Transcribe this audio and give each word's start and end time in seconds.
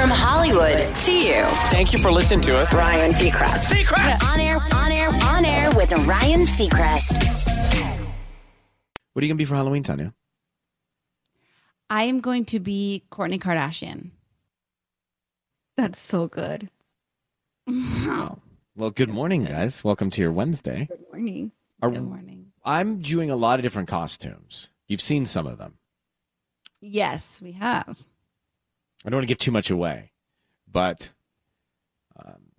From 0.00 0.08
Hollywood 0.08 0.96
to 1.04 1.12
you. 1.12 1.44
Thank 1.68 1.92
you 1.92 1.98
for 1.98 2.10
listening 2.10 2.40
to 2.42 2.56
us. 2.58 2.72
Ryan 2.72 3.12
Seacrest. 3.12 3.70
Seacrest! 3.70 4.32
On 4.32 4.40
air, 4.40 4.56
on 4.72 4.90
air, 4.90 5.10
on 5.10 5.44
air 5.44 5.70
with 5.76 5.92
Ryan 6.06 6.46
Seacrest. 6.46 7.22
What 9.12 9.22
are 9.22 9.26
you 9.26 9.30
gonna 9.30 9.36
be 9.36 9.44
for 9.44 9.56
Halloween, 9.56 9.82
Tanya? 9.82 10.14
I 11.90 12.04
am 12.04 12.20
going 12.20 12.46
to 12.46 12.60
be 12.60 13.04
Kourtney 13.12 13.38
Kardashian. 13.38 14.12
That's 15.76 16.00
so 16.00 16.28
good. 16.28 16.70
Well, 17.66 18.40
well, 18.74 18.90
good 18.90 19.10
morning, 19.10 19.44
guys. 19.44 19.84
Welcome 19.84 20.08
to 20.12 20.22
your 20.22 20.32
Wednesday. 20.32 20.86
Good 20.86 21.04
morning. 21.12 21.52
Are- 21.82 21.90
Good 21.90 22.08
morning. 22.08 22.52
I'm 22.64 23.00
doing 23.02 23.30
a 23.30 23.36
lot 23.36 23.58
of 23.58 23.64
different 23.64 23.88
costumes. 23.88 24.70
You've 24.86 25.02
seen 25.02 25.26
some 25.26 25.46
of 25.46 25.58
them. 25.58 25.74
Yes, 26.80 27.42
we 27.42 27.52
have. 27.52 27.98
I 29.04 29.08
don't 29.08 29.16
want 29.18 29.24
to 29.24 29.28
give 29.28 29.38
too 29.38 29.50
much 29.50 29.70
away, 29.70 30.12
but 30.70 31.10
um, 32.16 32.52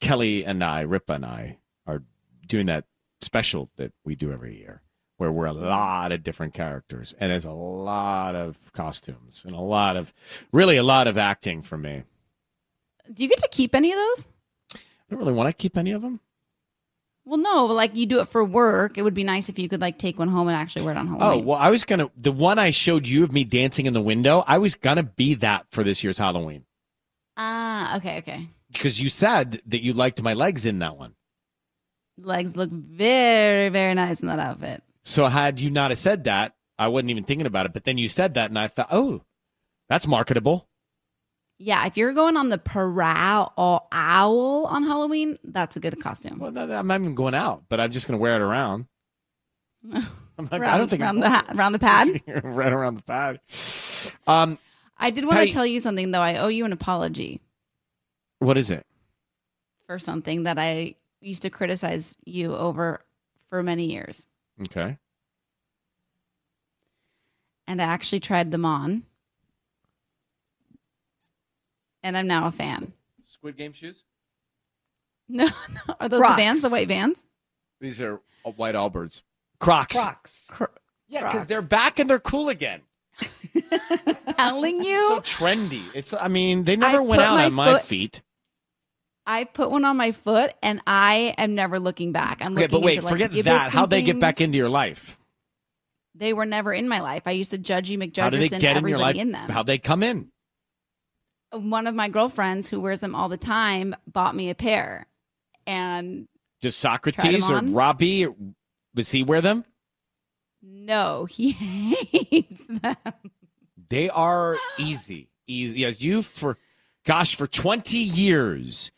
Kelly 0.00 0.44
and 0.44 0.62
I, 0.62 0.82
Ripa 0.82 1.14
and 1.14 1.24
I, 1.24 1.58
are 1.86 2.02
doing 2.46 2.66
that 2.66 2.84
special 3.20 3.70
that 3.76 3.92
we 4.04 4.14
do 4.14 4.32
every 4.32 4.56
year, 4.58 4.82
where 5.16 5.32
we're 5.32 5.46
a 5.46 5.52
lot 5.52 6.12
of 6.12 6.22
different 6.22 6.54
characters, 6.54 7.14
and 7.18 7.32
it's 7.32 7.44
a 7.44 7.50
lot 7.50 8.34
of 8.34 8.58
costumes 8.72 9.44
and 9.44 9.54
a 9.54 9.60
lot 9.60 9.96
of, 9.96 10.12
really, 10.52 10.76
a 10.76 10.82
lot 10.82 11.08
of 11.08 11.18
acting 11.18 11.62
for 11.62 11.76
me. 11.76 12.04
Do 13.12 13.22
you 13.22 13.28
get 13.28 13.38
to 13.38 13.48
keep 13.50 13.74
any 13.74 13.90
of 13.90 13.98
those? 13.98 14.28
I 14.74 14.78
don't 15.10 15.18
really 15.18 15.32
want 15.32 15.48
to 15.48 15.60
keep 15.60 15.76
any 15.76 15.90
of 15.90 16.02
them. 16.02 16.20
Well, 17.24 17.38
no, 17.38 17.66
like 17.66 17.94
you 17.94 18.06
do 18.06 18.18
it 18.20 18.28
for 18.28 18.44
work. 18.44 18.98
It 18.98 19.02
would 19.02 19.14
be 19.14 19.22
nice 19.24 19.48
if 19.48 19.58
you 19.58 19.68
could 19.68 19.80
like 19.80 19.96
take 19.98 20.18
one 20.18 20.28
home 20.28 20.48
and 20.48 20.56
actually 20.56 20.84
wear 20.84 20.94
it 20.94 20.98
on 20.98 21.06
Halloween. 21.06 21.44
Oh 21.44 21.46
well, 21.46 21.58
I 21.58 21.70
was 21.70 21.84
gonna 21.84 22.10
the 22.16 22.32
one 22.32 22.58
I 22.58 22.70
showed 22.72 23.06
you 23.06 23.22
of 23.22 23.32
me 23.32 23.44
dancing 23.44 23.86
in 23.86 23.92
the 23.92 24.00
window. 24.02 24.42
I 24.46 24.58
was 24.58 24.74
gonna 24.74 25.04
be 25.04 25.34
that 25.36 25.66
for 25.70 25.84
this 25.84 26.02
year's 26.02 26.18
Halloween 26.18 26.64
Ah, 27.36 27.96
okay, 27.98 28.18
okay. 28.18 28.48
because 28.72 29.00
you 29.00 29.08
said 29.08 29.62
that 29.66 29.82
you 29.82 29.92
liked 29.92 30.20
my 30.20 30.34
legs 30.34 30.66
in 30.66 30.80
that 30.80 30.96
one. 30.96 31.14
Legs 32.18 32.56
look 32.56 32.70
very, 32.70 33.68
very 33.68 33.94
nice 33.94 34.20
in 34.20 34.28
that 34.28 34.38
outfit. 34.38 34.82
So 35.04 35.26
had 35.26 35.58
you 35.60 35.70
not 35.70 35.90
have 35.90 35.98
said 35.98 36.24
that, 36.24 36.54
I 36.78 36.88
wasn't 36.88 37.10
even 37.10 37.24
thinking 37.24 37.46
about 37.46 37.66
it. 37.66 37.72
But 37.72 37.84
then 37.84 37.98
you 37.98 38.08
said 38.08 38.34
that, 38.34 38.50
and 38.50 38.58
I 38.58 38.66
thought, 38.68 38.88
oh, 38.90 39.22
that's 39.88 40.06
marketable. 40.06 40.68
Yeah, 41.64 41.86
if 41.86 41.96
you're 41.96 42.12
going 42.12 42.36
on 42.36 42.48
the 42.48 42.58
prowl 42.58 43.52
or 43.56 43.82
owl 43.92 44.66
on 44.66 44.82
Halloween, 44.82 45.38
that's 45.44 45.76
a 45.76 45.80
good 45.80 46.00
costume. 46.00 46.40
Well, 46.40 46.50
no, 46.50 46.66
no, 46.66 46.74
I'm 46.76 46.88
not 46.88 47.00
even 47.00 47.14
going 47.14 47.34
out, 47.34 47.62
but 47.68 47.78
I'm 47.78 47.92
just 47.92 48.08
gonna 48.08 48.18
wear 48.18 48.34
it 48.34 48.40
around. 48.40 48.86
Not, 49.84 50.04
around, 50.50 50.64
I 50.64 50.78
don't 50.78 50.88
think 50.88 51.02
around 51.02 51.16
I'm 51.16 51.20
the 51.20 51.28
ha- 51.30 51.44
around 51.54 51.72
the 51.72 51.78
pad. 51.78 52.20
right 52.42 52.72
around 52.72 52.96
the 52.96 53.02
pad. 53.02 53.38
Um, 54.26 54.58
I 54.98 55.10
did 55.10 55.24
want 55.24 55.46
to 55.46 55.52
tell 55.52 55.66
you 55.66 55.78
something 55.78 56.10
though. 56.10 56.20
I 56.20 56.38
owe 56.38 56.48
you 56.48 56.64
an 56.64 56.72
apology 56.72 57.40
what 58.40 58.56
is 58.58 58.70
it? 58.70 58.84
for 59.86 59.98
something 60.00 60.44
that 60.44 60.58
I 60.58 60.96
used 61.20 61.42
to 61.42 61.50
criticize 61.50 62.16
you 62.24 62.56
over 62.56 63.04
for 63.50 63.62
many 63.62 63.84
years, 63.84 64.26
Okay. 64.64 64.98
and 67.68 67.80
I 67.80 67.84
actually 67.84 68.20
tried 68.20 68.50
them 68.50 68.64
on, 68.64 69.04
and 72.02 72.16
I'm 72.16 72.26
now 72.26 72.46
a 72.46 72.52
fan. 72.52 72.92
Squid 73.26 73.56
Game 73.56 73.72
shoes. 73.72 74.04
No, 75.28 75.44
no, 75.46 75.94
are 76.00 76.08
those 76.10 76.20
Crocs. 76.20 76.36
the 76.36 76.42
vans, 76.42 76.60
the 76.62 76.68
white 76.68 76.88
vans? 76.88 77.24
These 77.80 78.02
are 78.02 78.20
uh, 78.44 78.50
white 78.50 78.74
Allbirds. 78.74 79.22
Crocs. 79.60 79.96
Crocs. 79.96 80.74
Yeah, 81.08 81.30
because 81.30 81.46
they're 81.46 81.62
back 81.62 81.98
and 82.00 82.10
they're 82.10 82.18
cool 82.18 82.48
again. 82.50 82.80
Telling 84.36 84.82
you, 84.82 84.98
so 85.08 85.20
trendy. 85.20 85.82
It's. 85.94 86.12
I 86.12 86.28
mean, 86.28 86.64
they 86.64 86.76
never 86.76 86.98
I 86.98 87.00
went 87.00 87.22
out 87.22 87.34
my 87.34 87.44
on 87.46 87.52
my 87.54 87.78
feet. 87.78 88.20
I 89.24 89.44
put 89.44 89.70
one 89.70 89.84
on 89.84 89.96
my 89.96 90.10
foot, 90.12 90.52
and 90.62 90.80
I 90.86 91.34
am 91.38 91.54
never 91.54 91.78
looking 91.78 92.10
back. 92.12 92.44
I'm 92.44 92.52
Okay, 92.54 92.62
looking 92.62 92.80
but 92.80 92.84
wait, 92.84 92.94
into, 92.96 93.04
like, 93.06 93.12
forget 93.12 93.30
gibbets 93.30 93.44
that. 93.44 93.70
How'd 93.72 93.90
they 93.90 94.02
get 94.02 94.18
back 94.18 94.40
into 94.40 94.58
your 94.58 94.68
life? 94.68 95.16
They 96.14 96.32
were 96.32 96.44
never 96.46 96.74
in 96.74 96.88
my 96.88 97.00
life. 97.00 97.22
I 97.26 97.30
used 97.30 97.52
to 97.52 97.58
Judgy 97.58 97.96
How 98.18 98.28
did 98.28 98.42
they 98.42 98.48
get 98.48 98.54
in 98.58 98.60
your 98.62 98.76
everybody 98.76 99.02
life? 99.02 99.16
in 99.16 99.32
them. 99.32 99.48
How'd 99.48 99.68
they 99.68 99.78
come 99.78 100.02
in? 100.02 100.31
One 101.52 101.86
of 101.86 101.94
my 101.94 102.08
girlfriends 102.08 102.68
who 102.68 102.80
wears 102.80 103.00
them 103.00 103.14
all 103.14 103.28
the 103.28 103.36
time 103.36 103.94
bought 104.06 104.34
me 104.34 104.50
a 104.50 104.54
pair, 104.54 105.06
and 105.66 106.26
Does 106.60 106.76
Socrates 106.76 107.50
or? 107.50 107.60
Robbie? 107.60 108.26
Does 108.94 109.10
he 109.10 109.22
wear 109.22 109.40
them? 109.40 109.64
no, 110.62 111.24
he 111.26 111.50
hates 111.52 112.62
them. 112.68 112.96
They 113.88 114.08
are 114.10 114.56
easy. 114.78 115.28
Easy. 115.46 115.80
Yes, 115.80 116.00
you 116.00 116.22
for, 116.22 116.56
gosh, 117.04 117.34
for 117.34 117.46
twenty 117.46 117.98
years, 117.98 118.90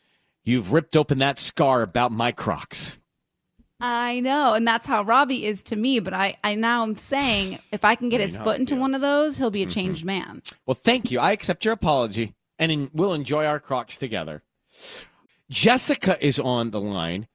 you've 0.45 0.73
ripped 0.73 0.97
open 0.97 1.19
that 1.19 1.39
scar 1.39 1.83
about 1.83 2.13
my 2.13 2.31
Crocs. 2.33 2.99
I 3.81 4.21
know, 4.21 4.55
and 4.55 4.67
that's 4.67 4.87
how 4.87 5.03
Robbie 5.03 5.45
is 5.47 5.63
to 5.65 5.77
me. 5.77 5.99
But 6.01 6.15
I, 6.15 6.37
I 6.45 6.55
now 6.55 6.83
am 6.85 6.95
saying 6.95 7.59
if 7.73 7.85
I 7.85 7.95
can 7.97 8.09
get 8.09 8.21
I 8.21 8.25
his 8.25 8.37
know, 8.37 8.45
foot 8.45 8.61
into 8.61 8.77
one 8.77 8.95
of 8.95 9.01
those, 9.01 9.37
he'll 9.39 9.51
be 9.51 9.61
Mm-hmm. 9.63 9.69
a 9.69 9.73
changed 9.73 10.05
man. 10.05 10.43
Well, 10.67 10.75
thank 10.77 11.11
you. 11.11 11.19
I 11.19 11.33
accept 11.33 11.65
your 11.65 11.75
apology, 11.75 12.35
and 12.59 12.73
in, 12.73 12.91
we'll 12.93 13.15
enjoy 13.15 13.45
our 13.47 13.61
Crocs 13.61 13.97
together. 13.97 14.43
Jessica 15.51 16.17
is 16.25 16.39
on 16.39 16.71
the 16.71 16.81
line. 16.81 17.27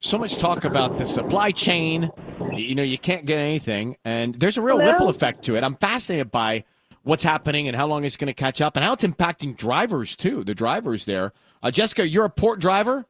So 0.00 0.18
much 0.18 0.36
talk 0.36 0.64
about 0.64 0.98
the 0.98 1.06
supply 1.06 1.52
chain. 1.52 2.10
You 2.54 2.74
know, 2.74 2.82
you 2.82 2.98
can't 2.98 3.24
get 3.24 3.38
anything, 3.38 3.96
and 4.04 4.34
there's 4.34 4.58
a 4.58 4.62
real 4.62 4.78
Hello? 4.78 4.90
ripple 4.92 5.08
effect 5.08 5.44
to 5.44 5.56
it. 5.56 5.62
I'm 5.62 5.76
fascinated 5.76 6.32
by 6.32 6.64
what's 7.04 7.22
happening 7.22 7.68
and 7.68 7.76
how 7.76 7.86
long 7.86 8.04
it's 8.04 8.16
going 8.16 8.26
to 8.26 8.32
catch 8.34 8.60
up, 8.60 8.76
and 8.76 8.84
how 8.84 8.92
it's 8.94 9.04
impacting 9.04 9.56
drivers 9.56 10.16
too. 10.16 10.42
The 10.44 10.54
drivers 10.54 11.04
there. 11.04 11.32
Uh, 11.62 11.70
Jessica, 11.70 12.08
you're 12.08 12.24
a 12.24 12.30
port 12.30 12.60
driver, 12.60 13.06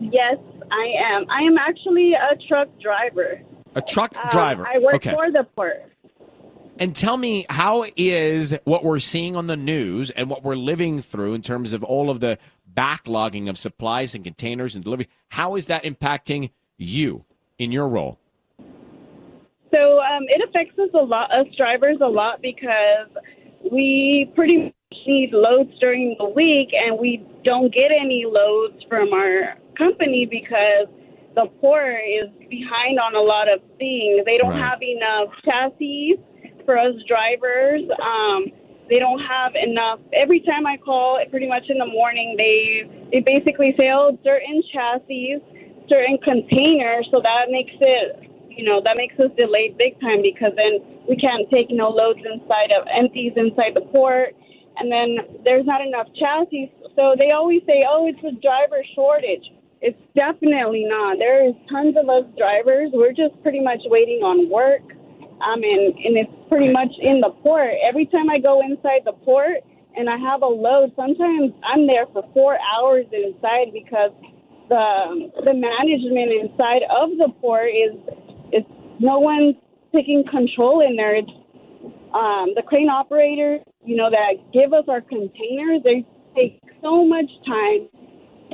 Yes, 0.00 0.36
I 0.70 0.86
am. 1.14 1.28
I 1.30 1.40
am 1.42 1.58
actually 1.58 2.12
a 2.14 2.36
truck 2.48 2.68
driver. 2.80 3.40
a 3.74 3.82
truck 3.82 4.16
Um, 4.16 4.30
driver. 4.30 4.66
I 4.66 4.78
work 4.78 4.94
okay. 4.96 5.10
for 5.10 5.30
the 5.32 5.44
port. 5.56 5.82
And 6.78 6.94
tell 6.94 7.16
me, 7.16 7.46
how 7.48 7.84
is 7.96 8.56
what 8.64 8.82
we're 8.82 8.98
seeing 8.98 9.36
on 9.36 9.46
the 9.46 9.56
news 9.56 10.10
and 10.10 10.28
what 10.28 10.42
we're 10.42 10.56
living 10.56 11.00
through 11.02 11.34
in 11.34 11.42
terms 11.42 11.72
of 11.72 11.84
all 11.84 12.10
of 12.10 12.18
the 12.18 12.36
backlogging 12.74 13.48
of 13.48 13.56
supplies 13.56 14.14
and 14.14 14.24
containers 14.24 14.74
and 14.74 14.82
delivery? 14.82 15.08
How 15.28 15.54
is 15.54 15.68
that 15.68 15.84
impacting 15.84 16.50
you 16.76 17.24
in 17.58 17.70
your 17.70 17.88
role? 17.88 18.18
So 19.72 20.00
um, 20.00 20.24
it 20.28 20.48
affects 20.48 20.76
us 20.78 20.90
a 20.94 20.98
lot, 20.98 21.30
us 21.32 21.46
drivers 21.56 21.98
a 22.00 22.08
lot, 22.08 22.42
because 22.42 23.08
we 23.70 24.32
pretty 24.34 24.56
much 24.64 24.74
need 25.06 25.32
loads 25.32 25.70
during 25.78 26.16
the 26.18 26.28
week, 26.28 26.72
and 26.72 26.98
we 26.98 27.24
don't 27.44 27.72
get 27.72 27.92
any 27.92 28.24
loads 28.26 28.82
from 28.88 29.12
our 29.12 29.54
company 29.78 30.26
because 30.26 30.88
the 31.36 31.46
port 31.60 31.96
is 32.08 32.30
behind 32.48 32.98
on 32.98 33.14
a 33.14 33.20
lot 33.20 33.48
of 33.48 33.60
things. 33.78 34.24
They 34.24 34.38
don't 34.38 34.50
Right. 34.50 34.62
have 34.62 34.82
enough 34.82 35.28
chassis 35.44 36.18
for 36.64 36.78
us 36.78 36.94
drivers. 37.06 37.82
Um, 38.02 38.46
they 38.88 38.98
don't 38.98 39.20
have 39.20 39.54
enough. 39.54 40.00
Every 40.12 40.40
time 40.40 40.66
I 40.66 40.76
call, 40.76 41.18
pretty 41.30 41.48
much 41.48 41.64
in 41.68 41.78
the 41.78 41.86
morning, 41.86 42.34
they 42.36 43.08
they 43.12 43.20
basically 43.20 43.74
say, 43.78 43.90
"Oh, 43.92 44.18
certain 44.22 44.62
chassis, 44.72 45.38
certain 45.88 46.18
containers," 46.18 47.08
so 47.10 47.20
that 47.20 47.46
makes 47.50 47.72
it 47.80 48.24
you 48.56 48.64
know, 48.64 48.80
that 48.84 48.96
makes 48.96 49.18
us 49.18 49.30
delayed 49.36 49.76
big 49.78 50.00
time 50.00 50.22
because 50.22 50.52
then 50.56 50.78
we 51.08 51.16
can't 51.16 51.48
take 51.50 51.70
no 51.70 51.88
loads 51.88 52.20
inside 52.20 52.72
of 52.72 52.86
empties 52.92 53.32
inside 53.36 53.74
the 53.74 53.82
port. 53.92 54.34
And 54.76 54.90
then 54.90 55.40
there's 55.44 55.66
not 55.66 55.80
enough 55.80 56.08
chassis. 56.14 56.72
So 56.96 57.14
they 57.18 57.30
always 57.30 57.62
say, 57.66 57.84
oh, 57.88 58.06
it's 58.06 58.22
a 58.22 58.32
driver 58.40 58.82
shortage. 58.94 59.44
It's 59.80 59.98
definitely 60.16 60.84
not. 60.86 61.18
There 61.18 61.46
is 61.46 61.54
tons 61.70 61.96
of 61.96 62.08
us 62.08 62.24
drivers. 62.38 62.90
We're 62.92 63.12
just 63.12 63.40
pretty 63.42 63.60
much 63.60 63.80
waiting 63.86 64.22
on 64.22 64.48
work. 64.48 64.82
Um, 65.42 65.62
and, 65.62 65.92
and 65.98 66.16
it's 66.16 66.32
pretty 66.54 66.72
much 66.72 66.92
in 67.00 67.20
the 67.20 67.30
port. 67.42 67.70
Every 67.82 68.06
time 68.06 68.30
I 68.30 68.38
go 68.38 68.60
inside 68.62 69.02
the 69.04 69.12
port 69.12 69.58
and 69.96 70.08
I 70.08 70.16
have 70.16 70.42
a 70.42 70.46
load, 70.46 70.92
sometimes 70.94 71.52
I'm 71.64 71.86
there 71.88 72.06
for 72.12 72.22
four 72.32 72.56
hours 72.62 73.06
inside 73.10 73.72
because 73.72 74.12
the 74.68 75.32
the 75.44 75.52
management 75.52 76.30
inside 76.30 76.82
of 76.88 77.10
the 77.18 77.32
port 77.40 77.70
is 77.74 77.98
is 78.52 78.62
no 79.00 79.18
one's 79.18 79.56
taking 79.92 80.22
control 80.30 80.80
in 80.86 80.94
there. 80.94 81.16
It's 81.16 81.30
um, 82.14 82.54
the 82.54 82.62
crane 82.64 82.88
operators, 82.88 83.60
you 83.84 83.96
know, 83.96 84.08
that 84.08 84.38
give 84.52 84.72
us 84.72 84.84
our 84.88 85.00
containers. 85.00 85.82
They 85.82 86.06
take 86.36 86.62
so 86.80 87.04
much 87.04 87.26
time, 87.44 87.88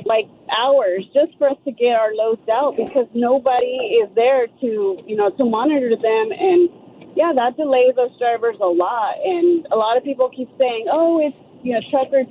like 0.05 0.25
hours, 0.49 1.05
just 1.13 1.37
for 1.37 1.51
us 1.51 1.57
to 1.65 1.71
get 1.71 1.93
our 1.93 2.15
loads 2.15 2.41
out 2.51 2.77
because 2.77 3.05
nobody 3.13 4.01
is 4.01 4.09
there 4.15 4.47
to, 4.47 4.97
you 5.05 5.15
know, 5.15 5.29
to 5.29 5.45
monitor 5.45 5.91
them. 5.91 6.31
And 6.33 6.80
yeah, 7.15 7.33
that 7.35 7.57
delays 7.57 7.95
those 7.95 8.17
drivers 8.17 8.57
a 8.61 8.65
lot. 8.65 9.15
And 9.23 9.67
a 9.71 9.75
lot 9.75 9.97
of 9.97 10.03
people 10.03 10.29
keep 10.29 10.49
saying, 10.57 10.85
oh, 10.89 11.19
it's, 11.19 11.37
you 11.63 11.73
know, 11.73 11.81
truckers. 11.89 12.27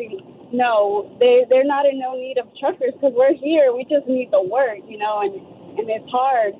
No, 0.52 1.16
they, 1.20 1.44
they're 1.48 1.64
not 1.64 1.86
in 1.86 1.98
no 2.00 2.14
need 2.16 2.38
of 2.38 2.48
truckers 2.58 2.92
because 2.94 3.12
we're 3.14 3.34
here. 3.34 3.72
We 3.72 3.84
just 3.84 4.06
need 4.08 4.30
the 4.32 4.42
work, 4.42 4.78
you 4.88 4.98
know, 4.98 5.20
and, 5.20 5.34
and 5.78 5.88
it's 5.88 6.10
hard, 6.10 6.54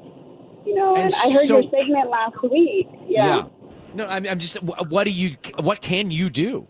you 0.65 0.75
know. 0.75 0.95
And 0.95 1.05
And, 1.07 1.15
I 1.15 1.33
heard 1.33 1.47
so- 1.49 1.59
your 1.59 1.71
segment 1.71 2.09
last 2.11 2.41
week. 2.43 2.89
Yeah. 3.09 3.45
No, 3.95 4.07
I'm, 4.07 4.25
I'm 4.29 4.39
just. 4.39 4.63
What 4.63 5.05
do 5.05 5.11
you? 5.11 5.37
What 5.59 5.81
can 5.81 6.13
you 6.13 6.31
do? 6.31 6.69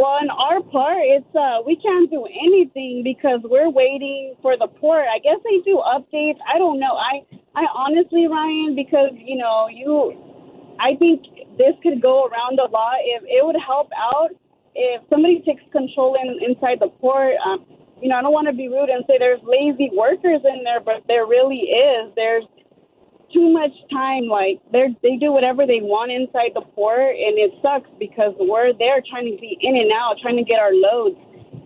Well, 0.00 0.16
on 0.16 0.30
our 0.32 0.62
part, 0.72 1.04
it's 1.04 1.28
uh, 1.36 1.60
we 1.66 1.76
can't 1.76 2.08
do 2.10 2.24
anything 2.24 3.02
because 3.04 3.40
we're 3.44 3.68
waiting 3.68 4.32
for 4.40 4.56
the 4.56 4.66
port. 4.66 5.04
I 5.12 5.18
guess 5.20 5.36
they 5.44 5.60
do 5.60 5.76
updates. 5.84 6.40
I 6.48 6.56
don't 6.56 6.80
know. 6.80 6.96
I 6.96 7.20
I 7.54 7.68
honestly, 7.76 8.26
Ryan, 8.26 8.72
because 8.74 9.12
you 9.12 9.36
know 9.36 9.68
you, 9.68 10.16
I 10.80 10.96
think 10.96 11.28
this 11.58 11.76
could 11.82 12.00
go 12.00 12.24
around 12.24 12.58
a 12.60 12.70
lot. 12.72 13.04
If 13.04 13.24
it 13.28 13.44
would 13.44 13.60
help 13.60 13.90
out 13.92 14.30
if 14.74 15.02
somebody 15.10 15.42
takes 15.44 15.62
control 15.70 16.16
in, 16.16 16.40
inside 16.48 16.80
the 16.80 16.88
port. 16.88 17.34
Um, 17.44 17.66
you 18.00 18.08
know, 18.08 18.16
I 18.16 18.22
don't 18.22 18.32
want 18.32 18.48
to 18.48 18.54
be 18.56 18.68
rude 18.68 18.88
and 18.88 19.04
say 19.06 19.18
there's 19.18 19.44
lazy 19.44 19.90
workers 19.92 20.40
in 20.48 20.64
there, 20.64 20.80
but 20.80 21.04
there 21.08 21.26
really 21.26 21.68
is. 21.76 22.12
There's 22.16 22.44
too 23.32 23.52
much 23.52 23.72
time. 23.90 24.26
Like 24.26 24.60
they 24.72 24.94
they 25.02 25.16
do 25.16 25.32
whatever 25.32 25.66
they 25.66 25.80
want 25.80 26.12
inside 26.12 26.52
the 26.54 26.62
port, 26.74 27.14
and 27.14 27.38
it 27.38 27.52
sucks 27.62 27.90
because 27.98 28.34
we're 28.38 28.72
there 28.74 29.02
trying 29.08 29.30
to 29.30 29.36
be 29.40 29.58
in 29.60 29.76
and 29.76 29.92
out, 29.92 30.16
trying 30.22 30.36
to 30.36 30.44
get 30.44 30.58
our 30.58 30.72
loads, 30.72 31.16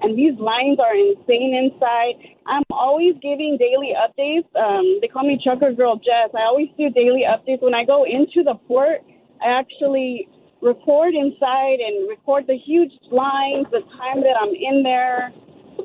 and 0.03 0.17
these 0.17 0.39
lines 0.39 0.79
are 0.79 0.95
insane 0.95 1.55
inside. 1.55 2.15
I'm 2.47 2.65
always 2.71 3.15
giving 3.23 3.57
daily 3.57 3.93
updates. 3.97 4.49
Um, 4.57 5.01
they 5.01 5.09
call 5.09 5.25
me 5.25 5.41
Trucker 5.43 5.73
Girl 5.73 5.97
Jess. 5.97 6.31
I 6.35 6.45
always 6.45 6.69
do 6.77 6.91
daily 6.91 7.25
updates 7.25 7.63
when 7.63 7.75
I 7.75 7.85
go 7.85 8.05
into 8.05 8.43
the 8.45 8.55
port. 8.69 9.01
I 9.41 9.49
actually 9.49 10.29
record 10.61 11.15
inside 11.15 11.81
and 11.81 12.09
record 12.09 12.45
the 12.47 12.57
huge 12.57 12.93
lines, 13.11 13.67
the 13.71 13.81
time 14.01 14.23
that 14.25 14.37
I'm 14.41 14.55
in 14.55 14.83
there 14.83 15.33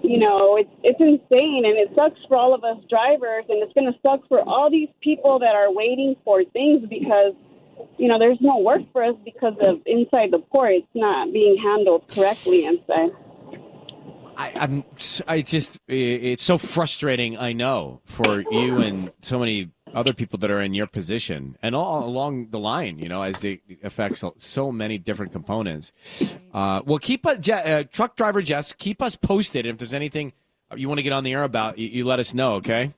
you 0.04 0.18
know, 0.18 0.57
it's 0.57 0.69
it's 0.84 1.00
insane 1.00 1.63
and 1.66 1.78
it 1.78 1.92
sucks 1.96 2.19
for 2.28 2.38
all 2.38 2.54
of 2.54 2.63
us 2.63 2.78
drivers 2.90 3.46
and 3.50 3.62
it's 3.62 3.74
going 3.74 3.92
to 3.92 4.00
suck 4.01 4.28
for 4.28 4.42
all 4.42 4.69
these 4.69 4.90
people 5.01 5.40
that 5.40 5.56
are 5.56 5.72
waiting 5.72 6.16
for 6.24 6.44
things 6.44 6.88
because 6.90 7.34
you 7.98 8.07
know, 8.07 8.19
there's 8.19 8.40
no 8.42 8.57
work 8.57 8.81
for 8.92 9.04
us 9.04 9.16
because 9.24 9.56
of 9.62 9.81
inside 9.86 10.31
the 10.31 10.40
port 10.40 10.74
it's 10.74 10.88
not 10.94 11.31
being 11.31 11.57
handled 11.57 12.07
correctly 12.10 12.66
inside. 12.66 13.12
I, 14.39 14.53
I'm 14.56 14.83
I 15.27 15.41
just 15.41 15.80
it's 15.88 16.44
so 16.44 16.57
frustrating. 16.57 17.38
I 17.38 17.51
know 17.51 18.00
for 18.06 18.39
you 18.39 18.77
and 18.77 19.12
so 19.21 19.38
many 19.38 19.71
other 19.94 20.13
people 20.13 20.39
that 20.39 20.50
are 20.50 20.62
in 20.62 20.74
your 20.74 20.88
position 20.88 21.57
and 21.62 21.75
all 21.75 22.06
along 22.06 22.51
the 22.51 22.59
line, 22.59 23.00
you 23.00 23.09
know, 23.09 23.21
as 23.21 23.44
it 23.44 23.59
affects 23.83 24.24
so 24.38 24.71
many 24.71 24.97
different 24.97 25.33
components. 25.33 25.91
Uh, 26.53 26.81
well, 26.86 27.00
keep 27.00 27.25
a 27.25 27.31
uh, 27.31 27.83
truck 27.91 28.15
driver 28.15 28.41
Jess, 28.41 28.71
keep 28.71 29.01
us 29.01 29.15
posted. 29.15 29.65
If 29.65 29.77
there's 29.77 29.94
anything 29.94 30.31
you 30.74 30.88
want 30.88 31.00
to 31.00 31.03
get 31.03 31.12
on 31.12 31.25
the 31.25 31.33
air 31.33 31.44
about, 31.44 31.77
you, 31.77 31.89
you 31.89 32.06
let 32.06 32.19
us 32.19 32.33
know, 32.33 32.56
okay? 32.56 32.94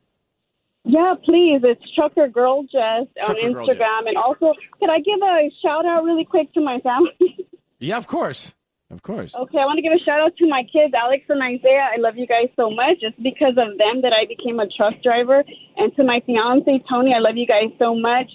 Yeah, 0.84 1.16
please. 1.24 1.62
It's 1.64 1.82
Trucker 1.96 2.28
Girl 2.28 2.64
Jess 2.64 3.08
on 3.28 3.36
Instagram. 3.36 4.08
And 4.08 4.18
also, 4.18 4.54
could 4.80 4.90
I 4.90 5.00
give 5.00 5.20
a 5.24 5.52
shout 5.64 5.86
out 5.88 6.04
really 6.04 6.26
quick 6.26 6.54
to 6.54 6.62
my 6.62 6.80
family? 6.80 7.48
yeah, 7.80 7.98
of 7.98 8.06
course. 8.06 8.54
Of 8.92 9.02
course. 9.04 9.34
Okay, 9.34 9.58
I 9.58 9.66
want 9.66 9.78
to 9.78 9.82
give 9.82 9.94
a 9.94 10.04
shout 10.04 10.20
out 10.20 10.36
to 10.38 10.48
my 10.48 10.64
kids, 10.64 10.94
Alex 10.94 11.24
and 11.30 11.42
Isaiah. 11.42 11.90
I 11.94 11.98
love 11.98 12.18
you 12.18 12.28
guys 12.28 12.50
so 12.56 12.70
much. 12.70 12.98
It's 13.02 13.18
because 13.22 13.56
of 13.58 13.78
them 13.78 14.02
that 14.02 14.14
I 14.14 14.26
became 14.26 14.60
a 14.60 14.68
truck 14.68 15.02
driver. 15.02 15.44
And 15.78 15.96
to 15.96 16.04
my 16.04 16.22
fiance, 16.26 16.84
Tony, 16.90 17.14
I 17.14 17.20
love 17.20 17.38
you 17.38 17.48
guys 17.48 17.72
so 17.80 17.96
much. 17.96 18.30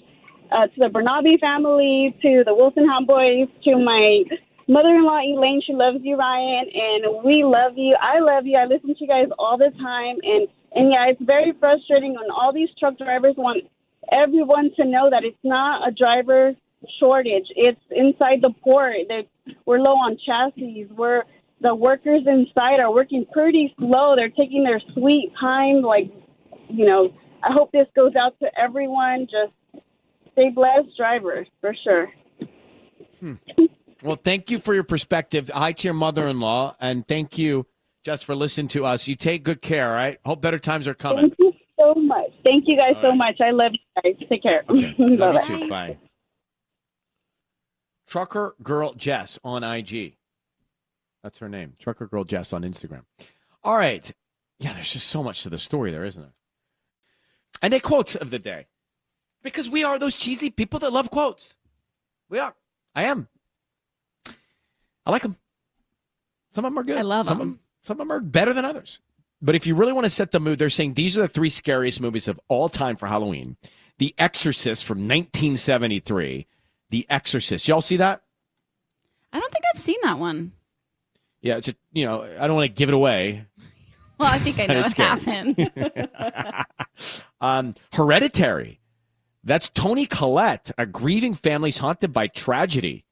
Uh, 0.50 0.66
to 0.68 0.78
the 0.78 0.88
Bernabe 0.88 1.38
family, 1.40 2.16
to 2.22 2.42
the 2.44 2.54
Wilson 2.54 2.86
boys, 3.04 3.48
to 3.64 3.76
my 3.76 4.22
mother-in-law, 4.68 5.20
Elaine. 5.20 5.60
She 5.66 5.74
loves 5.74 5.98
you, 6.02 6.16
Ryan, 6.16 6.66
and 6.72 7.24
we 7.24 7.44
love 7.44 7.76
you. 7.76 7.96
I 8.00 8.20
love 8.20 8.46
you. 8.46 8.56
I 8.56 8.64
listen 8.64 8.94
to 8.94 8.96
you 8.98 9.08
guys 9.08 9.28
all 9.38 9.58
the 9.58 9.70
time. 9.78 10.16
And, 10.22 10.48
and 10.72 10.92
yeah, 10.92 11.08
it's 11.08 11.22
very 11.22 11.52
frustrating 11.58 12.14
when 12.14 12.30
all 12.30 12.52
these 12.52 12.68
truck 12.78 12.96
drivers 12.96 13.34
want 13.36 13.64
everyone 14.10 14.70
to 14.76 14.84
know 14.84 15.10
that 15.10 15.24
it's 15.24 15.36
not 15.42 15.86
a 15.86 15.90
driver 15.90 16.54
shortage. 16.98 17.46
It's 17.50 17.80
inside 17.90 18.40
the 18.42 18.50
port. 18.62 18.96
We're 19.64 19.78
low 19.78 19.94
on 19.94 20.18
chassis. 20.24 20.86
We're 20.96 21.22
the 21.60 21.74
workers 21.74 22.22
inside 22.26 22.80
are 22.80 22.92
working 22.92 23.24
pretty 23.32 23.74
slow. 23.78 24.14
They're 24.16 24.28
taking 24.28 24.62
their 24.62 24.80
sweet 24.92 25.32
time. 25.40 25.82
Like, 25.82 26.12
you 26.68 26.86
know, 26.86 27.12
I 27.42 27.52
hope 27.52 27.72
this 27.72 27.86
goes 27.94 28.12
out 28.14 28.38
to 28.40 28.48
everyone. 28.58 29.26
Just 29.30 29.82
stay 30.32 30.50
blessed, 30.50 30.96
drivers, 30.96 31.46
for 31.60 31.74
sure. 31.82 32.10
Hmm. 33.20 33.34
Well, 34.02 34.18
thank 34.22 34.50
you 34.50 34.58
for 34.58 34.74
your 34.74 34.84
perspective. 34.84 35.50
Hi 35.52 35.72
to 35.72 35.88
your 35.88 35.94
mother-in-law, 35.94 36.76
and 36.80 37.06
thank 37.08 37.38
you, 37.38 37.66
Jess, 38.04 38.22
for 38.22 38.36
listening 38.36 38.68
to 38.68 38.84
us. 38.84 39.08
You 39.08 39.16
take 39.16 39.42
good 39.42 39.62
care. 39.62 39.88
All 39.88 39.94
right. 39.94 40.18
Hope 40.24 40.42
better 40.42 40.58
times 40.58 40.86
are 40.86 40.94
coming. 40.94 41.30
Thank 41.30 41.34
you 41.38 41.52
so 41.78 41.94
much. 41.94 42.30
Thank 42.44 42.64
you 42.66 42.76
guys 42.76 42.92
all 42.96 43.02
so 43.02 43.08
right. 43.08 43.16
much. 43.16 43.40
I 43.40 43.50
love 43.50 43.72
you 43.72 44.02
guys. 44.02 44.28
Take 44.28 44.42
care. 44.42 44.64
Okay. 44.68 44.94
love 44.98 45.48
you 45.48 45.60
too. 45.60 45.68
Bye. 45.68 45.96
Trucker 48.06 48.54
Girl 48.62 48.94
Jess 48.94 49.38
on 49.44 49.64
IG. 49.64 50.16
That's 51.22 51.38
her 51.38 51.48
name. 51.48 51.74
Trucker 51.78 52.06
Girl 52.06 52.24
Jess 52.24 52.52
on 52.52 52.62
Instagram. 52.62 53.02
All 53.64 53.76
right. 53.76 54.10
Yeah, 54.58 54.72
there's 54.72 54.92
just 54.92 55.08
so 55.08 55.22
much 55.22 55.42
to 55.42 55.50
the 55.50 55.58
story 55.58 55.90
there, 55.90 56.04
isn't 56.04 56.22
there? 56.22 56.34
And 57.62 57.74
a 57.74 57.80
quote 57.80 58.14
of 58.14 58.30
the 58.30 58.38
day. 58.38 58.66
Because 59.42 59.68
we 59.68 59.84
are 59.84 59.98
those 59.98 60.14
cheesy 60.14 60.50
people 60.50 60.78
that 60.80 60.92
love 60.92 61.10
quotes. 61.10 61.54
We 62.28 62.38
are. 62.38 62.54
I 62.94 63.04
am. 63.04 63.28
I 65.04 65.10
like 65.10 65.22
them. 65.22 65.36
Some 66.52 66.64
of 66.64 66.72
them 66.72 66.78
are 66.78 66.84
good. 66.84 66.98
I 66.98 67.02
love 67.02 67.26
some 67.26 67.38
them. 67.38 67.48
Of 67.48 67.54
them. 67.54 67.60
Some 67.82 67.94
of 67.94 67.98
them 67.98 68.12
are 68.12 68.20
better 68.20 68.52
than 68.52 68.64
others. 68.64 69.00
But 69.42 69.54
if 69.54 69.66
you 69.66 69.74
really 69.74 69.92
want 69.92 70.04
to 70.06 70.10
set 70.10 70.32
the 70.32 70.40
mood, 70.40 70.58
they're 70.58 70.70
saying 70.70 70.94
these 70.94 71.16
are 71.16 71.20
the 71.20 71.28
three 71.28 71.50
scariest 71.50 72.00
movies 72.00 72.26
of 72.26 72.40
all 72.48 72.68
time 72.68 72.96
for 72.96 73.06
Halloween. 73.06 73.56
The 73.98 74.14
Exorcist 74.18 74.84
from 74.84 74.98
1973, 74.98 76.46
the 76.90 77.06
Exorcist. 77.08 77.68
Y'all 77.68 77.80
see 77.80 77.98
that? 77.98 78.22
I 79.32 79.40
don't 79.40 79.52
think 79.52 79.64
I've 79.72 79.80
seen 79.80 79.98
that 80.02 80.18
one. 80.18 80.52
Yeah, 81.40 81.56
it's 81.56 81.68
a, 81.68 81.74
you 81.92 82.06
know, 82.06 82.22
I 82.22 82.46
don't 82.46 82.56
want 82.56 82.74
to 82.74 82.78
give 82.78 82.88
it 82.88 82.94
away. 82.94 83.46
Well, 84.18 84.32
I 84.32 84.38
think 84.38 84.58
I 84.58 84.64
know 84.64 84.80
what 84.80 84.92
happened. 84.94 85.70
um, 87.42 87.74
Hereditary. 87.92 88.80
That's 89.44 89.68
Toni 89.68 90.06
Collette, 90.06 90.70
a 90.78 90.86
grieving 90.86 91.34
family's 91.34 91.76
haunted 91.76 92.14
by 92.14 92.26
tragedy 92.28 93.04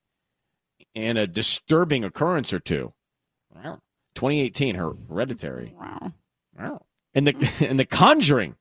and 0.94 1.18
a 1.18 1.26
disturbing 1.26 2.04
occurrence 2.04 2.54
or 2.54 2.58
two. 2.58 2.94
Wow. 3.54 3.80
2018, 4.14 4.76
Hereditary. 4.76 5.74
Wow. 5.78 6.12
Wow. 6.58 6.86
And 7.14 7.28
the 7.28 7.66
and 7.68 7.78
the 7.78 7.84
Conjuring. 7.84 8.56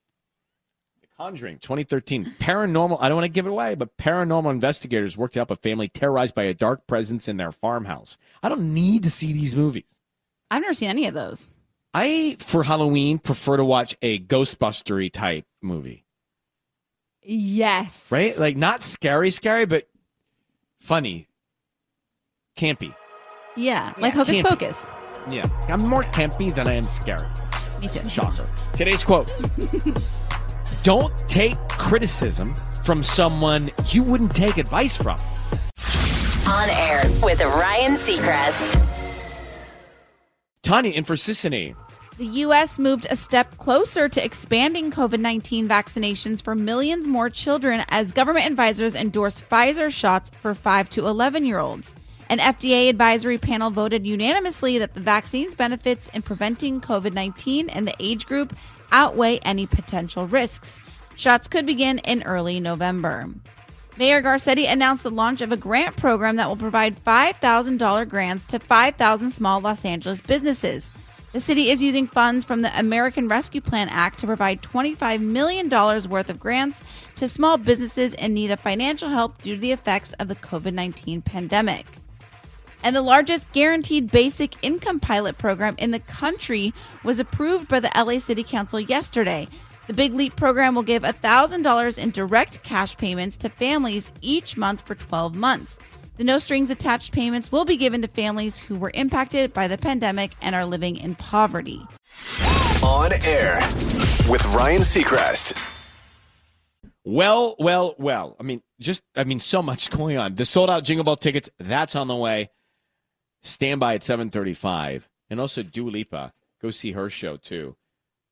Conjuring 1.18 1.60
2013. 1.60 2.25
Paranormal, 2.39 2.98
I 3.00 3.07
don't 3.07 3.18
want 3.18 3.25
to 3.25 3.30
give 3.31 3.45
it 3.45 3.51
away, 3.51 3.75
but 3.75 3.95
paranormal 3.98 4.50
investigators 4.50 5.15
worked 5.15 5.36
to 5.36 5.39
help 5.39 5.51
a 5.51 5.56
family 5.56 5.88
terrorized 5.88 6.33
by 6.33 6.44
a 6.44 6.56
dark 6.56 6.88
presence 6.88 7.27
in 7.27 7.38
their 7.38 7.51
farmhouse. 7.51 8.18
I 8.42 8.50
don't 8.50 8.74
need 8.74 9.04
to 9.04 9.12
see 9.12 9.31
these 9.31 9.56
movies. 9.56 9.99
I've 10.49 10.61
never 10.61 10.73
seen 10.73 10.90
any 10.90 11.07
of 11.07 11.14
those. 11.14 11.49
I, 11.94 12.38
for 12.40 12.64
Halloween, 12.64 13.19
prefer 13.19 13.57
to 13.57 13.66
watch 13.66 13.95
a 14.02 14.18
Ghostbustery 14.18 15.11
type 15.11 15.45
movie. 15.61 16.04
Yes. 17.21 18.11
Right? 18.11 18.38
Like 18.40 18.57
not 18.57 18.81
scary, 18.81 19.30
scary, 19.30 19.66
but 19.66 19.88
funny, 20.80 21.28
campy. 22.57 22.95
Yeah, 23.56 23.94
like 23.99 24.16
Hocus 24.16 24.38
campy. 24.38 24.44
Pocus. 24.44 24.90
Yeah. 25.30 25.45
I'm 25.68 25.88
more 25.88 26.04
campy 26.04 26.54
than 26.54 26.68
I 26.68 26.73
am 26.73 26.85
scary. 26.85 27.30
Me 27.80 27.88
too. 27.88 28.04
Shocker. 28.09 28.49
Today's 28.73 29.04
quote. 29.04 29.31
Don't 30.83 31.18
take 31.30 31.57
criticism 31.69 32.54
from 32.83 33.04
someone 33.04 33.71
you 33.87 34.04
wouldn't 34.04 34.35
take 34.35 34.57
advice 34.57 34.97
from. 34.97 35.18
On 36.45 36.69
air 36.69 37.04
with 37.23 37.40
Ryan 37.42 37.94
Seacrest. 37.94 38.85
Tanya 40.61 40.92
in 40.92 41.06
for 41.06 41.13
Sisanie. 41.13 41.78
The 42.18 42.25
U.S. 42.25 42.78
moved 42.78 43.07
a 43.09 43.16
step 43.16 43.57
closer 43.57 44.09
to 44.09 44.23
expanding 44.23 44.92
COVID 44.92 45.19
19 45.19 45.69
vaccinations 45.69 46.44
for 46.44 46.54
millions 46.54 47.07
more 47.07 47.30
children 47.30 47.85
as 47.87 48.11
government 48.11 48.45
advisors 48.45 48.94
endorsed 48.94 49.49
Pfizer 49.49 49.90
shots 49.90 50.31
for 50.31 50.54
5 50.54 50.90
to 50.90 51.07
11 51.07 51.45
year 51.45 51.59
olds. 51.59 51.95
An 52.30 52.40
FDA 52.40 52.90
advisory 52.90 53.37
panel 53.37 53.69
voted 53.69 54.06
unanimously 54.06 54.80
that 54.80 54.95
the 54.95 55.02
vaccine's 55.02 55.56
benefits 55.56 56.09
in 56.09 56.23
preventing 56.23 56.81
COVID 56.81 57.13
19 57.13 57.69
in 57.69 57.85
the 57.85 57.95
age 57.99 58.25
group 58.25 58.54
outweigh 58.94 59.40
any 59.40 59.66
potential 59.66 60.26
risks. 60.26 60.81
Shots 61.18 61.50
could 61.50 61.66
begin 61.66 61.97
in 62.00 62.23
early 62.23 62.62
November. 62.62 63.28
Mayor 63.97 64.23
Garcetti 64.23 64.71
announced 64.71 65.04
the 65.04 65.12
launch 65.12 65.42
of 65.42 65.52
a 65.52 65.57
grant 65.57 65.97
program 65.97 66.38
that 66.38 66.47
will 66.47 66.56
provide 66.56 67.04
$5,000 67.04 68.09
grants 68.09 68.45
to 68.45 68.59
5,000 68.59 69.31
small 69.31 69.59
Los 69.59 69.85
Angeles 69.85 70.21
businesses. 70.21 70.92
The 71.33 71.42
city 71.42 71.69
is 71.69 71.81
using 71.81 72.07
funds 72.07 72.45
from 72.45 72.62
the 72.62 72.80
American 72.80 73.28
Rescue 73.28 73.62
Plan 73.62 73.90
Act 73.90 74.19
to 74.19 74.28
provide 74.28 74.62
$25 74.62 75.19
million 75.19 75.68
worth 75.68 76.30
of 76.30 76.40
grants 76.40 76.83
to 77.16 77.28
small 77.28 77.57
businesses 77.57 78.14
in 78.14 78.33
need 78.33 78.52
of 78.52 78.59
financial 78.59 79.09
help 79.09 79.42
due 79.42 79.56
to 79.56 79.62
the 79.62 79.71
effects 79.71 80.14
of 80.14 80.28
the 80.28 80.35
COVID 80.35 80.73
19 80.73 81.23
pandemic. 81.23 81.88
And 82.83 82.95
the 82.95 83.02
largest 83.02 83.52
guaranteed 83.54 84.11
basic 84.11 84.61
income 84.61 84.99
pilot 84.99 85.37
program 85.37 85.75
in 85.78 85.92
the 85.92 85.99
country 85.99 86.73
was 87.04 87.18
approved 87.18 87.69
by 87.69 87.80
the 87.80 87.92
LA 87.95 88.19
City 88.19 88.44
Council 88.44 88.80
yesterday. 88.80 89.47
The 89.87 89.94
Big 89.94 90.13
Leap 90.13 90.35
program 90.35 90.75
will 90.75 90.83
give 90.83 91.04
$1,000 91.04 91.97
in 91.97 92.11
direct 92.11 92.63
cash 92.63 92.95
payments 92.97 93.37
to 93.37 93.49
families 93.49 94.11
each 94.21 94.56
month 94.57 94.81
for 94.85 94.95
12 94.95 95.35
months. 95.35 95.80
The 96.18 96.23
no 96.23 96.40
strings 96.40 96.69
attached 96.69 97.11
payments 97.11 97.52
will 97.52 97.66
be 97.66 97.75
given 97.75 98.02
to 98.04 98.07
families 98.07 98.59
who 98.59 98.75
were 98.75 98.92
impacted 98.94 99.52
by 99.52 99.68
the 99.68 99.78
pandemic 99.78 100.31
and 100.42 100.54
are 100.54 100.66
living 100.66 100.97
in 100.97 101.16
poverty. 101.16 101.81
On 102.83 103.11
air 103.23 103.56
with 104.30 104.45
Ryan 104.54 104.81
Seacrest. 104.81 105.57
Well, 107.04 107.56
well, 107.59 107.95
well. 107.97 108.35
I 108.40 108.44
mean, 108.44 108.61
just 108.80 109.02
I 109.16 109.23
mean, 109.23 109.40
so 109.40 109.61
much 109.61 109.90
going 109.97 110.18
on. 110.18 110.35
The 110.35 110.45
sold 110.45 110.69
out 110.69 110.83
Jingle 110.83 111.04
Ball 111.04 111.16
tickets 111.16 111.49
that's 111.59 111.95
on 111.95 112.07
the 112.07 112.16
way. 112.16 112.49
Stand 113.44 113.80
by 113.80 113.95
at 113.95 114.04
seven 114.04 114.30
thirty 114.30 114.54
five, 114.54 115.09
and 115.30 115.40
also 115.40 115.64
Dua 115.64 115.90
Lipa. 115.90 116.33
Go 116.62 116.71
see 116.71 116.94
her 116.94 117.09
show 117.09 117.38
too. 117.38 117.76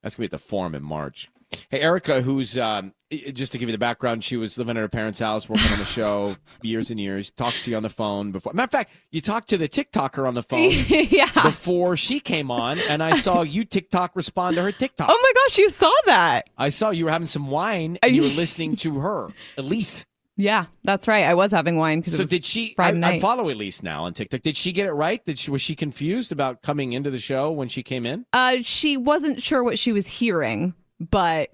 That's 0.01 0.15
gonna 0.15 0.23
be 0.23 0.27
at 0.27 0.31
the 0.31 0.37
Forum 0.39 0.73
in 0.73 0.83
March. 0.83 1.29
Hey, 1.69 1.81
Erica, 1.81 2.21
who's 2.21 2.57
um, 2.57 2.93
just 3.33 3.51
to 3.51 3.57
give 3.57 3.67
you 3.67 3.73
the 3.73 3.77
background, 3.77 4.23
she 4.23 4.37
was 4.37 4.57
living 4.57 4.77
at 4.77 4.81
her 4.81 4.87
parents' 4.87 5.19
house, 5.19 5.49
working 5.49 5.69
on 5.71 5.79
the 5.79 5.85
show 5.85 6.37
years 6.61 6.91
and 6.91 6.99
years. 6.99 7.31
Talks 7.31 7.63
to 7.63 7.71
you 7.71 7.77
on 7.77 7.83
the 7.83 7.89
phone 7.89 8.31
before. 8.31 8.53
Matter 8.53 8.65
of 8.65 8.71
fact, 8.71 8.91
you 9.11 9.19
talked 9.21 9.49
to 9.49 9.57
the 9.57 9.67
TikToker 9.67 10.25
on 10.25 10.33
the 10.33 10.43
phone 10.43 10.69
yeah. 11.09 11.29
before 11.43 11.97
she 11.97 12.19
came 12.19 12.49
on, 12.49 12.79
and 12.89 13.03
I 13.03 13.17
saw 13.17 13.41
you 13.41 13.65
TikTok 13.65 14.15
respond 14.15 14.55
to 14.55 14.61
her 14.61 14.71
TikTok. 14.71 15.07
Oh 15.11 15.19
my 15.21 15.43
gosh, 15.43 15.57
you 15.57 15.69
saw 15.69 15.91
that. 16.05 16.49
I 16.57 16.69
saw 16.69 16.91
you 16.91 17.05
were 17.05 17.11
having 17.11 17.27
some 17.27 17.49
wine 17.49 17.97
and 18.01 18.15
you 18.15 18.23
were 18.23 18.29
listening 18.29 18.75
to 18.77 18.99
her, 18.99 19.27
Elise. 19.57 20.05
Yeah, 20.37 20.65
that's 20.83 21.07
right. 21.07 21.25
I 21.25 21.33
was 21.33 21.51
having 21.51 21.77
wine 21.77 21.99
because 21.99 22.15
So 22.17 22.23
did 22.23 22.45
she? 22.45 22.73
I, 22.77 22.89
I 22.91 23.19
follow 23.19 23.49
Elise 23.49 23.83
now 23.83 24.05
on 24.05 24.13
TikTok. 24.13 24.41
Did 24.41 24.57
she 24.57 24.71
get 24.71 24.87
it 24.87 24.93
right? 24.93 25.23
Did 25.25 25.37
she 25.37 25.51
was 25.51 25.61
she 25.61 25.75
confused 25.75 26.31
about 26.31 26.61
coming 26.61 26.93
into 26.93 27.11
the 27.11 27.17
show 27.19 27.51
when 27.51 27.67
she 27.67 27.83
came 27.83 28.05
in? 28.05 28.25
Uh, 28.33 28.57
she 28.63 28.97
wasn't 28.97 29.41
sure 29.41 29.63
what 29.63 29.77
she 29.77 29.91
was 29.91 30.07
hearing, 30.07 30.73
but 30.99 31.49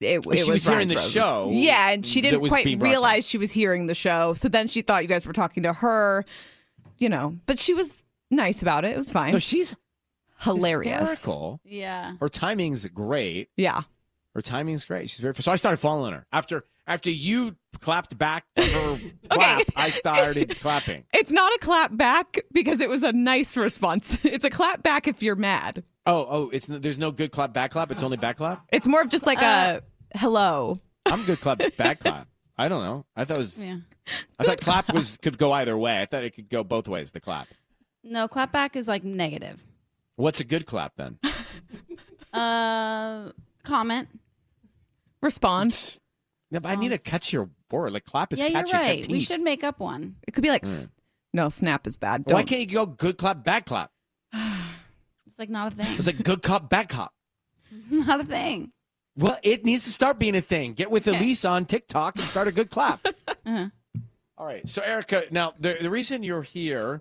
it, 0.00 0.24
But 0.24 0.34
it 0.38 0.44
she 0.44 0.50
was 0.50 0.64
hearing 0.64 0.88
Ryan's 0.88 0.90
the 0.90 0.96
Roses. 0.96 1.12
show 1.12 1.50
Yeah, 1.52 1.90
and 1.90 2.04
she 2.04 2.20
didn't 2.20 2.46
quite 2.48 2.66
realize 2.80 3.26
she 3.26 3.38
was 3.38 3.50
hearing 3.52 3.86
the 3.86 3.94
show. 3.94 4.34
So 4.34 4.48
then 4.48 4.68
she 4.68 4.82
thought 4.82 5.02
you 5.02 5.08
guys 5.08 5.24
were 5.24 5.32
talking 5.32 5.62
to 5.62 5.72
her, 5.72 6.24
you 6.98 7.08
know. 7.08 7.36
But 7.46 7.58
she 7.58 7.72
was 7.72 8.04
nice 8.30 8.60
about 8.62 8.84
it. 8.84 8.90
It 8.92 8.96
was 8.98 9.10
fine. 9.10 9.32
No, 9.32 9.38
she's 9.38 9.74
Hilarious. 10.40 11.00
hysterical. 11.10 11.60
Yeah. 11.64 12.14
Her 12.20 12.28
timing's 12.28 12.84
great. 12.88 13.48
Yeah. 13.56 13.82
Her 14.34 14.42
timing's 14.42 14.84
great. 14.84 15.08
She's 15.08 15.20
very. 15.20 15.34
So 15.36 15.50
I 15.50 15.56
started 15.56 15.78
following 15.78 16.12
her 16.12 16.26
after 16.30 16.64
after 16.86 17.10
you 17.10 17.56
clapped 17.80 18.16
back 18.16 18.44
to 18.56 18.62
her 18.64 18.98
clap. 19.30 19.62
I 19.76 19.90
started 19.90 20.58
clapping. 20.60 21.04
It's 21.12 21.30
not 21.30 21.52
a 21.54 21.58
clap 21.58 21.96
back 21.96 22.40
because 22.52 22.80
it 22.80 22.88
was 22.88 23.02
a 23.02 23.12
nice 23.12 23.56
response. 23.56 24.18
It's 24.24 24.44
a 24.44 24.50
clap 24.50 24.82
back 24.82 25.08
if 25.08 25.22
you're 25.22 25.36
mad. 25.36 25.82
Oh, 26.04 26.26
oh, 26.28 26.50
it's 26.50 26.66
there's 26.66 26.98
no 26.98 27.10
good 27.10 27.32
clap 27.32 27.52
back 27.52 27.70
clap. 27.70 27.90
It's 27.90 28.02
only 28.02 28.16
back 28.16 28.36
clap. 28.36 28.64
It's 28.70 28.86
more 28.86 29.00
of 29.00 29.08
just 29.08 29.24
like 29.26 29.40
a 29.40 29.82
hello. 30.14 30.78
I'm 31.06 31.24
good 31.24 31.40
clap 31.40 31.60
back 31.76 32.00
clap. 32.00 32.28
I 32.58 32.68
don't 32.68 32.82
know. 32.82 33.06
I 33.16 33.24
thought 33.24 33.34
it 33.34 33.38
was. 33.38 33.62
Yeah. 33.62 33.78
I 34.38 34.44
thought 34.44 34.60
clap 34.60 34.92
was 34.92 35.16
could 35.16 35.38
go 35.38 35.52
either 35.52 35.76
way. 35.76 36.00
I 36.00 36.06
thought 36.06 36.24
it 36.24 36.34
could 36.34 36.48
go 36.48 36.62
both 36.64 36.88
ways. 36.88 37.10
The 37.10 37.20
clap. 37.20 37.48
No, 38.04 38.28
clap 38.28 38.52
back 38.52 38.76
is 38.76 38.86
like 38.86 39.04
negative. 39.04 39.60
What's 40.16 40.40
a 40.40 40.44
good 40.44 40.66
clap 40.66 40.92
then? 40.96 41.18
Uh, 42.32 43.30
comment. 43.64 44.08
Respond. 45.22 45.98
Yeah, 46.50 46.60
but 46.60 46.70
I 46.70 46.74
need 46.76 46.90
to 46.90 46.98
catch 46.98 47.32
your 47.32 47.50
word. 47.70 47.92
Like 47.92 48.04
clap 48.04 48.32
is 48.32 48.40
yeah, 48.40 48.46
you're 48.46 48.64
catchy. 48.64 48.76
It's 48.76 48.84
got 48.84 48.84
right. 48.84 49.08
We 49.08 49.20
should 49.20 49.40
make 49.40 49.64
up 49.64 49.80
one. 49.80 50.16
It 50.26 50.32
could 50.32 50.42
be 50.42 50.50
like, 50.50 50.64
s 50.64 50.88
no, 51.32 51.48
snap 51.48 51.86
is 51.86 51.96
bad. 51.96 52.24
Don't. 52.24 52.34
Why 52.36 52.42
can't 52.44 52.60
you 52.60 52.66
go 52.66 52.86
good 52.86 53.18
clap, 53.18 53.44
bad 53.44 53.66
clap? 53.66 53.90
It's 55.26 55.38
like 55.38 55.50
not 55.50 55.70
a 55.72 55.76
thing. 55.76 55.96
It's 55.98 56.06
like 56.06 56.22
good 56.22 56.42
cop, 56.42 56.70
bad 56.70 56.88
cop. 56.88 57.12
not 57.90 58.20
a 58.20 58.24
thing. 58.24 58.70
Well, 59.18 59.38
it 59.42 59.66
needs 59.66 59.84
to 59.84 59.90
start 59.90 60.18
being 60.18 60.34
a 60.34 60.40
thing. 60.40 60.72
Get 60.72 60.90
with 60.90 61.06
Okay. 61.06 61.18
Elise 61.18 61.44
on 61.44 61.66
TikTok 61.66 62.16
and 62.16 62.26
start 62.28 62.48
a 62.48 62.52
good 62.52 62.70
clap. 62.70 63.06
Uh-huh. 63.44 63.68
All 64.38 64.46
right. 64.46 64.68
So, 64.68 64.82
Erica, 64.82 65.24
now 65.30 65.52
the 65.60 65.76
the 65.80 65.88
reason 65.90 66.22
you're 66.24 66.42
here, 66.42 67.00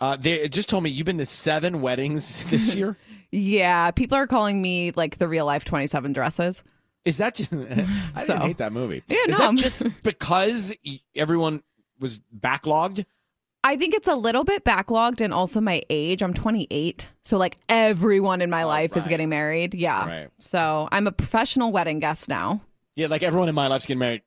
uh, 0.00 0.16
they 0.16 0.46
just 0.48 0.68
told 0.68 0.84
me 0.84 0.90
you've 0.90 1.06
been 1.06 1.18
to 1.18 1.26
seven 1.26 1.80
weddings 1.80 2.44
this 2.50 2.74
year. 2.74 2.96
Yeah, 3.32 3.90
people 3.90 4.16
are 4.18 4.26
calling 4.26 4.60
me 4.62 4.92
like 4.94 5.18
the 5.18 5.26
real 5.26 5.46
life 5.46 5.64
27 5.64 6.12
dresses. 6.12 6.62
Is 7.04 7.18
that 7.18 7.34
just? 7.36 7.52
I 7.52 7.56
So- 8.22 8.32
didn't 8.34 8.42
hate 8.42 8.58
that 8.58 8.72
movie. 8.72 9.02
Yeah, 9.08 9.16
Is 9.28 9.38
no, 9.38 9.50
that 9.50 9.56
just 9.56 9.82
because 10.02 10.72
everyone 11.14 11.62
was 12.00 12.20
backlogged? 12.38 13.04
I 13.66 13.76
think 13.76 13.94
it's 13.94 14.08
a 14.08 14.14
little 14.14 14.44
bit 14.44 14.62
backlogged 14.62 15.22
and 15.22 15.32
also 15.32 15.58
my 15.58 15.80
age. 15.88 16.22
I'm 16.22 16.34
28. 16.34 17.08
So 17.24 17.38
like 17.38 17.56
everyone 17.70 18.42
in 18.42 18.50
my 18.50 18.64
life 18.64 18.94
is 18.94 19.08
getting 19.08 19.30
married. 19.30 19.72
Yeah. 19.74 20.06
Right. 20.06 20.28
So 20.38 20.86
I'm 20.92 21.06
a 21.06 21.12
professional 21.12 21.72
wedding 21.72 21.98
guest 21.98 22.28
now. 22.28 22.60
Yeah, 22.94 23.06
like 23.06 23.22
everyone 23.22 23.48
in 23.48 23.54
my 23.54 23.68
life's 23.68 23.86
getting 23.86 24.00
married 24.00 24.20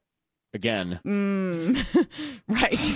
again. 0.56 1.00
Mm. 1.06 2.08
right. 2.48 2.94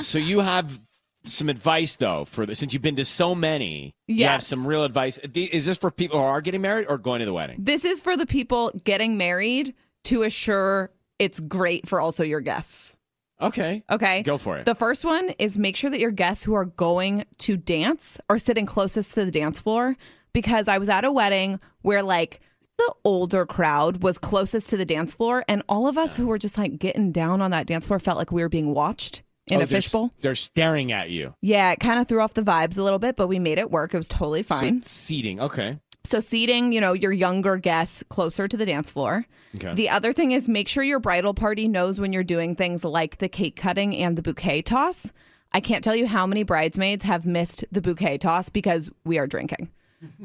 so 0.00 0.18
you 0.18 0.38
have 0.38 0.80
some 1.26 1.48
advice 1.48 1.96
though 1.96 2.24
for 2.24 2.46
the, 2.46 2.54
since 2.54 2.72
you've 2.72 2.82
been 2.82 2.96
to 2.96 3.04
so 3.04 3.34
many. 3.34 3.94
You 4.06 4.26
have 4.26 4.42
some 4.42 4.66
real 4.66 4.84
advice. 4.84 5.18
Is 5.34 5.66
this 5.66 5.78
for 5.78 5.90
people 5.90 6.18
who 6.18 6.24
are 6.24 6.40
getting 6.40 6.60
married 6.60 6.86
or 6.88 6.98
going 6.98 7.20
to 7.20 7.26
the 7.26 7.32
wedding? 7.32 7.56
this 7.60 7.84
is 7.84 8.00
for 8.00 8.16
the 8.16 8.26
people 8.26 8.72
getting 8.84 9.16
married 9.16 9.74
to 10.04 10.22
assure 10.22 10.90
it's 11.18 11.40
great 11.40 11.88
for 11.88 12.00
also 12.00 12.22
your 12.24 12.40
guests. 12.40 12.96
Okay. 13.40 13.84
Okay. 13.90 14.22
Go 14.22 14.38
for 14.38 14.56
it. 14.58 14.64
The 14.64 14.74
first 14.74 15.04
one 15.04 15.30
is 15.38 15.58
make 15.58 15.76
sure 15.76 15.90
that 15.90 16.00
your 16.00 16.10
guests 16.10 16.42
who 16.44 16.54
are 16.54 16.64
going 16.64 17.26
to 17.38 17.56
dance 17.56 18.18
are 18.30 18.38
sitting 18.38 18.64
closest 18.66 19.14
to 19.14 19.24
the 19.24 19.30
dance 19.30 19.58
floor 19.58 19.96
because 20.32 20.68
I 20.68 20.78
was 20.78 20.88
at 20.88 21.04
a 21.04 21.12
wedding 21.12 21.60
where 21.82 22.02
like 22.02 22.40
the 22.78 22.94
older 23.04 23.44
crowd 23.46 24.02
was 24.02 24.18
closest 24.18 24.70
to 24.70 24.76
the 24.76 24.84
dance 24.84 25.14
floor 25.14 25.44
and 25.48 25.62
all 25.68 25.86
of 25.86 25.98
us 25.98 26.16
who 26.16 26.26
were 26.26 26.38
just 26.38 26.58
like 26.58 26.78
getting 26.78 27.10
down 27.12 27.40
on 27.42 27.50
that 27.50 27.66
dance 27.66 27.86
floor 27.86 27.98
felt 27.98 28.18
like 28.18 28.32
we 28.32 28.42
were 28.42 28.48
being 28.48 28.74
watched 28.74 29.22
Oh, 29.50 29.54
in 29.54 29.60
Oh, 29.60 29.62
a 29.62 29.66
they're 29.66 29.76
fishbowl. 29.80 30.10
They're 30.20 30.34
staring 30.34 30.92
at 30.92 31.10
you. 31.10 31.34
Yeah, 31.40 31.72
it 31.72 31.80
kind 31.80 32.00
of 32.00 32.08
threw 32.08 32.20
off 32.20 32.34
the 32.34 32.42
vibes 32.42 32.78
a 32.78 32.82
little 32.82 32.98
bit, 32.98 33.16
but 33.16 33.28
we 33.28 33.38
made 33.38 33.58
it 33.58 33.70
work. 33.70 33.94
It 33.94 33.98
was 33.98 34.08
totally 34.08 34.42
fine. 34.42 34.82
So, 34.82 34.88
seating. 34.88 35.40
Okay. 35.40 35.78
So, 36.04 36.20
seating, 36.20 36.72
you 36.72 36.80
know, 36.80 36.92
your 36.92 37.12
younger 37.12 37.56
guests 37.56 38.02
closer 38.08 38.46
to 38.48 38.56
the 38.56 38.64
dance 38.66 38.90
floor. 38.90 39.24
Okay. 39.56 39.74
The 39.74 39.88
other 39.88 40.12
thing 40.12 40.32
is 40.32 40.48
make 40.48 40.68
sure 40.68 40.82
your 40.84 40.98
bridal 41.00 41.34
party 41.34 41.68
knows 41.68 41.98
when 42.00 42.12
you're 42.12 42.24
doing 42.24 42.54
things 42.56 42.84
like 42.84 43.18
the 43.18 43.28
cake 43.28 43.56
cutting 43.56 43.96
and 43.96 44.16
the 44.16 44.22
bouquet 44.22 44.62
toss. 44.62 45.12
I 45.52 45.60
can't 45.60 45.82
tell 45.82 45.96
you 45.96 46.06
how 46.06 46.26
many 46.26 46.42
bridesmaids 46.42 47.04
have 47.04 47.24
missed 47.24 47.64
the 47.72 47.80
bouquet 47.80 48.18
toss 48.18 48.48
because 48.48 48.90
we 49.04 49.18
are 49.18 49.26
drinking. 49.26 49.70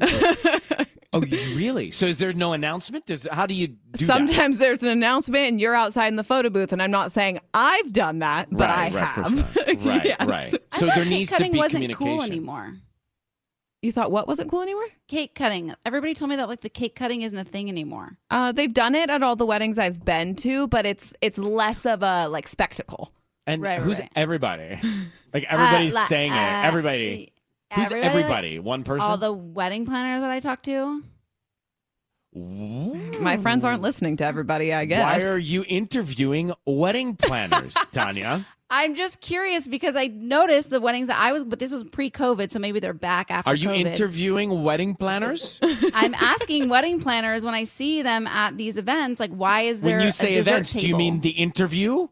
oh, 1.12 1.20
really? 1.20 1.90
So 1.90 2.06
is 2.06 2.18
there 2.18 2.32
no 2.32 2.52
announcement? 2.52 3.06
There's, 3.06 3.26
how 3.30 3.46
do 3.46 3.54
you 3.54 3.68
do 3.68 3.76
that? 3.92 4.04
Sometimes 4.04 4.58
there's 4.58 4.82
an 4.82 4.88
announcement 4.88 5.44
and 5.48 5.60
you're 5.60 5.74
outside 5.74 6.08
in 6.08 6.16
the 6.16 6.24
photo 6.24 6.50
booth, 6.50 6.72
and 6.72 6.82
I'm 6.82 6.90
not 6.90 7.12
saying 7.12 7.38
I've 7.54 7.92
done 7.92 8.20
that, 8.20 8.48
but 8.50 8.68
Right, 8.68 8.92
I 8.92 8.94
right, 8.94 9.04
have. 9.04 9.56
Right, 9.84 10.04
Yes. 10.04 10.26
right. 10.26 10.50
So 10.72 10.86
thought 10.86 10.94
there 10.96 11.04
cake 11.04 11.08
needs 11.08 11.30
to 11.30 11.36
cutting 11.38 11.52
be 11.52 11.58
wasn't 11.58 11.74
communication. 11.82 12.06
cool 12.16 12.22
anymore. 12.22 12.74
You 13.82 13.90
thought 13.90 14.12
what 14.12 14.28
wasn't 14.28 14.48
cool 14.48 14.62
anymore? 14.62 14.86
Cake 15.08 15.34
cutting. 15.34 15.74
Everybody 15.84 16.14
told 16.14 16.30
me 16.30 16.36
that 16.36 16.48
like 16.48 16.60
the 16.60 16.68
cake 16.70 16.94
cutting 16.94 17.22
isn't 17.22 17.36
a 17.36 17.42
thing 17.44 17.68
anymore. 17.68 18.16
Uh, 18.30 18.52
they've 18.52 18.72
done 18.72 18.94
it 18.94 19.10
at 19.10 19.24
all 19.24 19.34
the 19.34 19.44
weddings 19.46 19.76
I've 19.76 20.04
been 20.04 20.36
to, 20.36 20.68
but 20.68 20.86
it's 20.86 21.12
it's 21.20 21.36
less 21.36 21.84
of 21.84 22.02
a 22.04 22.28
like 22.28 22.46
spectacle. 22.46 23.10
And 23.44 23.60
Right, 23.60 23.80
who's 23.80 23.98
right. 23.98 24.08
everybody? 24.14 24.78
Like 25.34 25.44
everybody's 25.48 25.96
Uh, 25.96 26.00
saying 26.06 26.30
uh, 26.30 26.36
it. 26.36 26.66
Everybody. 26.66 27.31
Who's 27.74 27.86
everybody, 27.86 28.06
everybody? 28.06 28.58
One 28.58 28.84
person? 28.84 29.08
All 29.08 29.16
the 29.16 29.32
wedding 29.32 29.86
planners 29.86 30.20
that 30.20 30.30
I 30.30 30.40
talked 30.40 30.64
to. 30.66 31.02
My 32.34 33.36
friends 33.38 33.64
aren't 33.64 33.82
listening 33.82 34.16
to 34.18 34.24
everybody, 34.24 34.72
I 34.72 34.84
guess. 34.86 35.04
Why 35.04 35.26
are 35.28 35.38
you 35.38 35.64
interviewing 35.68 36.52
wedding 36.66 37.14
planners, 37.16 37.74
Tanya? 37.92 38.46
I'm 38.70 38.94
just 38.94 39.20
curious 39.20 39.68
because 39.68 39.96
I 39.96 40.06
noticed 40.06 40.70
the 40.70 40.80
weddings 40.80 41.08
that 41.08 41.18
I 41.20 41.32
was, 41.32 41.44
but 41.44 41.58
this 41.58 41.72
was 41.72 41.84
pre-COVID, 41.84 42.50
so 42.50 42.58
maybe 42.58 42.80
they're 42.80 42.94
back 42.94 43.30
after. 43.30 43.50
Are 43.50 43.54
you 43.54 43.68
COVID. 43.68 43.84
interviewing 43.84 44.62
wedding 44.62 44.94
planners? 44.94 45.60
I'm 45.94 46.14
asking 46.14 46.70
wedding 46.70 46.98
planners 46.98 47.44
when 47.44 47.54
I 47.54 47.64
see 47.64 48.00
them 48.00 48.26
at 48.26 48.56
these 48.56 48.78
events, 48.78 49.20
like, 49.20 49.30
why 49.30 49.62
is 49.62 49.82
there 49.82 49.98
when 49.98 50.06
you 50.06 50.12
say 50.12 50.36
dessert 50.36 50.50
events, 50.50 50.72
do 50.72 50.88
you 50.88 50.96
mean 50.96 51.20
the 51.20 51.30
interview? 51.30 52.08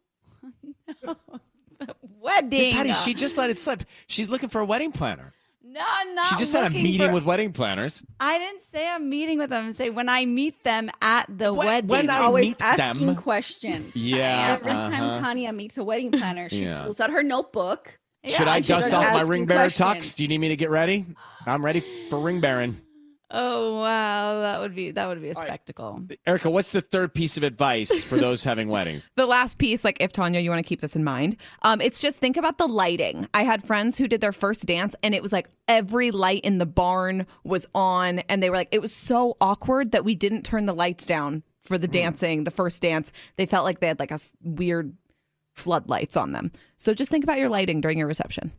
wedding? 2.20 2.74
Patty, 2.74 2.92
she 2.92 3.14
just 3.14 3.38
let 3.38 3.48
it 3.48 3.58
slip. 3.58 3.82
She's 4.06 4.28
looking 4.28 4.50
for 4.50 4.60
a 4.60 4.66
wedding 4.66 4.92
planner. 4.92 5.32
No, 5.72 6.14
not 6.14 6.26
She 6.28 6.36
just 6.36 6.52
had 6.52 6.66
a 6.66 6.70
meeting 6.70 7.08
for- 7.08 7.14
with 7.14 7.24
wedding 7.24 7.52
planners. 7.52 8.02
I 8.18 8.38
didn't 8.38 8.62
say 8.62 8.88
I'm 8.88 9.08
meeting 9.08 9.38
with 9.38 9.50
them. 9.50 9.68
I 9.68 9.72
Say 9.72 9.90
when 9.90 10.08
I 10.08 10.24
meet 10.24 10.62
them 10.64 10.90
at 11.00 11.26
the 11.28 11.52
When- 11.54 11.66
wedding. 11.66 11.88
when 11.88 12.10
I 12.10 12.18
Always 12.18 12.44
meet 12.46 12.62
asking 12.62 13.06
them. 13.06 13.16
questions. 13.16 13.92
Yeah, 13.94 14.58
Every 14.60 14.72
time 14.72 14.92
uh-huh. 14.92 15.20
Tanya 15.20 15.52
meets 15.52 15.76
a 15.78 15.84
wedding 15.84 16.10
planner, 16.10 16.48
she 16.48 16.64
Yeah. 16.64 16.84
pulls 16.84 17.00
out 17.00 17.10
her 17.10 17.22
notebook. 17.22 17.98
Should 18.24 18.48
I 18.48 18.60
dust 18.60 18.92
off 18.92 19.14
my 19.14 19.22
ring 19.22 19.46
bearer 19.46 19.70
questions. 19.70 20.12
tux? 20.12 20.16
Do 20.16 20.24
you 20.24 20.28
need 20.28 20.38
me 20.38 20.48
to 20.48 20.56
get 20.56 20.68
ready? 20.70 21.06
I'm 21.46 21.64
ready 21.64 21.82
for 22.10 22.20
ring 22.20 22.40
bearing. 22.40 22.80
Oh 23.30 23.80
wow, 23.80 24.40
that 24.40 24.60
would 24.60 24.74
be 24.74 24.90
that 24.90 25.08
would 25.08 25.20
be 25.22 25.30
a 25.30 25.34
spectacle. 25.34 26.02
Erica, 26.26 26.50
what's 26.50 26.70
the 26.70 26.80
third 26.80 27.14
piece 27.14 27.36
of 27.36 27.42
advice 27.42 28.02
for 28.04 28.16
those 28.16 28.44
having 28.44 28.68
weddings? 28.68 29.10
the 29.16 29.26
last 29.26 29.58
piece, 29.58 29.84
like 29.84 29.96
if 30.00 30.12
Tanya, 30.12 30.40
you 30.40 30.50
want 30.50 30.64
to 30.64 30.68
keep 30.68 30.80
this 30.80 30.96
in 30.96 31.04
mind, 31.04 31.36
um, 31.62 31.80
it's 31.80 32.00
just 32.00 32.18
think 32.18 32.36
about 32.36 32.58
the 32.58 32.66
lighting. 32.66 33.28
I 33.34 33.44
had 33.44 33.64
friends 33.64 33.96
who 33.98 34.08
did 34.08 34.20
their 34.20 34.32
first 34.32 34.66
dance, 34.66 34.94
and 35.02 35.14
it 35.14 35.22
was 35.22 35.32
like 35.32 35.48
every 35.68 36.10
light 36.10 36.44
in 36.44 36.58
the 36.58 36.66
barn 36.66 37.26
was 37.44 37.66
on, 37.74 38.20
and 38.20 38.42
they 38.42 38.50
were 38.50 38.56
like, 38.56 38.68
it 38.72 38.82
was 38.82 38.92
so 38.92 39.36
awkward 39.40 39.92
that 39.92 40.04
we 40.04 40.14
didn't 40.14 40.42
turn 40.42 40.66
the 40.66 40.74
lights 40.74 41.06
down 41.06 41.42
for 41.64 41.78
the 41.78 41.88
dancing, 41.88 42.44
the 42.44 42.50
first 42.50 42.82
dance. 42.82 43.12
They 43.36 43.46
felt 43.46 43.64
like 43.64 43.80
they 43.80 43.86
had 43.86 44.00
like 44.00 44.10
a 44.10 44.18
weird 44.42 44.96
floodlights 45.54 46.16
on 46.16 46.32
them. 46.32 46.50
So 46.78 46.94
just 46.94 47.10
think 47.10 47.24
about 47.24 47.38
your 47.38 47.48
lighting 47.48 47.80
during 47.80 47.98
your 47.98 48.08
reception. 48.08 48.52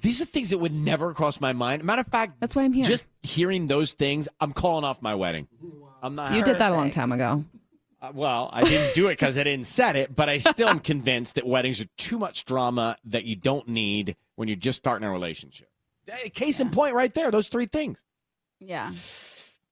These 0.00 0.20
are 0.20 0.26
things 0.26 0.50
that 0.50 0.58
would 0.58 0.72
never 0.72 1.14
cross 1.14 1.40
my 1.40 1.52
mind. 1.52 1.82
Matter 1.84 2.00
of 2.00 2.08
fact, 2.08 2.34
That's 2.40 2.54
why 2.54 2.64
I'm 2.64 2.72
here. 2.72 2.84
just 2.84 3.06
hearing 3.22 3.66
those 3.68 3.94
things, 3.94 4.28
I'm 4.40 4.52
calling 4.52 4.84
off 4.84 5.00
my 5.00 5.14
wedding. 5.14 5.48
I'm 6.02 6.14
not. 6.14 6.32
you 6.34 6.44
did 6.44 6.58
that 6.58 6.72
a 6.72 6.74
long 6.74 6.90
time 6.90 7.10
ago. 7.12 7.44
Uh, 8.00 8.10
well, 8.14 8.48
I 8.52 8.62
didn't 8.62 8.94
do 8.94 9.08
it 9.08 9.12
because 9.14 9.36
I 9.38 9.42
didn't 9.44 9.66
set 9.66 9.96
it, 9.96 10.14
but 10.14 10.28
I 10.28 10.38
still 10.38 10.68
am 10.68 10.78
convinced 10.78 11.34
that 11.34 11.46
weddings 11.46 11.80
are 11.80 11.88
too 11.96 12.16
much 12.18 12.44
drama 12.44 12.96
that 13.06 13.24
you 13.24 13.34
don't 13.34 13.66
need 13.66 14.14
when 14.36 14.46
you're 14.46 14.56
just 14.56 14.78
starting 14.78 15.06
a 15.08 15.10
relationship. 15.10 15.68
Hey, 16.06 16.28
Case 16.28 16.60
in 16.60 16.70
point, 16.70 16.94
right 16.94 17.12
there. 17.12 17.30
Those 17.32 17.48
three 17.48 17.66
things. 17.66 18.00
Yeah. 18.60 18.92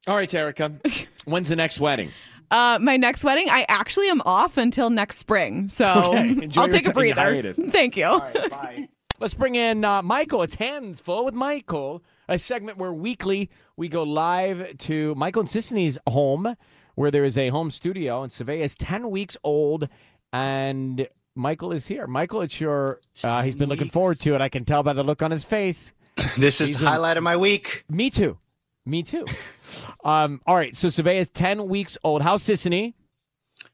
All 0.08 0.16
right, 0.16 0.32
Erica. 0.35 0.73
When's 1.25 1.49
the 1.50 1.56
next 1.56 1.78
wedding? 1.78 2.11
Uh, 2.50 2.78
my 2.80 2.96
next 2.96 3.23
wedding, 3.23 3.49
I 3.50 3.64
actually 3.68 4.08
am 4.08 4.23
off 4.25 4.56
until 4.56 4.90
next 4.90 5.18
spring. 5.18 5.68
So 5.68 5.87
Okay, 6.14 6.28
enjoy 6.42 6.62
I'll 6.62 6.68
your 6.68 6.76
take 6.78 6.88
a 6.88 6.92
breather. 6.92 7.20
hiatus. 7.20 7.58
Thank 7.70 7.96
you. 7.96 8.06
bye. 8.50 8.88
Let's 9.18 9.35
bring 9.35 9.54
in 9.54 9.85
uh, 9.85 10.02
Michael. 10.02 10.42
It's 10.42 10.56
Hands 10.56 11.00
Full 11.00 11.25
with 11.25 11.35
Michael, 11.35 12.02
a 12.28 12.38
segment 12.38 12.76
where 12.76 12.92
weekly 12.92 13.49
we 13.76 13.88
go 13.88 14.02
live 14.02 14.76
to 14.78 15.14
Michael 15.14 15.40
and 15.40 15.49
Sisanie's 15.49 15.96
home, 16.06 16.54
where 16.96 17.11
there 17.11 17.25
is 17.25 17.38
a 17.38 17.49
home 17.49 17.70
studio, 17.70 18.23
and 18.23 18.30
Savea 18.30 18.61
is 18.61 18.76
10 18.76 19.08
weeks 19.11 19.37
old, 19.42 19.88
and 20.35 21.08
Michael 21.35 21.73
is 21.73 21.87
here. 21.87 22.06
Michael, 22.06 22.42
it's 22.42 22.61
your, 22.61 23.00
uh, 23.25 23.42
he's 23.42 23.54
been 23.54 23.70
looking 23.70 23.88
forward 23.88 24.20
to 24.20 24.35
it. 24.35 24.40
I 24.42 24.50
can 24.50 24.64
tell 24.66 24.82
by 24.82 24.92
the 24.92 25.02
look 25.04 25.23
on 25.23 25.30
his 25.30 25.44
face. 25.44 25.92
This 26.38 26.61
is 26.61 26.68
He's 26.68 26.76
the 26.76 26.80
been- 26.85 26.88
highlight 26.92 27.16
of 27.16 27.23
my 27.23 27.37
week. 27.37 27.85
Me 27.90 28.11
too. 28.11 28.38
Me 28.85 29.02
too. 29.02 29.25
um, 30.04 30.40
all 30.46 30.54
right, 30.56 30.76
so 30.76 30.88
Savea 30.88 31.16
is 31.16 31.28
10 31.30 31.68
weeks 31.68 31.96
old. 32.04 32.20
How's 32.23 32.42
Sisanie? 32.42 32.94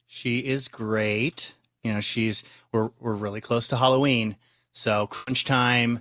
She 0.07 0.39
is 0.41 0.69
great. 0.69 1.55
You 1.83 1.95
know, 1.95 2.01
she's 2.01 2.45
we're 2.73 2.91
we're 3.01 3.15
really 3.15 3.41
close 3.41 3.67
to 3.69 3.77
Halloween, 3.77 4.37
so 4.73 5.07
crunch 5.07 5.45
time, 5.45 6.01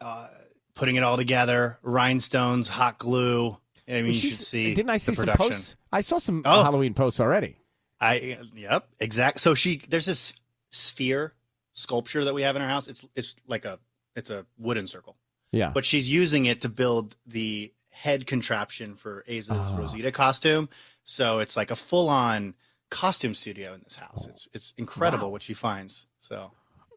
uh, 0.00 0.28
putting 0.74 0.96
it 0.96 1.02
all 1.02 1.16
together, 1.16 1.78
rhinestones, 1.82 2.68
hot 2.68 2.98
glue. 2.98 3.56
I 3.88 3.92
mean, 4.02 4.06
you 4.06 4.14
should 4.14 4.38
see. 4.40 4.74
Didn't 4.74 4.90
I 4.90 4.96
see 4.98 5.12
the 5.12 5.16
some 5.16 5.28
posts? 5.36 5.76
I 5.92 6.00
saw 6.00 6.18
some 6.18 6.42
Oh. 6.44 6.62
Halloween 6.62 6.94
posts 6.94 7.20
already. 7.20 7.56
I 8.00 8.38
yep, 8.54 8.88
exact. 9.00 9.40
So 9.40 9.54
she 9.54 9.82
there's 9.88 10.06
this 10.06 10.32
sphere 10.70 11.34
sculpture 11.72 12.24
that 12.24 12.34
we 12.34 12.42
have 12.42 12.56
in 12.56 12.62
our 12.62 12.68
house. 12.68 12.88
It's 12.88 13.04
it's 13.14 13.36
like 13.46 13.64
a 13.64 13.78
it's 14.16 14.30
a 14.30 14.46
wooden 14.58 14.86
circle, 14.86 15.16
Yeah. 15.52 15.70
but 15.72 15.84
she's 15.84 16.08
using 16.08 16.46
it 16.46 16.60
to 16.62 16.68
build 16.68 17.16
the 17.26 17.72
head 17.90 18.26
contraption 18.26 18.94
for 18.96 19.24
Aza's 19.28 19.70
Oh. 19.72 19.76
Rosita 19.76 20.10
costume. 20.12 20.68
So 21.04 21.38
it's 21.40 21.56
like 21.56 21.70
a 21.70 21.76
full 21.76 22.08
on 22.08 22.54
costume 22.90 23.34
studio 23.34 23.74
in 23.74 23.80
this 23.84 23.96
house. 23.96 24.26
It's 24.26 24.48
it's 24.52 24.74
incredible 24.76 25.30
what 25.32 25.42
she 25.42 25.54
finds. 25.54 26.06
So 26.18 26.50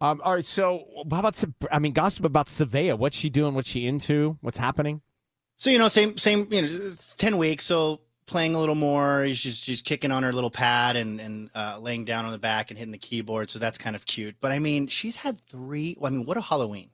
Um, 0.06 0.22
all 0.24 0.34
right, 0.36 0.46
so 0.46 0.86
how 1.12 1.20
about 1.20 1.44
I 1.72 1.80
mean 1.80 1.94
gossip 1.94 2.26
about 2.26 2.48
Savea? 2.48 2.98
What's 2.98 3.18
she 3.18 3.30
doing? 3.30 3.56
What's 3.56 3.70
she 3.70 3.88
into? 3.88 4.38
What's 4.42 4.58
happening? 4.58 5.02
so 5.58 5.70
you 5.70 5.78
know 5.80 5.88
same 5.88 6.18
same 6.18 6.48
you 6.52 6.62
know 6.62 6.68
it's 6.70 7.16
10 7.16 7.38
weeks 7.38 7.66
so 7.66 8.02
playing 8.28 8.56
a 8.56 8.60
little 8.60 8.76
more 8.76 9.26
she's 9.34 9.58
she's 9.58 9.82
kicking 9.82 10.12
on 10.12 10.22
her 10.22 10.34
little 10.34 10.50
pad 10.52 10.98
and 10.98 11.22
and 11.22 11.50
uh, 11.56 11.78
laying 11.80 12.04
down 12.04 12.26
on 12.26 12.32
the 12.32 12.38
back 12.38 12.72
and 12.72 12.78
hitting 12.78 12.92
the 12.92 12.98
keyboard 12.98 13.50
so 13.50 13.58
that's 13.58 13.78
kind 13.78 13.96
of 13.96 14.06
cute 14.06 14.36
but 14.42 14.52
i 14.52 14.60
mean 14.60 14.86
she's 14.88 15.16
had 15.16 15.40
three 15.48 15.96
well, 15.98 16.12
i 16.12 16.16
mean 16.16 16.26
what 16.26 16.36
a 16.36 16.42
halloween 16.42 16.90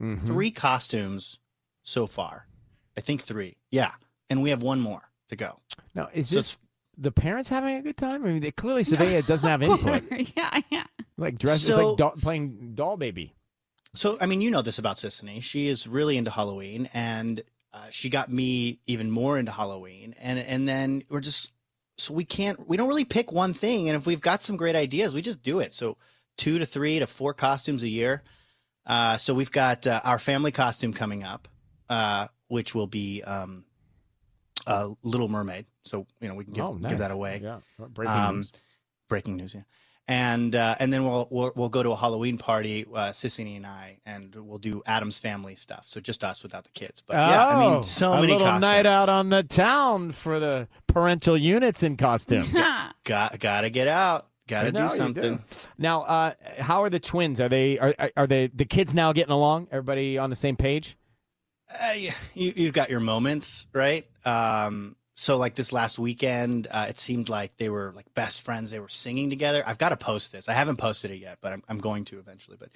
Mhm. 0.00 0.24
three 0.24 0.52
costumes 0.52 1.40
so 1.82 2.06
far 2.06 2.46
i 2.96 3.00
think 3.00 3.22
three 3.24 3.56
yeah 3.72 3.90
and 4.30 4.40
we 4.40 4.50
have 4.50 4.62
one 4.62 4.78
more 4.78 5.02
to 5.30 5.34
go 5.34 5.58
Now, 5.94 6.08
is 6.12 6.28
So 6.28 6.36
this 6.36 6.56
the 6.96 7.12
parents 7.12 7.48
having 7.48 7.76
a 7.76 7.82
good 7.82 7.96
time? 7.96 8.24
I 8.24 8.28
mean, 8.28 8.40
they, 8.40 8.50
clearly 8.50 8.82
Savea 8.84 9.26
doesn't 9.26 9.48
have 9.48 9.62
input. 9.62 10.04
yeah, 10.36 10.60
yeah. 10.70 10.84
Like 11.16 11.38
dress, 11.38 11.56
it's 11.56 11.66
So- 11.66 11.88
like 11.90 11.98
doll, 11.98 12.10
playing 12.12 12.74
doll 12.74 12.96
baby. 12.96 13.34
So, 13.94 14.18
I 14.20 14.26
mean, 14.26 14.42
you 14.42 14.50
know 14.50 14.60
this 14.62 14.78
about 14.78 14.96
Sisanie. 14.96 15.42
She 15.42 15.68
is 15.68 15.86
really 15.86 16.18
into 16.18 16.30
Halloween, 16.30 16.88
and 16.92 17.42
uh, 17.72 17.86
she 17.90 18.10
got 18.10 18.30
me 18.30 18.78
even 18.86 19.10
more 19.10 19.38
into 19.38 19.52
Halloween. 19.52 20.14
And 20.20 20.38
and 20.38 20.68
then 20.68 21.02
we're 21.08 21.20
just 21.20 21.54
so 21.96 22.12
we 22.12 22.24
can't 22.26 22.68
we 22.68 22.76
don't 22.76 22.88
really 22.88 23.06
pick 23.06 23.32
one 23.32 23.54
thing. 23.54 23.88
And 23.88 23.96
if 23.96 24.06
we've 24.06 24.20
got 24.20 24.42
some 24.42 24.56
great 24.58 24.76
ideas, 24.76 25.14
we 25.14 25.22
just 25.22 25.42
do 25.42 25.60
it. 25.60 25.72
So 25.72 25.96
two 26.36 26.58
to 26.58 26.66
three 26.66 26.98
to 26.98 27.06
four 27.06 27.32
costumes 27.32 27.82
a 27.82 27.88
year. 27.88 28.22
Uh, 28.84 29.16
so 29.16 29.32
we've 29.32 29.50
got 29.50 29.86
uh, 29.86 30.00
our 30.04 30.18
family 30.18 30.52
costume 30.52 30.92
coming 30.92 31.24
up, 31.24 31.48
uh, 31.88 32.28
which 32.48 32.74
will 32.74 32.86
be 32.86 33.22
um, 33.22 33.64
a 34.66 34.90
Little 35.02 35.28
Mermaid. 35.28 35.66
So 35.84 36.06
you 36.20 36.28
know 36.28 36.34
we 36.34 36.44
can 36.44 36.52
give, 36.52 36.64
oh, 36.64 36.74
nice. 36.74 36.90
give 36.90 36.98
that 36.98 37.10
away 37.10 37.40
Yeah, 37.42 37.58
breaking 37.78 38.14
um, 38.14 38.36
news. 38.38 38.50
breaking 39.08 39.36
news, 39.36 39.54
yeah. 39.54 39.62
And 40.08 40.54
uh, 40.54 40.76
and 40.78 40.92
then 40.92 41.04
we'll, 41.04 41.26
we'll 41.32 41.52
we'll 41.56 41.68
go 41.68 41.82
to 41.82 41.90
a 41.90 41.96
Halloween 41.96 42.38
party, 42.38 42.86
uh, 42.94 43.08
Sisanie 43.10 43.56
and 43.56 43.66
I, 43.66 43.98
and 44.06 44.32
we'll 44.36 44.58
do 44.58 44.80
Addams 44.86 45.18
family 45.18 45.56
stuff. 45.56 45.84
So 45.88 46.00
just 46.00 46.22
us 46.22 46.44
without 46.44 46.62
the 46.62 46.70
kids. 46.70 47.02
But 47.04 47.16
yeah, 47.16 47.44
I 47.44 47.54
Oh, 47.66 47.70
mean, 47.74 47.82
so 47.82 48.12
a 48.12 48.16
many 48.20 48.28
little 48.34 48.46
costumes. 48.46 48.60
night 48.60 48.86
out 48.86 49.08
on 49.08 49.30
the 49.30 49.42
town 49.42 50.12
for 50.12 50.38
the 50.38 50.68
parental 50.86 51.36
units 51.36 51.82
in 51.82 51.96
costume. 51.96 52.46
Got 53.04 53.40
gotta 53.40 53.68
get 53.68 53.88
out. 53.88 54.28
Gotta 54.46 54.68
I 54.68 54.70
know 54.70 54.86
do 54.86 54.94
something. 54.94 55.42
Now, 55.76 56.02
uh, 56.02 56.34
how 56.60 56.84
are 56.84 56.90
the 56.90 57.00
twins? 57.00 57.40
Are 57.40 57.48
they 57.48 57.76
are 57.80 57.92
are- 57.98 58.12
are 58.16 58.26
they 58.28 58.46
the 58.46 58.64
kids 58.64 58.94
now 58.94 59.12
getting 59.12 59.32
along? 59.32 59.66
Everybody 59.72 60.18
on 60.18 60.30
the 60.30 60.36
same 60.36 60.54
page? 60.56 60.96
Uh, 61.82 61.94
you, 61.94 62.12
you've 62.54 62.72
got 62.72 62.90
your 62.90 63.00
moments, 63.00 63.66
right? 63.72 64.06
Um, 64.26 64.96
so 65.14 65.38
like 65.38 65.54
this 65.54 65.72
last 65.72 65.98
weekend, 65.98 66.66
uh, 66.70 66.86
it 66.88 66.98
seemed 66.98 67.30
like 67.30 67.56
they 67.56 67.70
were 67.70 67.92
like 67.96 68.12
best 68.14 68.42
friends. 68.42 68.70
They 68.70 68.80
were 68.80 68.88
singing 68.88 69.30
together. 69.30 69.62
I've 69.66 69.78
got 69.78 69.88
to 69.88 69.96
post 69.96 70.32
this. 70.32 70.48
I 70.48 70.52
haven't 70.52 70.76
posted 70.76 71.10
it 71.10 71.16
yet, 71.16 71.38
but 71.40 71.52
I'm, 71.52 71.62
I'm 71.68 71.78
going 71.78 72.04
to 72.06 72.18
eventually. 72.18 72.58
But 72.60 72.68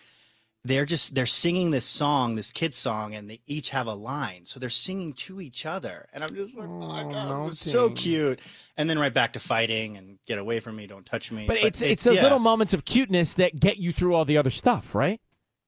they're 0.65 0.87
just 0.87 1.15
they're 1.15 1.27
singing 1.27 1.71
this 1.71 1.85
song, 1.85 2.35
this 2.35 2.51
kid 2.53 2.75
song, 2.75 3.15
and 3.15 3.29
they 3.29 3.41
each 3.47 3.71
have 3.71 3.87
a 3.87 3.95
line. 3.95 4.45
So 4.45 4.61
they're 4.61 4.71
singing 4.71 5.13
to 5.15 5.41
each 5.41 5.67
other, 5.67 6.09
and 6.13 6.23
I'm 6.23 6.35
just 6.35 6.55
like, 6.55 6.69
oh 6.69 6.87
my 6.87 7.03
god, 7.03 7.29
no, 7.29 7.47
it's 7.47 7.71
so 7.71 7.91
cute. 7.91 8.41
And 8.77 8.89
then 8.89 8.99
right 8.99 9.13
back 9.13 9.35
to 9.35 9.41
fighting 9.41 9.97
and 9.97 10.19
get 10.27 10.39
away 10.39 10.61
from 10.61 10.77
me, 10.77 10.87
don't 10.87 11.05
touch 11.05 11.33
me. 11.33 11.47
But, 11.47 11.59
it's 11.59 11.83
it's, 11.83 12.05
those 12.05 12.17
yeah. 12.17 12.23
little 12.23 12.39
moments 12.39 12.75
of 12.75 12.85
cuteness 12.85 13.35
that 13.35 13.59
get 13.59 13.79
you 13.79 13.93
through 13.93 14.15
all 14.15 14.25
the 14.25 14.39
other 14.39 14.51
stuff, 14.51 14.95
right? 14.95 15.21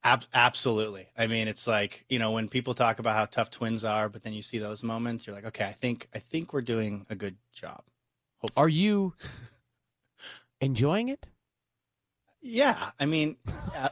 Ab- 0.05 0.25
absolutely. 0.35 1.09
I 1.17 1.27
mean, 1.29 1.47
it's 1.49 1.67
like 1.67 2.05
you 2.09 2.19
know 2.19 2.33
when 2.33 2.49
people 2.49 2.75
talk 2.75 2.99
about 2.99 3.15
how 3.15 3.25
tough 3.27 3.51
twins 3.51 3.85
are, 3.85 4.09
but 4.09 4.23
then 4.23 4.33
you 4.33 4.43
see 4.43 4.59
those 4.59 4.83
moments, 4.83 5.27
you're 5.27 5.37
like, 5.37 5.47
okay, 5.47 5.65
I 5.65 5.73
think 5.73 6.09
I 6.15 6.19
think 6.19 6.53
we're 6.53 6.63
doing 6.63 7.07
a 7.09 7.15
good 7.15 7.37
job. 7.53 7.85
Are 8.57 8.69
you 8.69 9.15
enjoying 10.61 11.09
it? 11.09 11.27
Yeah, 12.45 12.91
I 12.99 13.07
mean, 13.07 13.37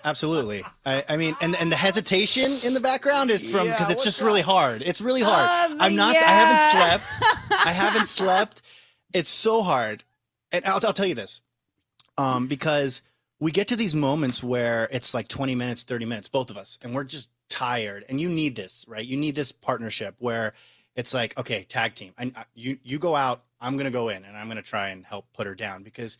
absolutely. 0.04 0.64
I, 0.84 1.04
I 1.08 1.16
mean, 1.16 1.36
and 1.40 1.54
and 1.54 1.70
the 1.70 1.76
hesitation 1.76 2.50
in 2.64 2.74
the 2.74 2.80
background 2.80 3.30
is 3.30 3.48
from 3.48 3.68
Yeah, 3.68 3.74
because 3.74 3.90
it's 3.90 3.98
what's 3.98 4.04
just 4.04 4.20
really 4.20 4.40
hard. 4.40 4.82
It's 4.82 5.00
really 5.00 5.22
hard. 5.22 5.70
Um, 5.70 5.80
I'm 5.80 5.94
not. 5.94 6.16
I 6.16 6.18
haven't 6.18 6.76
slept. 6.76 7.04
I 7.64 7.70
haven't 7.70 8.08
slept. 8.08 8.62
It's 9.12 9.30
so 9.30 9.62
hard, 9.62 10.02
and 10.50 10.64
I'll, 10.64 10.80
I'll 10.84 10.92
tell 10.92 11.06
you 11.06 11.14
this, 11.14 11.42
um, 12.18 12.48
because 12.48 13.02
we 13.40 13.50
get 13.50 13.68
to 13.68 13.76
these 13.76 13.94
moments 13.94 14.44
where 14.44 14.88
it's 14.92 15.14
like 15.14 15.26
20 15.26 15.54
minutes, 15.54 15.82
30 15.82 16.04
minutes, 16.04 16.28
both 16.28 16.50
of 16.50 16.58
us, 16.58 16.78
and 16.82 16.94
we're 16.94 17.04
just 17.04 17.30
tired. 17.48 18.04
And 18.08 18.20
you 18.20 18.28
need 18.28 18.54
this, 18.54 18.84
right? 18.86 19.04
You 19.04 19.16
need 19.16 19.34
this 19.34 19.50
partnership 19.50 20.14
where 20.18 20.52
it's 20.94 21.14
like, 21.14 21.36
okay, 21.38 21.64
tag 21.64 21.94
team. 21.94 22.12
And 22.18 22.36
uh, 22.36 22.44
you 22.54 22.78
you 22.82 22.98
go 22.98 23.16
out, 23.16 23.42
I'm 23.60 23.76
gonna 23.78 23.90
go 23.90 24.10
in, 24.10 24.24
and 24.24 24.36
I'm 24.36 24.46
gonna 24.46 24.62
try 24.62 24.90
and 24.90 25.04
help 25.04 25.26
put 25.32 25.46
her 25.46 25.54
down 25.54 25.82
because 25.82 26.18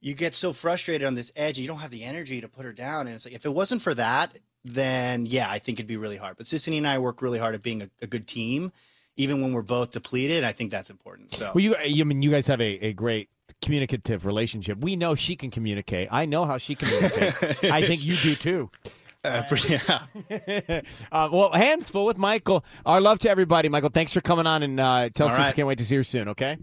you 0.00 0.14
get 0.14 0.34
so 0.34 0.52
frustrated 0.52 1.06
on 1.06 1.14
this 1.14 1.32
edge, 1.36 1.58
you 1.58 1.68
don't 1.68 1.78
have 1.78 1.90
the 1.90 2.04
energy 2.04 2.40
to 2.40 2.48
put 2.48 2.64
her 2.64 2.72
down. 2.72 3.06
And 3.06 3.16
it's 3.16 3.26
like 3.26 3.34
if 3.34 3.44
it 3.44 3.52
wasn't 3.52 3.82
for 3.82 3.94
that, 3.94 4.38
then 4.64 5.26
yeah, 5.26 5.50
I 5.50 5.58
think 5.58 5.78
it'd 5.78 5.86
be 5.86 5.96
really 5.96 6.16
hard. 6.16 6.36
But 6.36 6.46
Sisanie 6.46 6.78
and 6.78 6.86
I 6.86 6.98
work 6.98 7.20
really 7.20 7.38
hard 7.38 7.54
at 7.54 7.62
being 7.62 7.82
a, 7.82 7.90
a 8.00 8.06
good 8.06 8.26
team, 8.26 8.72
even 9.16 9.42
when 9.42 9.52
we're 9.52 9.62
both 9.62 9.90
depleted. 9.90 10.44
I 10.44 10.52
think 10.52 10.70
that's 10.70 10.88
important. 10.88 11.34
So 11.34 11.52
Well, 11.54 11.62
you, 11.62 11.76
you 11.84 12.04
I 12.04 12.04
mean 12.04 12.22
you 12.22 12.30
guys 12.30 12.46
have 12.46 12.60
a, 12.60 12.86
a 12.86 12.92
great 12.94 13.28
communicative 13.62 14.24
relationship. 14.24 14.78
We 14.78 14.96
know 14.96 15.14
she 15.14 15.36
can 15.36 15.50
communicate. 15.50 16.08
I 16.10 16.26
know 16.26 16.44
how 16.44 16.58
she 16.58 16.74
communicates. 16.74 17.42
I 17.64 17.86
think 17.86 18.04
you 18.04 18.16
do 18.16 18.34
too. 18.34 18.70
uh, 19.24 19.42
yeah. 19.68 20.02
uh, 21.12 21.28
well, 21.32 21.52
hands 21.52 21.90
full 21.90 22.06
with 22.06 22.18
Michael. 22.18 22.64
Our 22.86 23.00
love 23.00 23.18
to 23.20 23.30
everybody, 23.30 23.68
Michael. 23.68 23.90
Thanks 23.90 24.12
for 24.12 24.20
coming 24.20 24.46
on 24.46 24.62
and 24.62 24.78
uh, 24.78 25.08
tell 25.10 25.26
All 25.26 25.32
us 25.32 25.38
we 25.38 25.44
right. 25.44 25.54
can't 25.54 25.68
wait 25.68 25.78
to 25.78 25.84
see 25.84 25.96
you 25.96 26.02
soon. 26.02 26.28
Okay. 26.28 26.56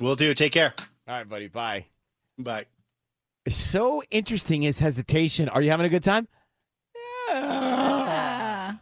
we'll 0.00 0.16
do. 0.16 0.34
Take 0.34 0.52
care. 0.52 0.74
All 1.06 1.14
right, 1.14 1.28
buddy. 1.28 1.48
Bye. 1.48 1.86
Bye. 2.38 2.66
So 3.48 4.02
interesting 4.10 4.64
is 4.64 4.78
hesitation. 4.78 5.48
Are 5.48 5.62
you 5.62 5.70
having 5.70 5.86
a 5.86 5.88
good 5.88 6.04
time? 6.04 6.28
Yeah. 7.28 8.74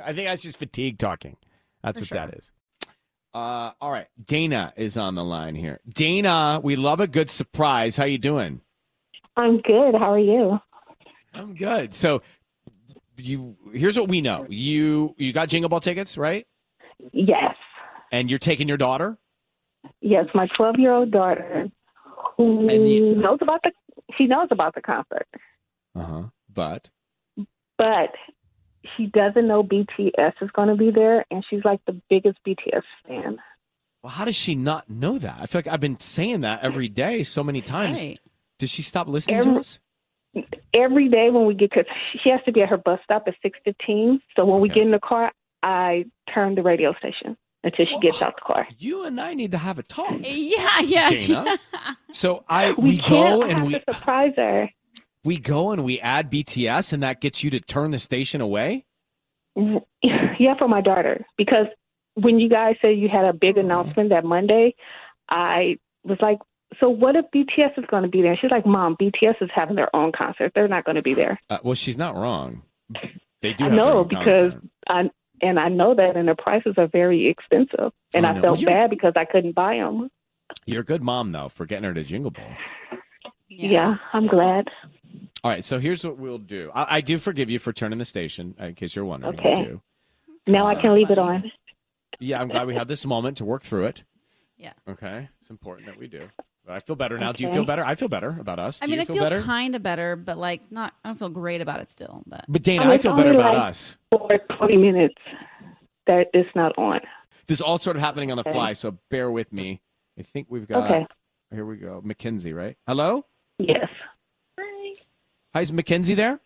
I 0.00 0.12
think 0.12 0.28
that's 0.28 0.42
just 0.42 0.58
fatigue 0.58 0.98
talking. 0.98 1.36
That's 1.82 1.96
For 1.98 2.02
what 2.02 2.08
sure. 2.08 2.18
that 2.18 2.34
is. 2.34 2.50
Uh, 3.34 3.72
all 3.80 3.90
right, 3.90 4.06
Dana 4.24 4.72
is 4.76 4.96
on 4.96 5.16
the 5.16 5.24
line 5.24 5.56
here. 5.56 5.80
Dana, 5.88 6.60
we 6.62 6.76
love 6.76 7.00
a 7.00 7.08
good 7.08 7.28
surprise. 7.28 7.96
How 7.96 8.04
you 8.04 8.18
doing? 8.18 8.60
I'm 9.36 9.60
good. 9.60 9.94
How 9.96 10.12
are 10.12 10.18
you? 10.20 10.60
I'm 11.34 11.54
good. 11.54 11.94
So, 11.94 12.22
you 13.16 13.56
here's 13.72 13.98
what 13.98 14.08
we 14.08 14.20
know. 14.20 14.46
You 14.48 15.14
you 15.18 15.32
got 15.32 15.48
Jingle 15.48 15.68
Ball 15.68 15.80
tickets, 15.80 16.16
right? 16.16 16.46
Yes. 17.12 17.56
And 18.12 18.30
you're 18.30 18.38
taking 18.38 18.68
your 18.68 18.76
daughter. 18.76 19.18
Yes, 20.00 20.26
my 20.34 20.46
12 20.56 20.76
year 20.78 20.92
old 20.92 21.10
daughter 21.10 21.68
who 22.36 22.70
you- 22.72 23.16
knows 23.16 23.38
about 23.40 23.62
the 23.64 23.72
she 24.16 24.26
knows 24.26 24.48
about 24.52 24.74
the 24.76 24.80
concert, 24.82 25.26
Uh 25.96 26.04
huh. 26.04 26.22
But 26.52 26.88
but 27.78 28.10
she 28.96 29.06
doesn't 29.06 29.46
know 29.46 29.62
BTS 29.62 30.34
is 30.42 30.50
going 30.52 30.68
to 30.68 30.74
be 30.76 30.90
there, 30.90 31.24
and 31.30 31.44
she's 31.48 31.64
like 31.64 31.80
the 31.86 32.00
biggest 32.10 32.38
BTS 32.46 32.82
fan. 33.06 33.38
well, 34.02 34.10
how 34.12 34.24
does 34.24 34.36
she 34.36 34.54
not 34.54 34.88
know 34.90 35.18
that? 35.18 35.38
I 35.40 35.46
feel 35.46 35.60
like 35.60 35.68
I've 35.68 35.80
been 35.80 35.98
saying 36.00 36.42
that 36.42 36.62
every 36.62 36.88
day 36.88 37.22
so 37.22 37.42
many 37.42 37.60
times. 37.62 38.02
Right. 38.02 38.18
Does 38.58 38.70
she 38.70 38.82
stop 38.82 39.08
listening 39.08 39.36
Every- 39.38 39.52
to 39.54 39.58
us? 39.60 39.80
Every 40.74 41.08
day 41.08 41.30
when 41.30 41.46
we 41.46 41.54
get, 41.54 41.70
because 41.70 41.86
she 42.22 42.28
has 42.30 42.40
to 42.44 42.52
be 42.52 42.60
at 42.60 42.68
her 42.68 42.76
bus 42.76 42.98
stop 43.04 43.24
at 43.28 43.34
six 43.40 43.56
fifteen. 43.64 44.20
So 44.34 44.44
when 44.44 44.60
we 44.60 44.68
get 44.68 44.78
in 44.82 44.90
the 44.90 44.98
car, 44.98 45.30
I 45.62 46.06
turn 46.32 46.56
the 46.56 46.62
radio 46.62 46.92
station 46.94 47.36
until 47.62 47.86
she 47.86 47.98
gets 48.00 48.20
out 48.20 48.34
the 48.34 48.40
car. 48.44 48.66
You 48.78 49.04
and 49.06 49.20
I 49.20 49.34
need 49.34 49.52
to 49.52 49.58
have 49.58 49.78
a 49.78 49.84
talk. 49.84 50.12
Yeah, 50.20 50.80
yeah. 50.80 51.08
Dana? 51.10 51.58
So 52.12 52.44
I 52.48 52.72
We, 52.72 52.82
we, 52.90 52.98
can't 52.98 53.08
go 53.08 53.42
and 53.44 53.52
have 53.52 53.66
we 53.66 53.72
to 53.74 53.82
surprise 53.88 54.32
her. 54.36 54.68
We 55.24 55.38
go 55.38 55.70
and 55.70 55.84
we 55.84 56.00
add 56.00 56.30
BTS 56.30 56.92
and 56.92 57.02
that 57.02 57.20
gets 57.20 57.42
you 57.42 57.50
to 57.50 57.60
turn 57.60 57.90
the 57.90 57.98
station 57.98 58.40
away? 58.40 58.84
Yeah, 60.36 60.56
for 60.58 60.66
my 60.68 60.80
daughter. 60.80 61.24
Because 61.38 61.66
when 62.14 62.40
you 62.40 62.48
guys 62.48 62.74
said 62.82 62.98
you 62.98 63.08
had 63.08 63.24
a 63.24 63.32
big 63.32 63.56
announcement 63.56 64.10
that 64.10 64.24
Monday, 64.24 64.74
I 65.28 65.78
was 66.02 66.18
like, 66.20 66.38
so 66.80 66.88
what 66.90 67.14
if 67.14 67.26
BTS 67.34 67.78
is 67.78 67.84
going 67.88 68.02
to 68.02 68.08
be 68.08 68.20
there? 68.20 68.36
She's 68.36 68.50
like, 68.50 68.66
Mom, 68.66 68.96
BTS 69.00 69.40
is 69.40 69.48
having 69.54 69.76
their 69.76 69.94
own 69.94 70.10
concert. 70.10 70.50
They're 70.54 70.66
not 70.68 70.84
going 70.84 70.96
to 70.96 71.02
be 71.02 71.14
there. 71.14 71.40
Uh, 71.48 71.58
well, 71.62 71.74
she's 71.76 71.96
not 71.96 72.16
wrong. 72.16 72.62
They 73.42 73.52
do 73.54 73.66
I 73.66 73.68
know 73.76 73.98
own 74.00 74.08
because 74.08 74.52
concert. 74.52 74.62
I 74.88 75.10
and 75.40 75.58
I 75.60 75.68
know 75.68 75.94
that, 75.94 76.16
and 76.16 76.28
the 76.28 76.34
prices 76.34 76.74
are 76.78 76.88
very 76.88 77.28
expensive. 77.28 77.92
And 78.12 78.26
Oh, 78.26 78.30
I 78.30 78.32
no. 78.32 78.40
felt 78.40 78.58
Well, 78.58 78.66
bad 78.66 78.90
because 78.90 79.12
I 79.16 79.24
couldn't 79.24 79.54
buy 79.54 79.76
them. 79.76 80.10
You're 80.66 80.80
a 80.82 80.84
good 80.84 81.02
mom 81.02 81.30
though 81.32 81.48
for 81.48 81.64
getting 81.64 81.84
her 81.84 81.94
to 81.94 82.02
Jingle 82.04 82.32
Ball. 82.32 82.56
Yeah, 83.48 83.96
I'm 84.12 84.26
glad. 84.26 84.68
All 85.44 85.50
right, 85.50 85.64
so 85.64 85.78
here's 85.78 86.02
what 86.04 86.16
we'll 86.18 86.38
do. 86.38 86.70
I, 86.74 86.96
I 86.96 87.00
do 87.02 87.18
forgive 87.18 87.50
you 87.50 87.58
for 87.58 87.70
turning 87.72 87.98
the 87.98 88.06
station, 88.06 88.54
uh, 88.60 88.64
in 88.66 88.74
case 88.74 88.96
you're 88.96 89.04
wondering. 89.04 89.38
I 89.38 89.42
Okay. 89.52 89.64
do. 89.64 89.82
Now 90.46 90.66
I 90.66 90.74
can 90.74 90.94
leave 90.94 91.10
it 91.10 91.18
on. 91.18 91.52
Yeah, 92.18 92.40
I'm 92.40 92.48
glad 92.48 92.66
we 92.66 92.74
had 92.74 92.88
this 92.88 93.04
moment 93.04 93.36
to 93.38 93.44
work 93.44 93.62
through 93.62 93.84
it. 93.84 94.04
Yeah. 94.56 94.72
Okay, 94.88 95.28
it's 95.40 95.50
important 95.50 95.86
that 95.86 95.98
we 95.98 96.06
do. 96.06 96.28
But 96.64 96.72
I 96.76 96.78
feel 96.80 96.96
better 96.96 97.18
now. 97.18 97.32
Do 97.32 97.42
you 97.42 97.48
Okay. 97.48 97.56
feel 97.56 97.64
better? 97.66 97.84
I 97.84 97.94
feel 97.94 98.08
better 98.08 98.36
about 98.40 98.58
us. 98.58 98.80
I 98.82 98.86
Do 98.86 98.90
mean, 98.92 99.00
you 99.00 99.02
I 99.02 99.04
feel, 99.04 99.16
feel 99.16 99.24
better? 99.24 99.42
kind 99.42 99.74
of 99.76 99.82
better, 99.82 100.16
but 100.16 100.38
like 100.38 100.62
not. 100.72 100.94
I 101.04 101.08
don't 101.10 101.18
feel 101.18 101.28
great 101.28 101.60
about 101.60 101.80
it 101.80 101.90
still. 101.90 102.22
But 102.26 102.46
But 102.48 102.62
Dana, 102.62 102.80
I 102.80 102.84
mean, 102.84 102.92
I 102.92 102.94
it's 102.94 103.02
feel 103.02 103.14
better 103.14 103.28
only 103.30 103.40
about 103.42 103.54
like- 103.54 103.66
us. 103.68 103.98
For 104.10 104.38
20 104.56 104.76
minutes 104.78 105.14
that 106.06 106.28
it's 106.32 106.48
not 106.54 106.72
on. 106.78 107.00
This 107.48 107.58
is 107.58 107.62
all 107.62 107.76
sort 107.76 107.96
of 107.96 108.02
happening 108.02 108.30
on 108.30 108.36
the 108.38 108.42
Okay. 108.48 108.52
fly, 108.52 108.72
so 108.72 108.96
bear 109.10 109.30
with 109.30 109.52
me. 109.52 109.82
I 110.18 110.22
think 110.22 110.46
we've 110.48 110.66
got. 110.66 110.90
Okay. 110.90 111.06
Here 111.50 111.66
we 111.66 111.76
go. 111.76 112.00
Mackenzie, 112.02 112.54
right? 112.54 112.78
Hello. 112.86 113.26
Yes. 113.58 113.88
Hi, 115.54 115.60
is 115.60 115.72
Mackenzie 115.72 116.14
there? 116.14 116.40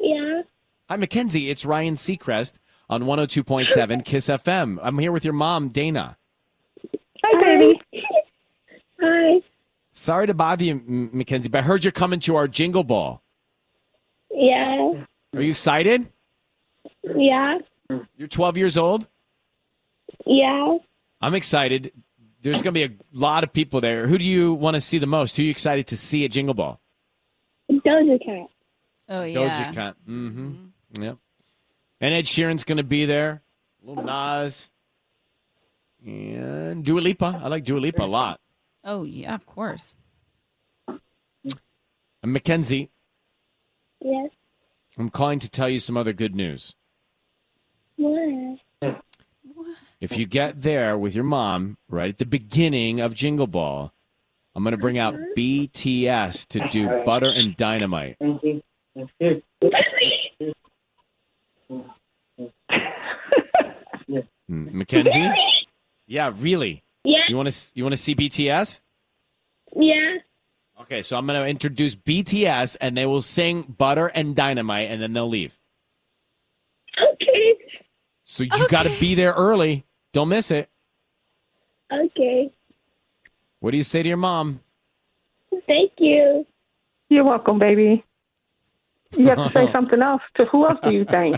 Yeah. 0.00 0.42
Hi, 0.88 0.96
Mackenzie. 0.96 1.48
It's 1.48 1.64
Ryan 1.64 1.94
Seacrest 1.94 2.54
on 2.88 3.04
102.7 3.04 3.68
KIIS 4.04 4.42
FM. 4.42 4.78
I'm 4.82 4.98
here 4.98 5.12
with 5.12 5.24
your 5.24 5.32
mom, 5.32 5.68
Dana. 5.68 6.16
Hi, 7.24 7.40
baby. 7.40 7.80
Hi. 9.00 9.40
Sorry 9.92 10.26
to 10.26 10.34
bother 10.34 10.64
you, 10.64 10.72
M- 10.72 11.10
Mackenzie, 11.12 11.48
but 11.48 11.58
I 11.58 11.62
heard 11.62 11.84
you're 11.84 11.92
coming 11.92 12.18
to 12.20 12.34
our 12.36 12.48
Jingle 12.48 12.82
Ball. 12.82 13.22
Yeah. 14.32 15.04
Are 15.36 15.42
you 15.42 15.50
excited? 15.50 16.08
Yeah. 17.16 17.58
You're 18.16 18.28
12 18.28 18.56
years 18.56 18.76
old? 18.76 19.06
Yeah. 20.26 20.78
I'm 21.20 21.34
excited. 21.34 21.92
There's 22.42 22.62
going 22.62 22.74
to 22.74 22.88
be 22.88 22.94
a 22.94 22.96
lot 23.12 23.44
of 23.44 23.52
people 23.52 23.80
there. 23.80 24.06
Who 24.06 24.18
do 24.18 24.24
you 24.24 24.54
want 24.54 24.74
to 24.74 24.80
see 24.80 24.98
the 24.98 25.06
most? 25.06 25.36
Who 25.36 25.42
are 25.42 25.44
you 25.44 25.50
excited 25.50 25.86
to 25.88 25.96
see 25.96 26.24
at 26.24 26.30
Jingle 26.32 26.54
Ball? 26.54 26.80
Doja 27.84 28.18
Cat. 28.24 28.46
oh 29.08 29.22
yeah, 29.24 29.38
Doja 29.38 29.74
Cat. 29.74 29.96
Mm-hmm. 30.08 31.02
Yep. 31.02 31.16
And 32.00 32.14
Ed 32.14 32.24
Sheeran's 32.24 32.64
going 32.64 32.78
to 32.78 32.84
be 32.84 33.04
there. 33.06 33.42
Lil 33.82 34.02
Nas. 34.02 34.68
And 36.04 36.84
Dua 36.84 37.00
Lipa. 37.00 37.40
I 37.42 37.48
like 37.48 37.64
Dua 37.64 37.78
Lipa 37.78 38.02
a 38.02 38.06
lot. 38.06 38.40
oh 38.84 39.04
yeah, 39.04 39.34
of 39.34 39.44
course. 39.46 39.94
And 42.22 42.32
Mackenzie, 42.34 42.90
Yes. 44.02 44.30
I'm 44.98 45.08
calling 45.10 45.38
to 45.38 45.48
tell 45.48 45.68
you 45.68 45.78
some 45.80 45.96
other 45.96 46.12
good 46.12 46.34
news. 46.34 46.74
What? 47.96 48.58
If 50.00 50.16
you 50.18 50.26
get 50.26 50.62
there 50.62 50.96
with 50.98 51.14
your 51.14 51.24
mom 51.24 51.76
right 51.88 52.08
at 52.10 52.18
the 52.18 52.26
beginning 52.26 53.00
of 53.00 53.14
Jingle 53.14 53.46
Ball, 53.46 53.92
I'm 54.54 54.62
going 54.64 54.72
to 54.72 54.78
bring 54.78 54.98
out 54.98 55.14
BTS 55.36 56.46
to 56.48 56.68
do 56.68 57.02
Butter 57.04 57.30
and 57.30 57.56
Dynamite. 57.56 58.16
Mm, 64.50 64.72
Mackenzie? 64.72 65.30
Yeah, 66.08 66.32
really. 66.36 66.82
Yeah. 67.04 67.18
You 67.28 67.36
want 67.36 67.50
to 67.50 67.70
you 67.74 67.84
want 67.84 67.92
to 67.92 67.96
see 67.96 68.14
BTS? 68.16 68.80
Yeah. 69.76 70.16
Okay, 70.80 71.02
so 71.02 71.16
I'm 71.16 71.26
going 71.26 71.40
to 71.40 71.48
introduce 71.48 71.94
BTS 71.94 72.76
and 72.80 72.96
they 72.96 73.06
will 73.06 73.22
sing 73.22 73.62
Butter 73.62 74.08
and 74.08 74.34
Dynamite 74.34 74.90
and 74.90 75.00
then 75.00 75.12
they'll 75.12 75.28
leave. 75.28 75.56
Okay. 77.00 77.56
So 78.24 78.44
you 78.44 78.68
got 78.68 78.84
to 78.84 79.00
be 79.00 79.14
there 79.14 79.32
early. 79.32 79.84
Don't 80.12 80.28
miss 80.28 80.50
it. 80.50 80.68
Okay. 81.92 82.50
What 83.60 83.70
do 83.72 83.76
you 83.76 83.82
say 83.84 84.02
to 84.02 84.08
your 84.08 84.16
mom? 84.18 84.60
Thank 85.66 85.92
you. 85.98 86.46
You're 87.08 87.24
welcome, 87.24 87.58
baby. 87.58 88.04
You 89.16 89.26
have 89.26 89.38
to 89.38 89.50
say 89.52 89.70
something 89.72 90.00
else. 90.00 90.22
To 90.36 90.44
who 90.46 90.66
else 90.66 90.78
do 90.82 90.94
you 90.94 91.04
think? 91.04 91.36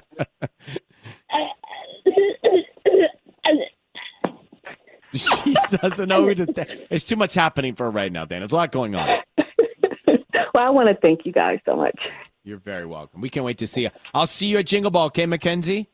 She 5.15 5.55
doesn't 5.77 6.09
know 6.09 6.25
who 6.27 6.35
to 6.35 6.47
th- 6.47 6.87
It's 6.91 7.05
too 7.05 7.17
much 7.17 7.35
happening 7.35 7.75
for 7.75 7.85
her 7.85 7.91
right 7.91 8.11
now, 8.11 8.25
Dan. 8.25 8.41
There's 8.41 8.53
a 8.53 8.57
lot 8.57 8.73
going 8.73 8.95
on. 8.95 9.09
well, 10.07 10.17
I 10.57 10.71
want 10.71 10.89
to 10.89 10.95
thank 11.03 11.27
you 11.27 11.33
guys 11.33 11.59
so 11.67 11.77
much. 11.77 11.99
You're 12.45 12.59
very 12.59 12.87
welcome. 12.87 13.21
We 13.21 13.29
can't 13.29 13.45
wait 13.45 13.59
to 13.59 13.67
see 13.67 13.83
you. 13.83 13.91
I'll 14.15 14.27
see 14.27 14.47
you 14.47 14.59
at 14.59 14.67
Jingle 14.67 14.91
Ball, 14.91 15.07
okay, 15.07 15.27
Mackenzie? 15.27 15.89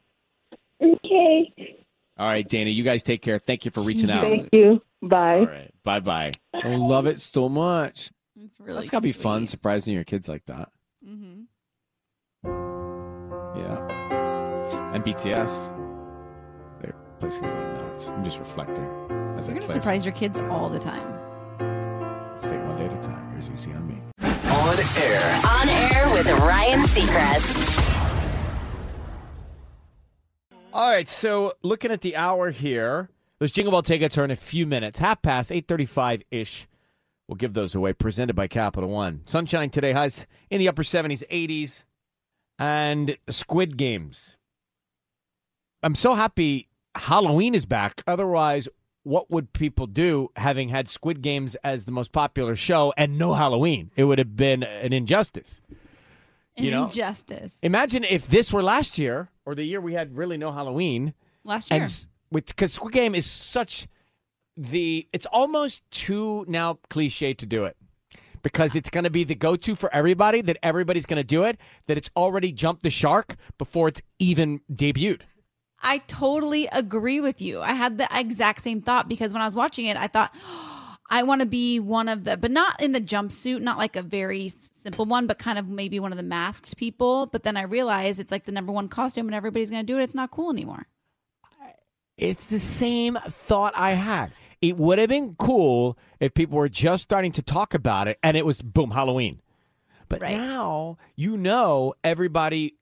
Okay. 0.81 1.53
All 2.17 2.27
right, 2.27 2.49
Dana, 2.49 2.71
you 2.71 2.85
guys 2.85 3.03
take 3.03 3.23
care. 3.23 3.39
Thank 3.39 3.65
you 3.65 3.71
for 3.71 3.81
reaching 3.81 4.11
out. 4.11 4.23
Thank 4.23 4.49
you. 4.53 4.83
Bye. 5.03 5.39
All 5.39 5.47
right. 5.47 5.75
Bye 5.85 6.01
bye. 6.01 6.33
I 6.55 6.75
love 6.75 7.07
it 7.07 7.21
so 7.21 7.49
much. 7.49 8.11
It's 8.37 8.59
really. 8.61 8.81
That's 8.81 8.91
got 8.91 8.99
to 8.99 9.03
be 9.03 9.13
fun 9.13 9.47
surprising 9.47 9.95
your 9.95 10.05
kids 10.05 10.29
like 10.29 10.45
that. 10.47 10.71
Mm-hmm. 11.07 11.43
Yeah. 13.59 14.95
And 14.95 15.05
BTS. 15.05 15.77
They're 16.81 16.95
placing 17.19 17.45
it 17.45 17.75
nuts. 17.75 18.09
I'm 18.11 18.25
just 18.25 18.39
reflecting. 18.39 18.85
As 19.37 19.49
You're 19.49 19.57
I 19.57 19.61
gonna 19.61 19.67
place 19.67 19.83
surprise 19.83 20.05
your 20.05 20.15
kids 20.15 20.41
all 20.51 20.69
the 20.69 20.79
time. 20.79 21.15
Let's 22.31 22.43
take 22.43 22.63
one 22.65 22.77
day 22.77 22.87
at 22.87 22.93
a 22.93 23.03
time. 23.03 23.33
Here's 23.33 23.51
easy 23.51 23.73
on 23.73 23.87
me. 23.87 24.01
On 24.21 24.77
air. 25.01 25.41
On 25.47 25.69
air 25.69 26.13
with 26.13 26.29
Ryan 26.41 26.81
Seacrest. 26.81 27.85
All 30.73 30.91
right, 30.91 31.09
so 31.09 31.55
looking 31.63 31.91
at 31.91 32.03
the 32.03 32.15
hour 32.15 32.51
here, 32.51 33.09
those 33.41 33.53
Jingle 33.53 33.73
Ball 33.73 33.83
tickets 33.83 34.19
are 34.19 34.25
in 34.25 34.31
a 34.31 34.37
few 34.37 34.67
minutes. 34.67 34.99
Half 34.99 35.23
past, 35.23 35.51
8.35 35.51 36.23
ish. 36.31 36.67
We'll 37.29 37.37
give 37.37 37.53
those 37.55 37.75
away, 37.75 37.93
presented 37.93 38.35
by 38.35 38.49
Capital 38.49 38.89
One. 38.89 39.21
Sunshine 39.27 39.71
today, 39.71 39.93
highs 39.93 40.27
in 40.51 40.59
the 40.59 40.69
upper 40.69 40.83
70s, 40.83 41.23
80s, 41.29 41.83
and 42.59 43.17
Squid 43.29 43.77
Games. 43.77 44.37
I'm 45.83 45.95
so 45.95 46.15
happy 46.15 46.69
Halloween 46.95 47.55
is 47.55 47.65
back. 47.67 48.03
Otherwise, 48.07 48.67
what 49.05 49.31
would 49.31 49.53
people 49.53 49.87
do 49.87 50.31
having 50.37 50.71
had 50.71 50.89
Squid 50.89 51.23
Games 51.23 51.55
as 51.57 51.85
the 51.85 51.93
most 51.93 52.13
popular 52.13 52.57
show 52.57 52.93
and 52.97 53.19
no 53.19 53.35
Halloween? 53.35 53.91
It 53.95 54.05
would 54.05 54.19
have 54.19 54.37
been 54.37 54.63
an 54.63 54.93
injustice. 54.93 55.61
An 56.57 56.65
You 56.65 56.71
know? 56.73 56.85
injustice. 56.87 57.55
Imagine 57.63 58.05
if 58.05 58.27
this 58.27 58.53
were 58.53 58.63
last 58.63 58.99
year 58.99 59.29
or 59.47 59.55
the 59.55 59.65
year 59.65 59.81
we 59.81 59.93
had 59.95 60.17
really 60.17 60.37
no 60.37 60.51
Halloween. 60.51 61.15
Last 61.45 61.71
year. 61.71 61.83
And 61.83 62.07
because 62.31 62.73
Squid 62.73 62.93
Game 62.93 63.15
is 63.15 63.27
such 63.27 63.87
the, 64.57 65.09
it's 65.13 65.27
almost 65.27 65.89
too 65.91 66.45
now 66.49 66.79
cliche 66.91 67.35
to 67.35 67.47
do 67.47 67.65
it 67.65 67.77
because 68.43 68.75
it's 68.75 68.91
going 68.91 69.05
to 69.05 69.11
be 69.11 69.25
the 69.25 69.35
go-to 69.35 69.75
for 69.75 69.93
everybody. 69.95 70.41
That 70.41 70.59
everybody's 70.63 71.07
going 71.07 71.19
to 71.19 71.25
do 71.25 71.45
it. 71.45 71.59
That 71.87 71.99
it's 71.99 72.11
already 72.17 72.53
jumped 72.53 72.83
the 72.83 72.91
shark 72.91 73.37
before 73.59 73.89
it's 73.89 74.03
even 74.19 74.61
debuted. 74.73 75.23
I 75.81 75.99
totally 75.99 76.67
agree 76.73 77.21
with 77.21 77.41
you. 77.41 77.61
I 77.61 77.73
had 77.73 77.99
the 77.99 78.09
exact 78.13 78.63
same 78.63 78.83
thought 78.83 79.09
because 79.09 79.33
when 79.33 79.43
I 79.43 79.45
was 79.45 79.55
watching 79.55 79.87
it, 79.87 79.97
I 79.97 80.09
thought, 80.09 80.35
I 81.11 81.23
want 81.23 81.41
to 81.41 81.47
be 81.47 81.81
one 81.81 82.07
of 82.07 82.25
the, 82.25 82.37
but 82.37 82.51
not 82.51 82.83
in 82.83 82.93
the 82.93 83.01
jumpsuit, 83.01 83.63
not 83.63 83.79
like 83.79 83.97
a 83.97 84.03
very 84.03 84.51
simple 84.51 85.07
one, 85.07 85.27
but 85.27 85.39
kind 85.39 85.59
of 85.59 85.67
maybe 85.67 85.99
one 85.99 86.13
of 86.13 86.19
the 86.19 86.23
masked 86.23 86.77
people. 86.77 87.27
But 87.27 87.45
then 87.45 87.57
I 87.57 87.63
realized 87.63 88.21
it's 88.21 88.33
like 88.33 88.45
the 88.45 88.53
number 88.53 88.73
one 88.73 88.89
costume 88.89 89.27
and 89.27 89.35
everybody's 89.35 89.71
going 89.71 89.87
to 89.87 89.91
do 89.91 89.99
it. 89.99 90.03
It's 90.03 90.15
not 90.15 90.31
cool 90.31 90.51
anymore. 90.51 90.87
It's 92.19 92.45
the 92.47 92.59
same 92.59 93.17
thought 93.29 93.73
I 93.77 93.93
had. 93.93 94.33
It 94.61 94.77
would 94.77 94.99
have 94.99 95.09
been 95.09 95.37
cool 95.39 95.97
if 96.19 96.35
people 96.35 96.59
were 96.59 96.69
just 96.69 97.05
starting 97.05 97.31
to 97.33 97.43
talk 97.43 97.75
about 97.75 98.09
it 98.09 98.19
and 98.25 98.37
it 98.37 98.45
was 98.45 98.61
boom, 98.61 98.91
Halloween. 98.91 99.41
But 100.09 100.21
Right. 100.21 100.37
now 100.37 100.99
you 101.15 101.37
know 101.37 101.95
everybody, 102.03 102.77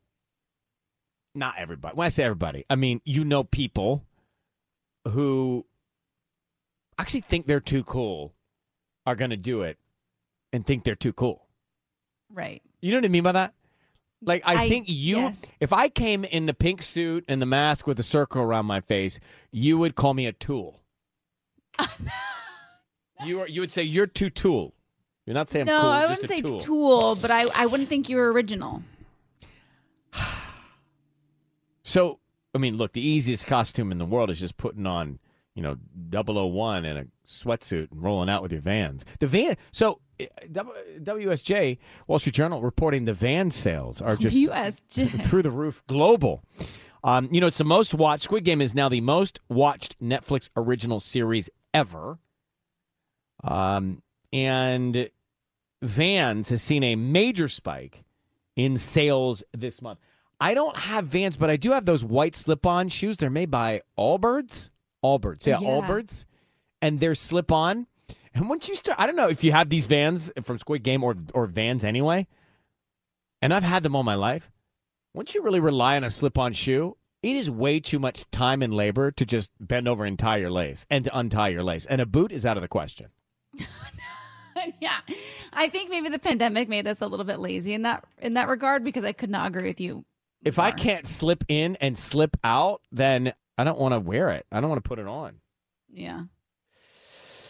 not 1.34 1.54
everybody. 1.58 1.94
When 1.94 2.06
I 2.06 2.08
say 2.08 2.24
everybody, 2.24 2.64
I 2.70 2.76
mean 2.76 3.02
you 3.04 3.24
know 3.24 3.44
people 3.44 4.04
who 5.06 5.66
actually 6.98 7.20
think 7.20 7.46
they're 7.46 7.60
too 7.60 7.84
cool 7.84 8.32
are 9.04 9.14
going 9.14 9.30
to 9.30 9.36
do 9.36 9.60
it 9.60 9.76
and 10.52 10.66
think 10.66 10.84
they're 10.84 10.94
too 10.94 11.12
cool. 11.12 11.46
Right. 12.32 12.62
You 12.80 12.92
know 12.92 12.98
what 12.98 13.04
I 13.04 13.08
mean 13.08 13.22
by 13.22 13.32
that? 13.32 13.52
Like 14.22 14.42
I, 14.44 14.64
I- 14.64 14.68
think 14.68 14.86
you 14.88 15.16
yes. 15.16 15.42
if 15.60 15.72
I 15.72 15.88
came 15.88 16.24
in 16.24 16.46
the 16.46 16.54
pink 16.54 16.82
suit 16.82 17.24
and 17.28 17.40
the 17.40 17.46
mask 17.46 17.86
with 17.86 17.98
a 18.00 18.02
circle 18.04 18.42
around 18.42 18.66
my 18.66 18.80
face, 18.80 19.20
you 19.52 19.78
would 19.78 19.94
call 19.94 20.14
me 20.14 20.26
a 20.26 20.32
tool. 20.32 20.80
you 23.24 23.40
are 23.40 23.48
you 23.48 23.60
would 23.60 23.70
say 23.70 23.82
you're 23.82 24.06
too 24.06 24.30
tool. 24.30 24.72
You're 25.26 25.34
not 25.34 25.48
saying 25.48 25.66
no, 25.66 25.80
cool, 25.80 25.90
I 25.90 26.06
wouldn't 26.06 26.28
say 26.28 26.40
tool. 26.40 26.58
tool. 26.60 27.16
but 27.16 27.32
I, 27.32 27.46
I 27.52 27.66
wouldn't 27.66 27.88
think 27.88 28.08
you 28.08 28.16
were 28.16 28.32
original. 28.32 28.82
So, 31.88 32.18
I 32.52 32.58
mean, 32.58 32.76
look, 32.76 32.94
the 32.94 33.00
easiest 33.00 33.46
costume 33.46 33.92
in 33.92 33.98
the 33.98 34.04
world 34.04 34.28
is 34.28 34.40
just 34.40 34.56
putting 34.56 34.86
on, 34.86 35.20
you 35.54 35.62
know, 35.62 35.76
001 36.10 36.84
and 36.84 36.98
a 36.98 37.06
sweatsuit 37.24 37.92
and 37.92 38.02
rolling 38.02 38.28
out 38.28 38.42
with 38.42 38.50
your 38.50 38.60
vans. 38.60 39.04
The 39.20 39.28
van, 39.28 39.56
so 39.70 40.00
WSJ, 40.18 41.78
Wall 42.06 42.18
Street 42.18 42.34
Journal, 42.34 42.62
reporting 42.62 43.04
the 43.04 43.12
van 43.12 43.50
sales 43.50 44.00
are 44.00 44.16
just 44.16 44.36
USJ. 44.36 45.24
through 45.28 45.42
the 45.42 45.50
roof 45.50 45.82
global. 45.86 46.42
Um, 47.04 47.28
you 47.30 47.40
know, 47.40 47.46
it's 47.46 47.58
the 47.58 47.64
most 47.64 47.94
watched. 47.94 48.24
Squid 48.24 48.44
Game 48.44 48.60
is 48.60 48.74
now 48.74 48.88
the 48.88 49.00
most 49.00 49.40
watched 49.48 50.00
Netflix 50.02 50.48
original 50.56 50.98
series 51.00 51.48
ever. 51.72 52.18
Um, 53.44 54.02
and 54.32 55.08
Vans 55.82 56.48
has 56.48 56.62
seen 56.62 56.82
a 56.82 56.96
major 56.96 57.48
spike 57.48 58.04
in 58.56 58.76
sales 58.78 59.44
this 59.52 59.80
month. 59.80 60.00
I 60.40 60.54
don't 60.54 60.76
have 60.76 61.06
Vans, 61.06 61.36
but 61.36 61.48
I 61.48 61.56
do 61.56 61.70
have 61.70 61.84
those 61.86 62.04
white 62.04 62.36
slip-on 62.36 62.88
shoes. 62.88 63.16
They're 63.16 63.30
made 63.30 63.50
by 63.50 63.82
Allbirds. 63.98 64.70
Allbirds, 65.04 65.46
yeah, 65.46 65.58
Yeah. 65.60 65.68
Allbirds, 65.68 66.24
and 66.82 66.98
they're 67.00 67.14
slip-on. 67.14 67.86
And 68.36 68.50
once 68.50 68.68
you 68.68 68.74
start, 68.74 69.00
I 69.00 69.06
don't 69.06 69.16
know 69.16 69.28
if 69.28 69.42
you 69.42 69.52
have 69.52 69.70
these 69.70 69.86
Vans 69.86 70.30
from 70.44 70.58
Squid 70.58 70.82
Game 70.82 71.02
or 71.02 71.16
or 71.32 71.46
Vans 71.46 71.82
anyway. 71.82 72.26
And 73.40 73.52
I've 73.54 73.62
had 73.62 73.82
them 73.82 73.96
all 73.96 74.02
my 74.02 74.14
life. 74.14 74.50
Once 75.14 75.34
you 75.34 75.42
really 75.42 75.60
rely 75.60 75.96
on 75.96 76.04
a 76.04 76.10
slip-on 76.10 76.52
shoe, 76.52 76.98
it 77.22 77.34
is 77.34 77.50
way 77.50 77.80
too 77.80 77.98
much 77.98 78.30
time 78.30 78.62
and 78.62 78.74
labor 78.74 79.10
to 79.12 79.24
just 79.24 79.50
bend 79.58 79.88
over 79.88 80.04
and 80.04 80.18
tie 80.18 80.36
your 80.36 80.50
lace 80.50 80.84
and 80.90 81.04
to 81.04 81.18
untie 81.18 81.48
your 81.48 81.62
lace. 81.62 81.86
And 81.86 82.00
a 82.00 82.06
boot 82.06 82.30
is 82.30 82.44
out 82.44 82.58
of 82.58 82.60
the 82.60 82.68
question. 82.68 83.08
yeah. 84.80 84.98
I 85.54 85.70
think 85.70 85.88
maybe 85.90 86.10
the 86.10 86.18
pandemic 86.18 86.68
made 86.68 86.86
us 86.86 87.00
a 87.00 87.06
little 87.06 87.24
bit 87.24 87.38
lazy 87.38 87.72
in 87.72 87.82
that 87.82 88.04
in 88.18 88.34
that 88.34 88.48
regard 88.48 88.84
because 88.84 89.06
I 89.06 89.12
could 89.12 89.30
not 89.30 89.48
agree 89.48 89.68
with 89.68 89.80
you. 89.80 90.04
If 90.44 90.58
I 90.58 90.72
can't 90.72 91.06
slip 91.06 91.42
in 91.48 91.76
and 91.76 91.96
slip 91.96 92.36
out, 92.44 92.82
then 92.92 93.32
I 93.56 93.64
don't 93.64 93.78
want 93.78 93.94
to 93.94 94.00
wear 94.00 94.30
it. 94.32 94.44
I 94.52 94.60
don't 94.60 94.68
want 94.68 94.84
to 94.84 94.88
put 94.88 94.98
it 94.98 95.06
on. 95.06 95.40
Yeah. 95.90 96.24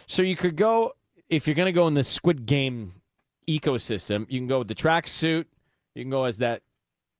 So 0.07 0.21
you 0.21 0.35
could 0.35 0.55
go 0.55 0.93
if 1.29 1.47
you're 1.47 1.55
going 1.55 1.67
to 1.67 1.73
go 1.73 1.87
in 1.87 1.93
the 1.93 2.03
Squid 2.03 2.45
Game 2.45 2.93
ecosystem. 3.47 4.25
You 4.29 4.39
can 4.39 4.47
go 4.47 4.59
with 4.59 4.67
the 4.67 4.75
tracksuit. 4.75 5.45
You 5.95 6.03
can 6.03 6.09
go 6.09 6.25
as 6.25 6.37
that 6.39 6.61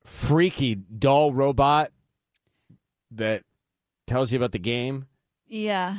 freaky 0.05 0.75
doll 0.75 1.33
robot 1.33 1.91
that 3.11 3.43
tells 4.07 4.31
you 4.31 4.37
about 4.37 4.53
the 4.53 4.59
game. 4.59 5.07
Yeah. 5.47 5.97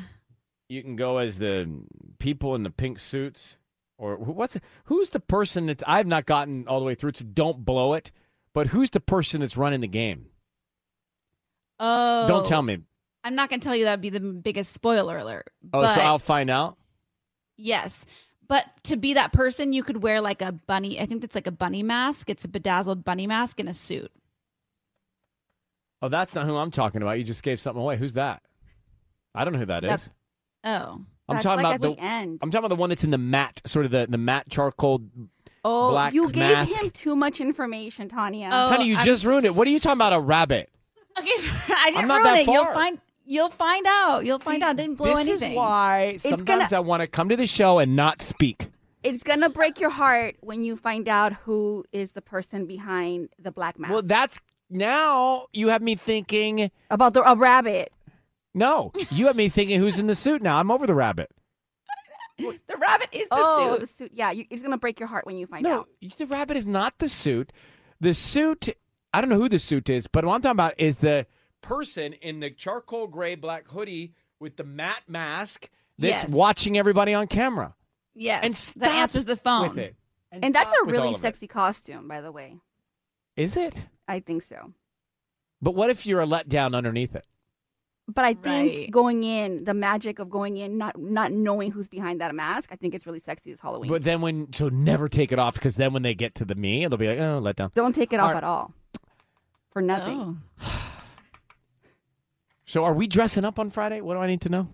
You 0.68 0.82
can 0.82 0.96
go 0.96 1.18
as 1.18 1.38
the 1.38 1.70
people 2.18 2.54
in 2.54 2.62
the 2.62 2.70
pink 2.70 2.98
suits, 2.98 3.56
or 3.96 4.16
what's 4.16 4.56
who's 4.84 5.10
the 5.10 5.20
person 5.20 5.66
that 5.66 5.82
I've 5.86 6.06
not 6.06 6.26
gotten 6.26 6.66
all 6.68 6.78
the 6.78 6.86
way 6.86 6.94
through. 6.94 7.12
So 7.14 7.24
don't 7.24 7.64
blow 7.64 7.94
it. 7.94 8.12
But 8.54 8.68
who's 8.68 8.90
the 8.90 9.00
person 9.00 9.40
that's 9.40 9.56
running 9.56 9.80
the 9.80 9.88
game? 9.88 10.26
Oh. 11.78 12.26
Don't 12.28 12.46
tell 12.46 12.60
oh. 12.60 12.62
me. 12.62 12.78
I'm 13.24 13.34
not 13.34 13.50
going 13.50 13.60
to 13.60 13.64
tell 13.64 13.76
you 13.76 13.84
that 13.84 13.92
would 13.92 14.00
be 14.00 14.10
the 14.10 14.20
biggest 14.20 14.72
spoiler 14.72 15.18
alert. 15.18 15.50
Oh, 15.72 15.82
so 15.82 16.00
I'll 16.00 16.18
find 16.18 16.48
out. 16.48 16.77
Yes. 17.58 18.06
But 18.48 18.64
to 18.84 18.96
be 18.96 19.12
that 19.12 19.32
person, 19.34 19.74
you 19.74 19.82
could 19.82 20.02
wear 20.02 20.22
like 20.22 20.40
a 20.40 20.52
bunny. 20.52 20.98
I 20.98 21.04
think 21.04 21.22
it's 21.22 21.34
like 21.34 21.46
a 21.46 21.50
bunny 21.52 21.82
mask. 21.82 22.30
It's 22.30 22.46
a 22.46 22.48
bedazzled 22.48 23.04
bunny 23.04 23.26
mask 23.26 23.60
and 23.60 23.68
a 23.68 23.74
suit. 23.74 24.10
Oh, 26.00 26.08
that's 26.08 26.34
not 26.34 26.46
who 26.46 26.56
I'm 26.56 26.70
talking 26.70 27.02
about. 27.02 27.18
You 27.18 27.24
just 27.24 27.42
gave 27.42 27.60
something 27.60 27.82
away. 27.82 27.96
Who's 27.98 28.14
that? 28.14 28.42
I 29.34 29.44
don't 29.44 29.52
know 29.52 29.58
who 29.58 29.66
that 29.66 29.84
is. 29.84 29.90
That's- 29.90 30.10
Oh. 30.64 31.00
I'm 31.28 31.42
talking 31.42 31.62
like 31.62 31.76
about 31.76 31.80
the. 31.90 31.94
the 31.94 32.00
end. 32.02 32.40
I'm 32.42 32.50
talking 32.50 32.64
about 32.64 32.74
the 32.74 32.80
one 32.80 32.88
that's 32.88 33.04
in 33.04 33.10
the 33.10 33.18
matte, 33.18 33.60
sort 33.66 33.84
of 33.84 33.90
the 33.90 34.06
the 34.08 34.16
matte 34.18 34.48
charcoal. 34.48 35.02
Oh, 35.64 35.90
black 35.90 36.14
you 36.14 36.30
gave 36.30 36.56
mask. 36.56 36.80
him 36.80 36.90
too 36.90 37.14
much 37.14 37.40
information, 37.40 38.08
Tanya. 38.08 38.48
Oh, 38.50 38.68
Honey, 38.70 38.86
you 38.86 38.94
oh, 38.94 38.98
I'm 39.00 39.04
just 39.04 39.24
ruined 39.26 39.44
it. 39.44 39.54
What 39.54 39.66
are 39.66 39.70
you 39.70 39.78
talking 39.78 39.98
about? 39.98 40.12
A 40.14 40.20
rabbit? 40.20 40.70
Okay, 41.18 41.28
I 41.68 41.90
didn't 41.90 42.08
not 42.08 42.22
ruin 42.22 42.34
that 42.34 42.38
it. 42.40 42.46
You'll 42.46 42.72
find. 42.72 42.98
You'll 43.30 43.50
find 43.50 43.84
out. 43.86 44.24
You'll 44.24 44.38
find 44.38 44.62
out. 44.62 44.76
Didn't 44.76 44.94
blow 44.94 45.08
this 45.14 45.28
anything. 45.28 45.40
This 45.40 45.50
is 45.50 45.56
why 45.56 46.16
sometimes 46.18 46.42
gonna- 46.44 46.68
I 46.72 46.80
want 46.80 47.02
to 47.02 47.06
come 47.06 47.28
to 47.28 47.36
the 47.36 47.46
show 47.46 47.78
and 47.78 47.94
not 47.94 48.22
speak. 48.22 48.68
It's 49.02 49.22
gonna 49.22 49.50
break 49.50 49.80
your 49.80 49.90
heart 49.90 50.36
when 50.40 50.62
you 50.62 50.76
find 50.76 51.08
out 51.08 51.34
who 51.34 51.84
is 51.92 52.12
the 52.12 52.22
person 52.22 52.64
behind 52.64 53.28
the 53.38 53.52
black 53.52 53.78
mask. 53.78 53.92
Well, 53.92 54.02
that's 54.02 54.40
now 54.70 55.46
you 55.52 55.68
have 55.68 55.82
me 55.82 55.94
thinking. 55.94 56.70
about 56.90 57.12
the 57.12 57.22
a 57.22 57.36
rabbit. 57.36 57.90
No, 58.54 58.92
you 59.10 59.26
have 59.26 59.36
me 59.36 59.50
thinking 59.50 59.78
who's 59.78 59.98
in 59.98 60.06
the 60.06 60.14
suit 60.14 60.40
now. 60.40 60.56
I'm 60.56 60.70
over 60.70 60.86
the 60.86 60.94
rabbit. 60.94 61.30
The 62.38 62.76
rabbit 62.76 63.08
is 63.12 63.28
the 63.28 63.36
oh, 63.36 63.72
suit. 63.72 63.80
the 63.80 63.86
suit. 63.86 64.10
Yeah, 64.14 64.30
you, 64.30 64.46
it's 64.48 64.62
gonna 64.62 64.78
break 64.78 65.00
your 65.00 65.08
heart 65.08 65.26
when 65.26 65.36
you 65.36 65.46
find 65.46 65.64
No, 65.64 65.80
out. 65.80 65.88
the 66.16 66.26
rabbit 66.26 66.56
is 66.56 66.66
not 66.66 66.98
the 66.98 67.08
suit. 67.08 67.52
The 68.00 68.14
suit. 68.14 68.70
I 69.12 69.20
don't 69.20 69.28
know 69.28 69.40
who 69.40 69.48
the 69.48 69.58
suit 69.58 69.90
is, 69.90 70.06
but 70.06 70.24
what 70.24 70.34
I'm 70.34 70.40
talking 70.40 70.52
about 70.52 70.74
is 70.78 70.98
the 70.98 71.26
person 71.60 72.12
in 72.14 72.40
the 72.40 72.50
charcoal 72.50 73.06
gray 73.08 73.34
black 73.34 73.68
hoodie 73.68 74.14
with 74.40 74.56
the 74.56 74.64
matte 74.64 75.02
mask 75.08 75.68
that's 75.98 76.22
Yes. 76.22 76.28
watching 76.28 76.78
everybody 76.78 77.12
on 77.14 77.26
camera. 77.26 77.74
yes. 78.14 78.42
and 78.44 78.54
that 78.82 78.92
answers 78.92 79.24
the 79.24 79.36
phone. 79.36 79.70
With 79.70 79.78
it. 79.78 79.96
And 80.30 80.54
that's 80.54 80.70
a 80.82 80.84
really 80.84 81.10
of 81.10 81.16
it. 81.16 81.20
sexy 81.20 81.46
costume, 81.46 82.06
by 82.06 82.20
the 82.20 82.30
way. 82.30 82.56
Is 83.36 83.56
it? 83.56 83.86
I 84.06 84.20
think 84.20 84.42
so. 84.42 84.72
But 85.62 85.74
what 85.74 85.90
if 85.90 86.06
you're 86.06 86.20
a 86.20 86.26
letdown 86.26 86.74
underneath 86.76 87.14
it? 87.16 87.26
But 88.06 88.24
I 88.24 88.34
think 88.34 88.72
Right. 88.74 88.90
going 88.90 89.22
in, 89.24 89.64
the 89.64 89.74
magic 89.74 90.18
of 90.18 90.30
going 90.30 90.56
in, 90.56 90.78
not 90.78 90.96
not 90.98 91.30
knowing 91.32 91.70
who's 91.72 91.88
behind 91.88 92.20
that 92.20 92.34
mask, 92.34 92.70
I 92.72 92.76
think 92.76 92.94
it's 92.94 93.06
really 93.06 93.18
sexy 93.20 93.52
as 93.52 93.60
Halloween. 93.60 93.90
But 93.90 94.02
then 94.02 94.20
when 94.20 94.52
so 94.52 94.68
never 94.70 95.08
take 95.08 95.30
it 95.32 95.38
off 95.38 95.54
because 95.54 95.76
then 95.76 95.92
when 95.92 96.02
they 96.02 96.14
get 96.14 96.34
to 96.36 96.44
the 96.46 96.54
me, 96.54 96.86
they'll 96.86 96.96
be 96.96 97.06
like, 97.08 97.18
oh, 97.18 97.40
letdown. 97.42 97.74
Don't 97.74 97.94
take 97.94 98.12
it 98.12 98.20
All 98.20 98.26
off 98.28 98.32
right. 98.32 98.38
at 98.38 98.44
all. 98.44 98.72
For 99.70 99.82
nothing. 99.82 100.40
Oh. 100.62 100.77
So 102.68 102.84
are 102.84 102.92
we 102.92 103.06
dressing 103.06 103.46
up 103.46 103.58
on 103.58 103.70
Friday? 103.70 104.02
What 104.02 104.14
do 104.14 104.20
I 104.20 104.26
need 104.26 104.42
to 104.42 104.50
know? 104.50 104.68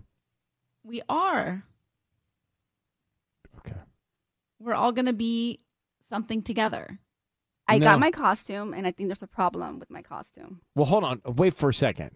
We 0.83 1.01
are. 1.07 1.63
Okay. 3.59 3.75
We're 4.59 4.73
all 4.73 4.91
going 4.91 5.05
to 5.05 5.13
be 5.13 5.61
something 6.01 6.41
together. 6.41 6.99
I 7.69 7.79
No. 7.79 7.85
got 7.85 7.99
my 8.01 8.11
costume, 8.11 8.73
and 8.73 8.85
I 8.85 8.91
think 8.91 9.07
there's 9.07 9.23
a 9.23 9.27
problem 9.27 9.79
with 9.79 9.89
my 9.89 10.01
costume. 10.01 10.59
Well, 10.75 10.85
hold 10.85 11.05
on. 11.05 11.21
Wait 11.25 11.53
for 11.53 11.69
a 11.69 11.73
second. 11.73 12.11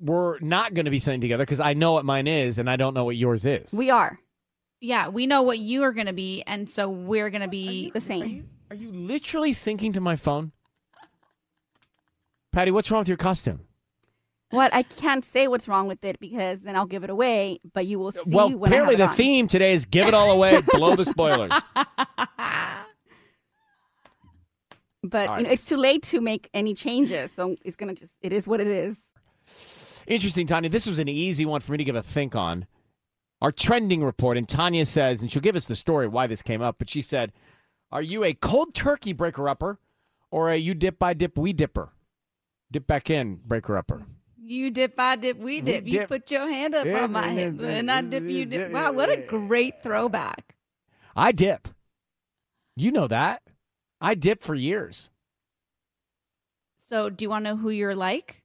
We're 0.00 0.40
not 0.40 0.74
going 0.74 0.84
to 0.84 0.90
be 0.90 0.98
sitting 0.98 1.20
together 1.20 1.44
because 1.44 1.60
I 1.60 1.72
know 1.74 1.92
what 1.92 2.04
mine 2.04 2.26
is 2.26 2.58
and 2.58 2.68
I 2.68 2.74
don't 2.74 2.92
know 2.92 3.04
what 3.04 3.16
yours 3.16 3.44
is. 3.46 3.72
We 3.72 3.88
are 3.88 4.18
Yeah, 4.80 5.08
we 5.08 5.26
know 5.26 5.42
what 5.42 5.58
you 5.58 5.84
are 5.84 5.92
going 5.92 6.06
to 6.08 6.12
be, 6.12 6.42
and 6.46 6.68
so 6.68 6.90
we're 6.90 7.30
going 7.30 7.42
to 7.42 7.48
be 7.48 7.90
the 7.92 8.00
same. 8.00 8.48
Are 8.70 8.76
you 8.76 8.90
literally 8.90 9.52
syncing 9.52 9.94
to 9.94 10.00
my 10.00 10.16
phone? 10.16 10.52
Patty, 12.52 12.72
what's 12.72 12.90
wrong 12.90 13.00
with 13.00 13.08
your 13.08 13.16
costume? 13.16 13.60
What 14.50 14.74
I 14.74 14.82
can't 14.82 15.24
say 15.24 15.46
what's 15.48 15.68
wrong 15.68 15.86
with 15.86 16.04
it 16.04 16.18
because 16.18 16.62
then 16.62 16.74
I'll 16.74 16.86
give 16.86 17.04
it 17.04 17.10
away. 17.10 17.60
But 17.72 17.86
you 17.86 17.98
will 17.98 18.12
see 18.12 18.22
well, 18.26 18.56
when 18.56 18.72
I 18.72 18.76
have 18.76 18.84
apparently 18.84 18.96
the 18.96 19.10
on. 19.10 19.16
theme 19.16 19.46
today 19.46 19.72
is 19.72 19.84
give 19.84 20.06
it 20.06 20.14
all 20.14 20.32
away, 20.32 20.60
blow 20.72 20.96
the 20.96 21.04
spoilers. 21.04 21.52
But 25.02 25.28
All 25.28 25.38
you 25.38 25.44
know, 25.44 25.50
it's 25.50 25.64
too 25.64 25.76
late 25.76 26.02
to 26.04 26.20
make 26.20 26.50
any 26.52 26.74
changes, 26.74 27.32
so 27.32 27.56
it's 27.64 27.76
gonna 27.76 27.94
just 27.94 28.16
it 28.20 28.32
is 28.32 28.46
what 28.46 28.60
it 28.60 28.66
is. 28.66 29.00
Interesting, 30.06 30.46
Tanya. 30.46 30.68
This 30.68 30.86
was 30.86 30.98
an 30.98 31.08
easy 31.08 31.46
one 31.46 31.60
for 31.60 31.72
me 31.72 31.78
to 31.78 31.84
give 31.84 31.96
a 31.96 32.02
think 32.02 32.34
on. 32.34 32.66
Our 33.40 33.52
trending 33.52 34.04
report, 34.04 34.36
and 34.36 34.46
Tanya 34.46 34.84
says, 34.84 35.22
and 35.22 35.30
she'll 35.30 35.40
give 35.40 35.56
us 35.56 35.64
the 35.64 35.74
story 35.74 36.06
why 36.06 36.26
this 36.26 36.42
came 36.42 36.60
up, 36.60 36.76
but 36.78 36.90
she 36.90 37.00
said, 37.00 37.32
Are 37.90 38.02
you 38.02 38.22
a 38.22 38.34
cold 38.34 38.74
turkey 38.74 39.14
breaker 39.14 39.48
upper 39.48 39.78
or 40.30 40.50
a 40.50 40.56
you 40.56 40.74
dip 40.74 40.98
by 40.98 41.14
dip 41.14 41.38
we 41.38 41.54
dipper? 41.54 41.92
Dip 42.70 42.86
back 42.86 43.08
in, 43.08 43.36
breaker 43.46 43.78
upper. 43.78 44.04
You 44.50 44.72
dip, 44.72 44.98
I 44.98 45.14
dip, 45.14 45.38
we 45.38 45.60
dip. 45.60 45.86
You 45.86 46.00
dip. 46.00 46.08
put 46.08 46.28
your 46.32 46.48
hand 46.48 46.74
up 46.74 46.84
Yeah, 46.84 47.04
on 47.04 47.12
my 47.12 47.28
hip, 47.28 47.54
yeah, 47.60 47.68
and 47.68 47.88
I 47.88 48.02
dip, 48.02 48.24
you 48.24 48.44
dip. 48.46 48.72
Wow, 48.72 48.90
what 48.90 49.08
a 49.08 49.16
great 49.16 49.80
throwback. 49.80 50.56
I 51.14 51.30
dip. 51.30 51.68
You 52.74 52.90
know 52.90 53.06
that. 53.06 53.42
I 54.00 54.16
dip 54.16 54.42
for 54.42 54.56
years. 54.56 55.08
So, 56.76 57.10
do 57.10 57.24
you 57.24 57.30
want 57.30 57.44
to 57.44 57.52
know 57.52 57.56
who 57.58 57.70
you're 57.70 57.94
like? 57.94 58.42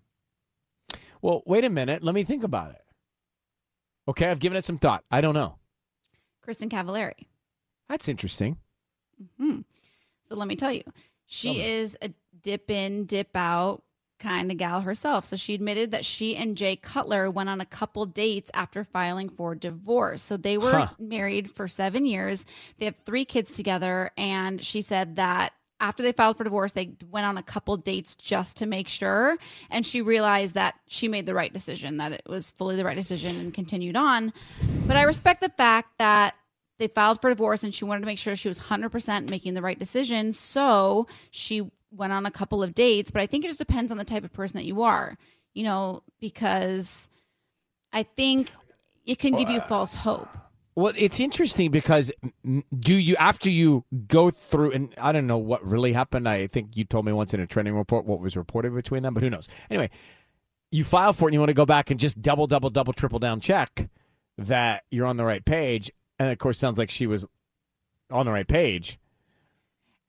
Well, 1.24 1.42
wait 1.48 1.64
a 1.64 1.70
minute. 1.70 2.04
Let 2.04 2.14
me 2.14 2.24
think 2.24 2.44
about 2.44 2.70
it. 2.70 2.84
Okay, 4.08 4.30
I've 4.30 4.38
given 4.38 4.58
it 4.58 4.64
some 4.64 4.78
thought. 4.78 5.04
I 5.10 5.22
don't 5.22 5.34
know. 5.34 5.56
Kristin 6.48 6.70
Cavallari. 6.70 7.26
That's 7.90 8.08
interesting. 8.08 8.58
Hmm. 9.40 9.62
So 10.22 10.36
let 10.36 10.48
me 10.48 10.56
tell 10.56 10.72
you, 10.72 10.84
she 11.26 11.62
is 11.64 11.98
a 12.04 12.12
dip 12.44 12.70
in, 12.70 13.06
dip 13.06 13.36
out 13.36 13.82
kind 14.26 14.52
of 14.52 14.58
gal 14.58 14.82
herself. 14.82 15.24
So 15.26 15.36
she 15.36 15.54
admitted 15.54 15.92
that 15.92 16.04
she 16.04 16.36
and 16.36 16.58
Jay 16.58 16.76
Cutler 16.76 17.30
went 17.30 17.48
on 17.50 17.62
a 17.62 17.66
couple 17.66 18.06
dates 18.06 18.50
after 18.54 18.84
filing 18.84 19.30
for 19.30 19.54
divorce. 19.56 20.22
So 20.24 20.36
they 20.38 20.58
were 20.58 20.72
Huh. 20.72 20.88
married 20.98 21.52
for 21.52 21.68
seven 21.68 22.06
years. 22.06 22.46
They 22.80 22.86
have 22.86 22.96
three 23.06 23.24
kids 23.26 23.54
together. 23.54 24.12
And 24.18 24.64
she 24.64 24.82
said 24.82 25.16
that 25.18 25.54
after 25.80 26.02
they 26.02 26.12
filed 26.14 26.38
for 26.38 26.44
divorce, 26.44 26.72
they 26.72 26.96
went 27.12 27.26
on 27.28 27.38
a 27.38 27.44
couple 27.44 27.78
dates 27.78 28.16
just 28.16 28.58
to 28.58 28.66
make 28.66 28.88
sure. 28.88 29.38
And 29.70 29.86
she 29.86 30.02
realized 30.02 30.56
that 30.56 30.76
she 30.88 31.08
made 31.08 31.26
the 31.26 31.34
right 31.36 31.54
decision, 31.54 31.98
that 31.98 32.12
it 32.14 32.24
was 32.28 32.52
fully 32.52 32.76
the 32.78 32.86
right 32.86 32.96
decision 32.98 33.38
and 33.40 33.54
continued 33.54 33.96
on. 33.98 34.34
But 34.88 34.98
I 34.98 35.04
respect 35.04 35.42
the 35.42 35.50
fact 35.50 35.98
that 36.00 36.34
they 36.80 36.88
filed 36.88 37.22
for 37.22 37.30
divorce 37.30 37.64
and 37.64 37.74
she 37.76 37.86
wanted 37.86 38.02
to 38.02 38.06
make 38.08 38.18
sure 38.18 38.36
she 38.36 38.48
was 38.50 38.60
100% 38.60 39.30
making 39.30 39.54
the 39.54 39.62
right 39.62 39.78
decision. 39.78 40.32
So 40.32 41.08
she 41.30 41.70
went 41.96 42.14
on 42.14 42.26
a 42.26 42.32
couple 42.32 42.64
of 42.64 42.74
dates. 42.74 43.12
But 43.12 43.22
I 43.22 43.28
think 43.28 43.46
it 43.46 43.48
just 43.48 43.60
depends 43.60 43.92
on 43.92 43.98
the 43.98 44.06
type 44.06 44.24
of 44.24 44.34
person 44.34 44.58
that 44.58 44.66
you 44.66 44.82
are, 44.84 45.18
you 45.54 45.64
know, 45.64 46.02
because 46.20 47.10
I 47.94 48.04
think 48.04 48.52
it 49.06 49.20
can 49.20 49.36
give 49.36 49.50
you 49.50 49.60
uh, 49.60 49.68
false 49.68 49.94
hope. 49.94 50.30
Well, 50.76 50.94
it's 50.98 51.22
interesting 51.22 51.72
because 51.72 52.12
do 52.78 52.96
you 52.96 53.16
after 53.16 53.50
you 53.50 53.86
go 54.08 54.30
through 54.30 54.72
and 54.74 54.94
I 54.98 55.14
don't 55.14 55.26
know 55.26 55.38
what 55.38 55.64
really 55.64 55.94
happened. 55.94 56.28
I 56.28 56.48
think 56.48 56.76
you 56.76 56.84
told 56.84 57.06
me 57.06 57.14
once 57.14 57.34
in 57.34 57.40
a 57.40 57.48
trending 57.48 57.76
report 57.76 58.06
what 58.06 58.20
was 58.20 58.36
reported 58.36 58.76
between 58.76 59.04
them, 59.04 59.14
but 59.14 59.24
who 59.24 59.30
knows? 59.30 59.48
Anyway, 59.70 59.90
you 60.72 60.84
file 60.84 61.14
for 61.14 61.26
it 61.26 61.28
and 61.30 61.34
you 61.36 61.40
want 61.40 61.50
to 61.50 61.54
go 61.54 61.66
back 61.66 61.92
and 61.92 62.00
just 62.00 62.22
double, 62.22 62.48
double, 62.48 62.70
double, 62.70 62.92
triple 62.92 63.20
down 63.20 63.40
check 63.40 63.90
that 64.38 64.84
you're 64.92 65.06
on 65.06 65.16
the 65.16 65.24
right 65.24 65.46
page. 65.46 65.90
And 66.20 66.30
of 66.30 66.38
course, 66.38 66.58
sounds 66.58 66.78
like 66.78 66.90
she 66.90 67.08
was 67.08 67.26
on 68.12 68.26
the 68.26 68.32
right 68.34 68.48
page. 68.48 69.00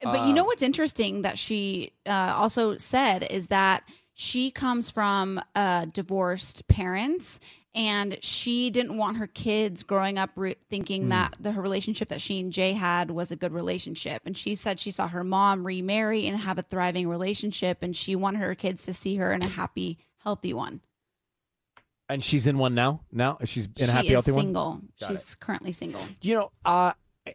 But 0.02 0.26
you 0.26 0.34
know 0.34 0.44
what's 0.44 0.62
interesting 0.62 1.22
that 1.22 1.38
she 1.38 1.92
uh, 2.06 2.34
also 2.36 2.76
said 2.76 3.22
is 3.30 3.46
that 3.48 3.82
she 4.14 4.50
comes 4.50 4.90
from 4.90 5.40
uh, 5.54 5.86
divorced 5.86 6.66
parents 6.68 7.40
and 7.74 8.16
she 8.22 8.70
didn't 8.70 8.96
want 8.96 9.18
her 9.18 9.26
kids 9.26 9.82
growing 9.82 10.16
up 10.16 10.30
re- 10.36 10.56
thinking 10.70 11.06
Mm. 11.06 11.08
that 11.10 11.36
the 11.40 11.52
her 11.52 11.60
relationship 11.60 12.08
that 12.08 12.20
she 12.22 12.40
and 12.40 12.50
Jay 12.52 12.72
had 12.72 13.10
was 13.10 13.30
a 13.32 13.36
good 13.36 13.52
relationship. 13.52 14.22
And 14.24 14.36
she 14.36 14.54
said 14.54 14.80
she 14.80 14.90
saw 14.90 15.08
her 15.08 15.22
mom 15.24 15.66
remarry 15.66 16.26
and 16.26 16.38
have 16.38 16.58
a 16.58 16.62
thriving 16.62 17.08
relationship 17.08 17.82
and 17.82 17.94
she 17.96 18.16
wanted 18.16 18.40
her 18.40 18.54
kids 18.54 18.84
to 18.84 18.94
see 18.94 19.16
her 19.16 19.32
in 19.32 19.42
a 19.42 19.48
happy, 19.48 19.98
healthy 20.18 20.54
one. 20.54 20.80
And 22.08 22.22
she's 22.22 22.46
in 22.46 22.56
one 22.56 22.74
now. 22.74 23.00
Now 23.10 23.38
she's 23.44 23.64
in 23.64 23.72
a 23.84 23.86
she 23.86 23.92
happy, 23.92 24.06
is 24.08 24.12
healthy 24.12 24.32
single. 24.32 24.70
one. 24.70 24.88
Got 25.00 25.10
She's 25.10 25.34
currently 25.34 25.72
single. 25.72 26.02
You 26.22 26.34
know, 26.36 26.52
uh, 26.64 26.92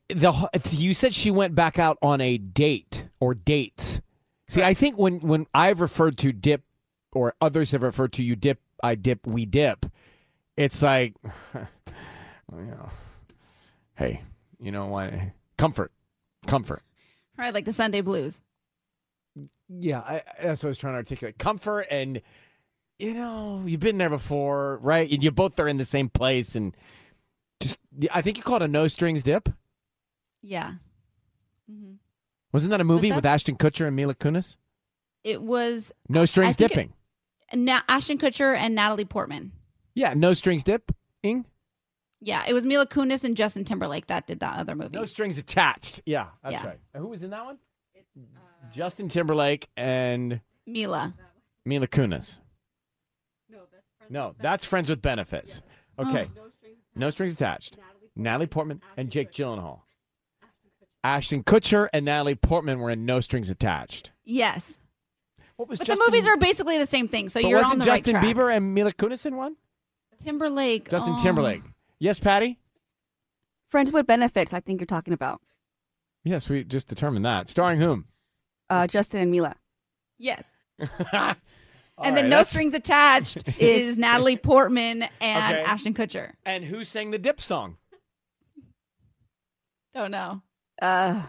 the 0.10 0.50
it's- 0.54 0.74
you 0.74 0.94
said 0.94 1.14
she 1.14 1.32
went 1.32 1.56
back 1.56 1.80
out 1.80 1.98
on 2.02 2.22
a 2.22 2.38
date 2.38 3.06
or 3.20 3.34
dates. 3.34 4.02
See, 4.48 4.64
I 4.64 4.74
think 4.74 4.98
when 4.98 5.20
when 5.22 5.48
I've 5.54 5.80
referred 5.80 6.18
to 6.20 6.32
dip 6.32 6.64
or 7.14 7.36
others 7.42 7.72
have 7.72 7.84
referred 7.84 8.14
to 8.14 8.24
you 8.24 8.36
dip, 8.36 8.60
I 8.84 8.96
dip, 8.96 9.26
we 9.26 9.46
dip. 9.46 9.86
It's 10.58 10.82
like, 10.82 11.14
you 11.56 11.62
know, 12.52 12.90
hey, 13.96 14.22
you 14.60 14.72
know 14.72 14.88
what? 14.88 15.14
Comfort, 15.58 15.92
comfort. 16.48 16.82
Right, 17.38 17.54
like 17.54 17.66
the 17.66 17.74
Sunday 17.74 18.02
blues. 18.02 18.42
Yeah, 19.70 20.00
I, 20.00 20.22
that's 20.42 20.64
what 20.64 20.68
I 20.68 20.72
was 20.72 20.78
trying 20.78 20.94
to 20.94 20.98
articulate. 20.98 21.38
Comfort 21.38 21.88
and 21.90 22.22
you 23.00 23.16
know, 23.16 23.64
you've 23.66 23.80
been 23.80 23.98
there 23.98 24.12
before, 24.12 24.78
right? 24.84 25.10
And 25.12 25.24
you 25.24 25.32
both 25.32 25.60
are 25.60 25.68
in 25.68 25.78
the 25.78 25.86
same 25.86 26.08
place, 26.08 26.56
and 26.56 26.76
just 27.60 27.80
I 28.14 28.22
think 28.22 28.38
you 28.38 28.44
call 28.44 28.58
it 28.58 28.62
a 28.62 28.68
no 28.68 28.88
strings 28.88 29.24
dip. 29.24 29.50
Yeah. 30.42 30.74
Mm-hmm. 31.72 31.94
Wasn't 32.52 32.72
that 32.72 32.82
a 32.82 32.84
movie 32.86 33.10
that- 33.10 33.16
with 33.16 33.26
Ashton 33.26 33.56
Kutcher 33.58 33.88
and 33.88 33.96
Mila 33.96 34.16
Kunis? 34.16 34.56
It 35.24 35.42
was 35.42 35.94
No 36.10 36.26
strings 36.26 36.56
I 36.56 36.58
think 36.58 36.72
it- 36.72 36.74
dipping. 36.76 36.94
Na- 37.66 37.82
Ashton 37.88 38.18
Kutcher 38.18 38.56
and 38.56 38.74
Natalie 38.76 39.06
Portman. 39.06 39.52
yeah, 39.94 40.14
no 40.14 40.34
strings 40.34 40.64
dipping. 40.64 41.46
Yeah, 42.24 42.44
it 42.48 42.54
was 42.54 42.66
Mila 42.66 42.86
Kunis 42.88 43.24
and 43.24 43.36
Justin 43.36 43.66
Timberlake 43.66 44.08
that 44.08 44.26
did 44.28 44.40
that 44.42 44.58
other 44.58 44.76
movie. 44.76 44.96
No 44.98 45.06
strings 45.06 45.38
attached. 45.38 46.02
Yeah, 46.06 46.28
that's 46.44 46.54
Yeah. 46.54 46.66
right. 46.66 46.80
Who 46.96 47.08
was 47.08 47.24
in 47.24 47.30
that 47.32 47.44
one? 47.46 47.58
Justin 48.74 49.10
Timberlake 49.10 49.68
and 49.76 50.40
Mila. 50.66 51.14
Mila 51.66 51.88
Kunis. 51.88 52.38
No, 54.10 54.36
that's 54.40 54.66
friends 54.66 54.90
with 54.90 55.02
benefits. 55.02 55.62
Okay. 56.00 56.30
No 56.96 57.10
strings 57.10 57.34
attached. 57.34 57.78
Natalie 58.16 58.48
Portman 58.48 58.82
and 58.98 59.10
Jake 59.10 59.32
Gyllenhaal. 59.32 59.82
Ashton 61.04 61.44
Kutcher 61.44 61.90
and 61.94 62.06
Natalie 62.06 62.36
Portman 62.36 62.80
were 62.80 62.90
in 62.90 63.06
No 63.06 63.20
Strings 63.22 63.50
Attached. 63.50 64.12
Yes. 64.24 64.80
What 65.56 65.68
was 65.70 65.80
but 65.80 65.88
Justin- 65.88 66.04
the 66.06 66.12
movies 66.12 66.28
are 66.28 66.38
basically 66.38 66.78
the 66.78 66.86
same 66.86 67.08
thing, 67.08 67.30
so 67.30 67.42
but 67.42 67.50
you're 67.50 67.58
wasn't 67.60 67.74
on 67.74 67.80
the 67.80 67.86
Justin 67.86 68.16
right 68.16 68.24
track. 68.24 68.36
Bieber 68.36 68.56
and 68.56 68.74
Mila 68.74 68.92
Kunis 68.94 69.26
in 69.26 69.36
one? 69.36 69.56
Timberlake. 70.24 70.90
Justin 70.90 71.16
oh. 71.18 71.24
Timberlake. 71.24 71.62
Yes, 72.00 72.20
Patty? 72.20 72.60
Friends 73.68 73.92
with 73.92 74.06
benefits, 74.06 74.54
I 74.54 74.60
think 74.60 74.80
you're 74.80 74.86
talking 74.86 75.14
about. 75.14 75.42
Yes, 76.24 76.50
we 76.50 76.64
just 76.64 76.88
determined 76.88 77.26
that. 77.26 77.50
Starring 77.50 77.80
whom? 77.80 78.06
Uh, 78.70 78.86
Justin 78.88 79.22
and 79.22 79.32
Mila. 79.32 79.56
Yes. 80.20 80.52
All 80.80 80.88
and 82.04 82.16
then 82.16 82.16
right, 82.16 82.24
No 82.24 82.30
that's- 82.30 82.50
Strings 82.50 82.74
Attached 82.74 83.44
is 83.60 83.98
Natalie 83.98 84.38
Portman 84.38 85.04
and 85.20 85.56
Okay. 85.56 85.64
Ashton 85.64 85.94
Kutcher. 85.94 86.34
And 86.46 86.64
who 86.64 86.84
sang 86.86 87.12
the 87.12 87.18
dip 87.18 87.42
song? 87.42 87.78
Don't 89.94 90.12
know. 90.12 90.42
Uh, 90.82 91.22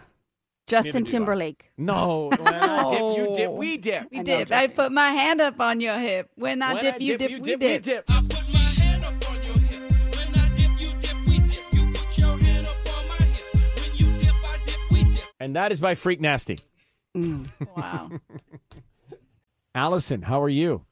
Justin. 0.67 1.05
Timberlake. 1.05 1.71
No, 1.77 2.31
when 2.31 2.55
I 2.55 2.91
dip, 2.91 3.01
you 3.19 3.35
dip, 3.37 3.51
we 3.53 3.77
dip. 3.77 4.11
We 4.11 4.21
dip. 4.23 4.51
I 4.51 4.69
put 4.69 4.91
my 4.93 5.09
hand 5.11 5.41
up 5.41 5.61
on 5.61 5.81
your 5.81 5.97
hip. 5.99 6.31
When 6.37 6.63
I 6.63 6.75
When 6.75 6.85
dip, 6.85 6.95
I 6.95 6.99
you 6.99 7.19
dip, 7.19 7.31
we 7.43 7.57
dip, 7.57 8.05
I 8.09 8.21
put 8.21 8.49
my 8.53 8.59
hand 8.59 9.05
up 9.05 9.31
on 9.31 9.45
your 9.45 9.59
hip. 9.59 9.93
When 10.17 10.35
I 10.35 10.49
dip, 10.57 10.81
you 10.81 10.93
we 11.29 11.39
dip, 11.41 11.73
You 11.73 11.93
put 11.93 12.19
your 12.19 12.39
hand 12.39 12.67
up 12.67 12.97
on 12.97 13.09
my 13.09 13.15
hip. 13.27 13.55
When 13.83 13.97
you 13.97 14.19
dip. 14.21 14.35
I 14.35 14.59
dip, 14.65 14.91
we 14.93 15.05
dip. 15.13 15.23
And 15.41 15.57
that 15.57 15.73
is 15.73 15.81
by 15.81 15.95
Freak 15.95 16.21
Nasty. 16.21 16.59
Wow. 17.77 18.11
Allison, 19.75 20.23
how 20.23 20.43
are 20.43 20.49
you? 20.49 20.85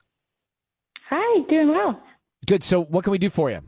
Hi, 1.09 1.43
doing 1.49 1.69
well. 1.71 2.03
Good. 2.47 2.63
So, 2.65 2.83
what 2.83 3.05
can 3.05 3.11
we 3.13 3.19
do 3.19 3.31
for 3.31 3.51
you? 3.51 3.61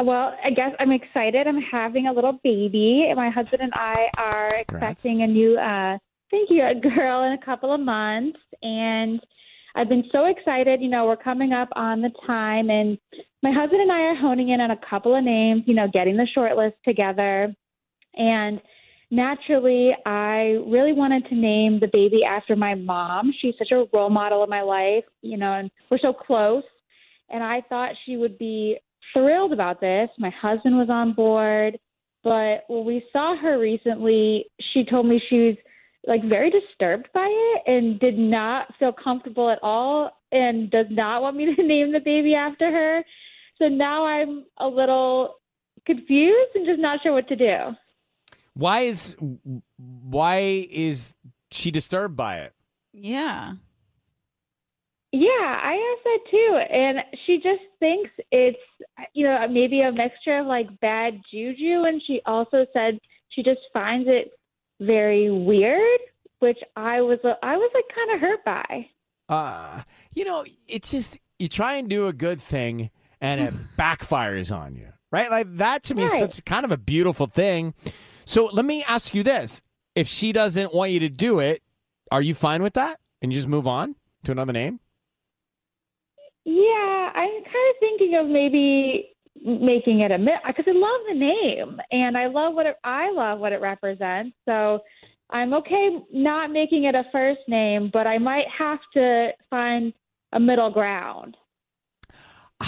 Well, 0.00 0.36
I 0.44 0.50
guess 0.50 0.72
I'm 0.78 0.92
excited. 0.92 1.48
I'm 1.48 1.60
having 1.60 2.06
a 2.06 2.12
little 2.12 2.38
baby, 2.44 3.12
my 3.16 3.30
husband 3.30 3.62
and 3.62 3.72
I 3.74 4.08
are 4.16 4.48
expecting 4.56 5.22
a 5.22 5.26
new, 5.26 5.58
uh, 5.58 5.98
thank 6.30 6.50
you, 6.50 6.64
a 6.64 6.74
girl 6.74 7.24
in 7.24 7.32
a 7.32 7.44
couple 7.44 7.72
of 7.74 7.80
months. 7.80 8.38
And 8.62 9.20
I've 9.74 9.88
been 9.88 10.04
so 10.12 10.26
excited. 10.26 10.80
You 10.80 10.88
know, 10.88 11.06
we're 11.06 11.16
coming 11.16 11.52
up 11.52 11.68
on 11.74 12.00
the 12.00 12.10
time, 12.26 12.70
and 12.70 12.96
my 13.42 13.50
husband 13.50 13.80
and 13.80 13.90
I 13.90 14.02
are 14.02 14.14
honing 14.14 14.50
in 14.50 14.60
on 14.60 14.70
a 14.70 14.80
couple 14.88 15.16
of 15.16 15.24
names, 15.24 15.64
you 15.66 15.74
know, 15.74 15.88
getting 15.92 16.16
the 16.16 16.26
short 16.32 16.56
list 16.56 16.76
together. 16.84 17.54
And 18.14 18.60
naturally, 19.10 19.96
I 20.06 20.58
really 20.66 20.92
wanted 20.92 21.26
to 21.28 21.34
name 21.34 21.80
the 21.80 21.88
baby 21.92 22.24
after 22.24 22.54
my 22.54 22.76
mom. 22.76 23.32
She's 23.40 23.54
such 23.58 23.72
a 23.72 23.86
role 23.92 24.10
model 24.10 24.44
in 24.44 24.50
my 24.50 24.62
life, 24.62 25.04
you 25.22 25.36
know, 25.36 25.54
and 25.54 25.70
we're 25.90 25.98
so 25.98 26.12
close. 26.12 26.64
And 27.30 27.42
I 27.42 27.62
thought 27.68 27.92
she 28.06 28.16
would 28.16 28.38
be 28.38 28.78
thrilled 29.12 29.52
about 29.52 29.80
this. 29.80 30.08
My 30.18 30.30
husband 30.30 30.76
was 30.76 30.88
on 30.90 31.12
board, 31.12 31.78
but 32.22 32.64
when 32.68 32.84
we 32.84 33.04
saw 33.12 33.36
her 33.36 33.58
recently, 33.58 34.46
she 34.72 34.84
told 34.84 35.06
me 35.06 35.20
she 35.28 35.38
was 35.38 35.56
like 36.06 36.24
very 36.24 36.50
disturbed 36.50 37.08
by 37.12 37.28
it 37.28 37.62
and 37.66 38.00
did 38.00 38.18
not 38.18 38.74
feel 38.78 38.92
comfortable 38.92 39.50
at 39.50 39.58
all 39.62 40.10
and 40.32 40.70
does 40.70 40.86
not 40.90 41.22
want 41.22 41.36
me 41.36 41.54
to 41.56 41.62
name 41.62 41.92
the 41.92 42.00
baby 42.00 42.34
after 42.34 42.70
her. 42.70 43.04
So 43.58 43.68
now 43.68 44.06
I'm 44.06 44.44
a 44.58 44.66
little 44.66 45.36
confused 45.86 46.50
and 46.54 46.66
just 46.66 46.80
not 46.80 47.00
sure 47.02 47.12
what 47.12 47.28
to 47.28 47.36
do. 47.36 47.56
Why 48.54 48.80
is 48.82 49.14
why 49.76 50.66
is 50.70 51.14
she 51.50 51.70
disturbed 51.70 52.16
by 52.16 52.40
it? 52.40 52.54
Yeah. 52.92 53.54
Yeah, 55.38 55.60
I 55.62 55.94
asked 55.94 56.04
that 56.04 56.30
too. 56.30 56.60
And 56.70 56.98
she 57.26 57.36
just 57.36 57.62
thinks 57.78 58.10
it's, 58.32 58.58
you 59.14 59.24
know, 59.24 59.46
maybe 59.48 59.82
a 59.82 59.92
mixture 59.92 60.38
of 60.38 60.46
like 60.46 60.68
bad 60.80 61.20
juju. 61.30 61.84
And 61.84 62.02
she 62.06 62.20
also 62.26 62.66
said 62.72 62.98
she 63.30 63.42
just 63.42 63.60
finds 63.72 64.08
it 64.08 64.32
very 64.80 65.30
weird, 65.30 66.00
which 66.40 66.58
I 66.76 67.00
was, 67.00 67.18
I 67.42 67.56
was 67.56 67.70
like 67.74 67.84
kind 67.94 68.14
of 68.14 68.20
hurt 68.20 68.44
by. 68.44 68.88
Uh, 69.28 69.82
you 70.12 70.24
know, 70.24 70.44
it's 70.66 70.90
just 70.90 71.18
you 71.38 71.48
try 71.48 71.74
and 71.74 71.88
do 71.88 72.06
a 72.06 72.12
good 72.12 72.40
thing 72.40 72.90
and 73.20 73.40
it 73.40 73.54
backfires 73.78 74.54
on 74.54 74.74
you, 74.74 74.88
right? 75.12 75.30
Like 75.30 75.56
that 75.58 75.84
to 75.84 75.94
me 75.94 76.04
is 76.04 76.18
such 76.18 76.44
kind 76.44 76.64
of 76.64 76.72
a 76.72 76.78
beautiful 76.78 77.26
thing. 77.26 77.74
So 78.24 78.46
let 78.46 78.64
me 78.64 78.84
ask 78.88 79.14
you 79.14 79.22
this: 79.22 79.60
If 79.94 80.08
she 80.08 80.32
doesn't 80.32 80.74
want 80.74 80.92
you 80.92 81.00
to 81.00 81.08
do 81.08 81.38
it, 81.40 81.62
are 82.10 82.22
you 82.22 82.34
fine 82.34 82.62
with 82.62 82.74
that 82.74 83.00
and 83.20 83.32
you 83.32 83.38
just 83.38 83.48
move 83.48 83.66
on 83.66 83.96
to 84.24 84.32
another 84.32 84.52
name? 84.52 84.80
Yeah, 86.50 87.10
I'm 87.14 87.30
kind 87.44 87.44
of 87.44 87.76
thinking 87.78 88.14
of 88.18 88.26
maybe 88.26 89.10
making 89.44 90.00
it 90.00 90.10
a 90.10 90.16
middle 90.16 90.40
because 90.46 90.64
I 90.66 90.72
love 90.72 91.00
the 91.06 91.14
name 91.14 91.78
and 91.92 92.16
I 92.16 92.26
love 92.28 92.54
what 92.54 92.64
it, 92.64 92.76
I 92.84 93.10
love 93.10 93.38
what 93.38 93.52
it 93.52 93.60
represents. 93.60 94.34
So 94.46 94.80
I'm 95.28 95.52
okay 95.52 95.98
not 96.10 96.50
making 96.50 96.84
it 96.84 96.94
a 96.94 97.04
first 97.12 97.40
name, 97.48 97.90
but 97.92 98.06
I 98.06 98.16
might 98.16 98.46
have 98.56 98.78
to 98.94 99.28
find 99.50 99.92
a 100.32 100.40
middle 100.40 100.70
ground. 100.70 101.36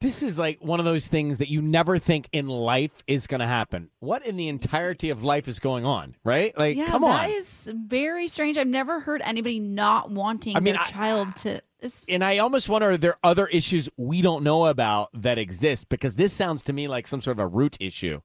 This 0.00 0.20
is 0.22 0.38
like 0.38 0.58
one 0.60 0.80
of 0.80 0.84
those 0.84 1.08
things 1.08 1.38
that 1.38 1.48
you 1.48 1.62
never 1.62 1.98
think 1.98 2.28
in 2.30 2.46
life 2.46 3.02
is 3.06 3.26
going 3.26 3.40
to 3.40 3.46
happen. 3.46 3.88
What 4.00 4.26
in 4.26 4.36
the 4.36 4.48
entirety 4.48 5.08
of 5.08 5.22
life 5.24 5.48
is 5.48 5.58
going 5.58 5.86
on, 5.86 6.14
right? 6.22 6.52
Like, 6.58 6.76
yeah, 6.76 6.88
come 6.88 7.04
on. 7.04 7.22
that 7.22 7.30
is 7.30 7.72
very 7.74 8.28
strange. 8.28 8.58
I've 8.58 8.66
never 8.66 9.00
heard 9.00 9.22
anybody 9.24 9.58
not 9.60 10.10
wanting 10.10 10.58
I 10.58 10.60
mean, 10.60 10.74
their 10.74 10.82
I- 10.82 10.90
child 10.90 11.34
to. 11.36 11.62
It's, 11.84 12.00
and 12.08 12.24
I 12.24 12.38
almost 12.38 12.70
wonder 12.70 12.92
are 12.92 12.96
there 12.96 13.18
other 13.22 13.46
issues 13.46 13.90
we 13.98 14.22
don't 14.22 14.42
know 14.42 14.64
about 14.66 15.10
that 15.12 15.36
exist 15.36 15.90
because 15.90 16.16
this 16.16 16.32
sounds 16.32 16.62
to 16.62 16.72
me 16.72 16.88
like 16.88 17.06
some 17.06 17.20
sort 17.20 17.36
of 17.36 17.40
a 17.40 17.46
root 17.46 17.76
issue. 17.78 18.22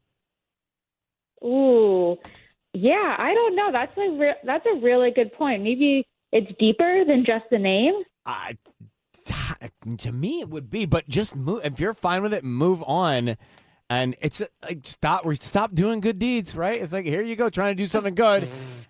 Ooh, 1.43 2.17
yeah, 2.73 3.17
I 3.19 3.33
don't 3.33 3.57
know. 3.57 3.69
That's 3.73 3.97
a 3.97 4.11
re- 4.17 4.39
that's 4.45 4.65
a 4.65 4.79
really 4.79 5.11
good 5.11 5.33
point. 5.33 5.61
Maybe 5.61 6.07
it's 6.31 6.49
deeper 6.57 7.03
than 7.05 7.25
just 7.25 7.45
the 7.51 7.59
name. 7.59 7.95
I, 8.25 8.57
to 9.97 10.11
me, 10.13 10.39
it 10.39 10.49
would 10.49 10.69
be, 10.69 10.85
but 10.85 11.09
just 11.09 11.35
move. 11.35 11.59
If 11.65 11.81
you're 11.81 11.93
fine 11.93 12.23
with 12.23 12.33
it, 12.33 12.45
move 12.45 12.81
on. 12.83 13.35
And 13.91 14.15
it's 14.21 14.39
uh, 14.39 14.45
like 14.61 14.81
stop. 14.83 15.25
We 15.25 15.35
stop 15.35 15.73
doing 15.73 15.99
good 15.99 16.19
deeds, 16.19 16.55
right? 16.55 16.79
It's 16.79 16.93
like 16.93 17.05
here 17.05 17.23
you 17.23 17.35
go, 17.35 17.49
trying 17.49 17.75
to 17.75 17.81
do 17.81 17.87
something 17.87 18.13
good, 18.13 18.47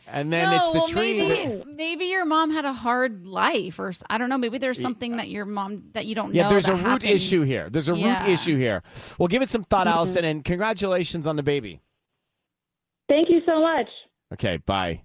and 0.08 0.32
then 0.32 0.52
no, 0.52 0.58
it's 0.58 0.72
the 0.72 0.78
well, 0.80 0.88
tree. 0.89 1.14
maybe 1.14 1.47
that- 1.56 1.68
maybe 1.68 2.06
your 2.08 2.26
mom 2.26 2.52
had 2.52 2.66
a 2.66 2.74
hard 2.74 3.26
life, 3.26 3.80
or 3.80 3.93
I 4.10 4.18
don't 4.18 4.28
know. 4.28 4.38
Maybe 4.38 4.58
there's 4.58 4.82
something 4.82 5.16
that 5.16 5.30
your 5.30 5.45
mom 5.45 5.84
that 5.93 6.06
you 6.06 6.16
don't 6.16 6.36
yeah, 6.36 6.43
know. 6.43 6.50
there's 6.50 6.68
a 6.68 6.72
that 6.72 6.78
root 6.78 6.84
happened. 6.86 7.12
issue 7.12 7.43
here. 7.43 7.70
There's 7.70 7.88
a 7.88 7.95
Yeah. 7.95 8.24
root 8.26 8.30
issue 8.34 8.58
here. 8.58 8.84
Well, 9.18 9.28
give 9.30 9.41
it 9.41 9.50
some 9.50 9.64
thought, 9.64 9.88
Mhm. 9.88 9.91
Allison, 9.91 10.26
and 10.26 10.43
congratulations 10.43 11.26
on 11.26 11.38
the 11.38 11.43
baby. 11.43 11.80
Thank 13.08 13.30
you 13.30 13.39
so 13.45 13.62
much. 13.62 13.88
Okay, 14.34 14.58
bye. 14.58 15.04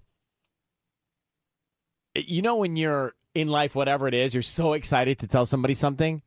You 2.15 2.41
know 2.41 2.57
when 2.57 2.75
you're 2.75 3.13
in 3.33 3.47
life, 3.47 3.75
whatever 3.75 4.07
it 4.09 4.13
is, 4.13 4.33
you're 4.33 4.43
so 4.43 4.73
excited 4.73 5.19
to 5.19 5.27
tell 5.27 5.45
somebody 5.45 5.73
something, 5.73 6.21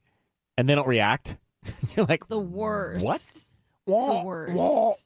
and 0.56 0.66
they 0.68 0.74
don't 0.74 0.88
react. 0.88 1.36
you're 1.96 2.06
like, 2.06 2.26
The 2.28 2.38
worst. 2.40 3.04
What? 3.04 3.44
The 3.88 4.22
worst. 4.22 4.60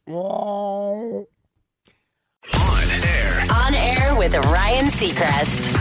On 0.08 1.24
air 3.04 3.46
On 3.52 3.74
air 3.76 4.16
with 4.16 4.34
Ryan 4.34 4.86
Seacrest. 4.86 5.72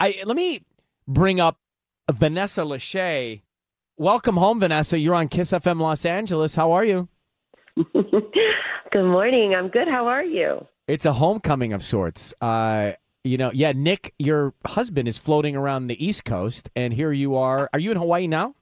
I 0.00 0.22
let 0.24 0.34
me 0.34 0.64
bring 1.06 1.38
up 1.38 1.58
Vanessa 2.10 2.62
Lachey. 2.62 3.42
Welcome 3.98 4.38
home, 4.38 4.58
Vanessa. 4.58 4.98
You're 4.98 5.14
on 5.14 5.28
KIIS 5.28 5.60
FM 5.60 5.80
Los 5.80 6.06
Angeles. 6.06 6.54
How 6.54 6.72
are 6.72 6.86
you? 6.86 7.08
Good 7.76 9.04
morning. 9.04 9.54
I'm 9.54 9.68
good. 9.68 9.86
How 9.86 10.06
are 10.06 10.24
you? 10.24 10.66
It's 10.86 11.04
a 11.04 11.12
homecoming 11.12 11.74
of 11.74 11.82
sorts. 11.82 12.32
Uh, 12.40 12.92
you 13.22 13.36
know, 13.36 13.50
yeah, 13.52 13.72
Nick, 13.72 14.14
your 14.18 14.54
husband 14.64 15.06
is 15.08 15.18
floating 15.18 15.56
around 15.56 15.88
the 15.88 16.02
East 16.02 16.24
Coast, 16.24 16.70
and 16.74 16.94
here 16.94 17.12
you 17.12 17.36
are. 17.36 17.68
Are 17.74 17.78
you 17.78 17.90
in 17.90 17.98
Hawaii 17.98 18.26
now? 18.26 18.54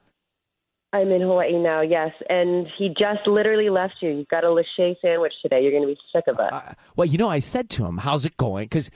I'm 0.96 1.10
in 1.12 1.20
Hawaii 1.22 1.52
now, 1.58 1.80
yes. 1.82 2.12
And 2.28 2.66
he 2.78 2.88
just 2.88 3.26
literally 3.26 3.70
left 3.70 3.94
you. 4.00 4.10
You've 4.10 4.28
got 4.28 4.44
a 4.44 4.48
Lachey 4.48 4.94
sandwich 5.02 5.34
today. 5.42 5.62
You're 5.62 5.70
going 5.72 5.82
to 5.82 5.88
be 5.94 5.98
sick 6.12 6.24
of 6.28 6.36
it. 6.38 6.52
Uh, 6.52 6.72
Well, 6.96 7.06
you 7.06 7.18
know, 7.18 7.28
I 7.28 7.38
said 7.38 7.68
to 7.70 7.84
him, 7.86 7.98
"How's 7.98 8.24
it 8.24 8.36
going?" 8.36 8.64
Because 8.64 8.90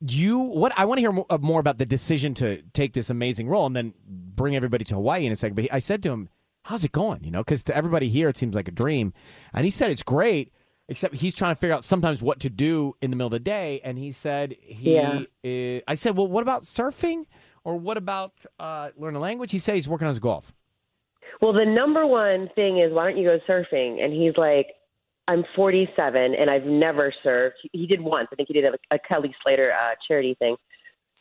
you, 0.00 0.38
what 0.38 0.72
I 0.76 0.84
want 0.84 0.98
to 0.98 1.02
hear 1.02 1.12
more, 1.12 1.26
uh, 1.30 1.38
more 1.38 1.60
about 1.60 1.78
the 1.78 1.86
decision 1.86 2.34
to 2.34 2.62
take 2.72 2.92
this 2.92 3.08
amazing 3.10 3.48
role 3.48 3.66
and 3.66 3.74
then 3.76 3.94
bring 4.06 4.56
everybody 4.56 4.84
to 4.86 4.94
Hawaii 4.94 5.24
in 5.24 5.32
a 5.32 5.36
second. 5.36 5.54
But 5.54 5.64
he, 5.64 5.70
I 5.70 5.78
said 5.78 6.02
to 6.02 6.10
him, 6.10 6.28
"How's 6.64 6.84
it 6.84 6.92
going?" 6.92 7.24
You 7.24 7.30
know, 7.30 7.40
because 7.40 7.62
to 7.64 7.76
everybody 7.76 8.08
here, 8.08 8.28
it 8.28 8.36
seems 8.36 8.54
like 8.54 8.68
a 8.68 8.72
dream, 8.72 9.12
and 9.52 9.64
he 9.64 9.70
said 9.70 9.90
it's 9.90 10.02
great. 10.02 10.52
Except 10.86 11.14
he's 11.14 11.34
trying 11.34 11.54
to 11.54 11.58
figure 11.58 11.74
out 11.74 11.82
sometimes 11.82 12.20
what 12.20 12.40
to 12.40 12.50
do 12.50 12.94
in 13.00 13.10
the 13.10 13.16
middle 13.16 13.28
of 13.28 13.32
the 13.32 13.38
day, 13.40 13.80
and 13.84 13.96
he 13.96 14.12
said 14.12 14.54
he. 14.60 14.96
Yeah. 14.96 15.22
uh, 15.42 15.80
I 15.90 15.94
said, 15.94 16.14
"Well, 16.16 16.26
what 16.26 16.42
about 16.42 16.62
surfing, 16.64 17.24
or 17.64 17.76
what 17.76 17.96
about 17.96 18.32
uh, 18.58 18.90
learning 18.98 19.16
a 19.16 19.20
language?" 19.20 19.50
He 19.52 19.58
said 19.58 19.76
he's 19.76 19.88
working 19.88 20.06
on 20.06 20.10
his 20.10 20.18
golf. 20.18 20.52
Well, 21.44 21.52
the 21.52 21.66
number 21.66 22.06
one 22.06 22.48
thing 22.54 22.78
is, 22.78 22.90
why 22.90 23.04
don't 23.04 23.18
you 23.18 23.28
go 23.28 23.38
surfing? 23.46 24.02
And 24.02 24.14
he's 24.14 24.32
like, 24.38 24.68
I'm 25.28 25.44
47 25.54 26.34
and 26.34 26.48
I've 26.48 26.64
never 26.64 27.12
surfed. 27.22 27.50
He 27.70 27.86
did 27.86 28.00
once. 28.00 28.28
I 28.32 28.36
think 28.36 28.48
he 28.48 28.54
did 28.54 28.64
a, 28.64 28.94
a 28.94 28.98
Kelly 28.98 29.34
Slater 29.42 29.70
uh, 29.70 29.94
charity 30.08 30.36
thing. 30.38 30.56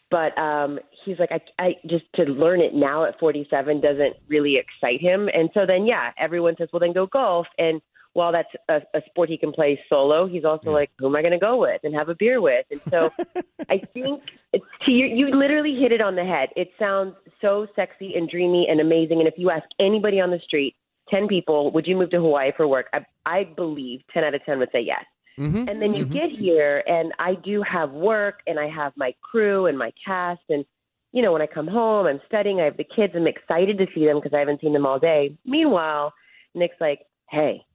But 0.09 0.38
um, 0.38 0.80
he's 1.03 1.19
like, 1.19 1.34
I, 1.34 1.41
I 1.59 1.76
just 1.88 2.05
to 2.15 2.24
learn 2.24 2.61
it 2.61 2.74
now 2.74 3.03
at 3.03 3.19
47 3.19 3.82
doesn't 3.82 4.15
really 4.30 4.55
excite 4.55 5.01
him. 5.01 5.28
And 5.34 5.49
so 5.53 5.65
then, 5.65 5.86
yeah, 5.86 6.11
everyone 6.17 6.55
says, 6.57 6.69
well, 6.71 6.80
then 6.80 6.93
go 6.93 7.05
golf. 7.05 7.47
And 7.57 7.82
while 8.14 8.32
that's 8.32 8.49
a, 8.70 8.82
a 8.93 9.01
sport 9.07 9.30
he 9.30 9.38
can 9.38 9.51
play 9.51 9.80
solo, 9.89 10.28
he's 10.28 10.45
also 10.45 10.72
like, 10.72 10.91
who 10.99 11.07
am 11.07 11.16
I 11.16 11.22
going 11.22 11.34
to 11.34 11.39
go 11.39 11.57
with 11.57 11.82
and 11.84 11.93
have 11.95 12.09
a 12.09 12.16
beer 12.16 12.41
with? 12.41 12.66
And 12.72 12.82
so 12.89 13.11
I 13.70 13.80
think 13.93 14.22
it's, 14.53 14.66
to 14.86 14.91
you, 14.91 15.07
you 15.07 15.28
literally 15.30 15.76
hit 15.76 15.91
it 15.91 16.01
on 16.01 16.16
the 16.16 16.24
head. 16.24 16.49
It 16.55 16.72
sounds 16.78 17.16
so 17.41 17.68
sexy 17.76 18.16
and 18.16 18.30
dreamy 18.30 18.68
and 18.70 18.80
amazing. 18.80 19.20
And 19.20 19.28
if 19.28 19.34
you 19.38 19.49
ask 19.49 19.66
anybody 19.80 20.22
on 20.22 20.30
the 20.30 20.39
street, 20.39 20.76
10 21.09 21.28
people, 21.28 21.72
would 21.72 21.88
you 21.88 21.95
move 21.95 22.11
to 22.11 22.18
Hawaii 22.18 22.51
for 22.55 22.68
work? 22.68 22.88
I, 22.93 23.05
I 23.26 23.43
believe 23.43 24.01
10 24.14 24.24
out 24.24 24.36
of 24.36 24.45
10 24.45 24.59
would 24.59 24.70
say 24.72 24.82
yes. 24.82 25.03
Mm-hmm. 25.38 25.68
And 25.68 25.82
then 25.82 25.95
you 25.95 26.05
get 26.05 26.30
here, 26.30 26.84
and 26.86 27.11
I 27.18 27.34
do 27.34 27.64
have 27.64 27.91
work, 27.91 28.41
and 28.45 28.59
I 28.59 28.70
have 28.70 28.93
my 28.95 29.16
crew 29.24 29.66
and 29.66 29.78
my 29.78 29.91
cast. 30.05 30.43
And, 30.49 30.64
you 31.11 31.24
know, 31.24 31.32
when 31.32 31.41
I 31.41 31.47
come 31.47 31.68
home, 31.68 32.05
I'm 32.05 32.22
studying, 32.28 32.61
I 32.61 32.66
have 32.66 32.78
the 32.78 32.84
kids, 32.84 33.14
I'm 33.16 33.26
excited 33.26 33.80
to 33.80 33.88
see 33.95 34.05
them 34.05 34.18
because 34.18 34.36
I 34.36 34.39
haven't 34.39 34.61
seen 34.61 34.74
them 34.74 34.86
all 34.86 34.99
day. 34.99 35.36
Meanwhile, 35.43 36.14
Nick's 36.53 36.80
like, 36.80 36.99
hey, 37.32 37.66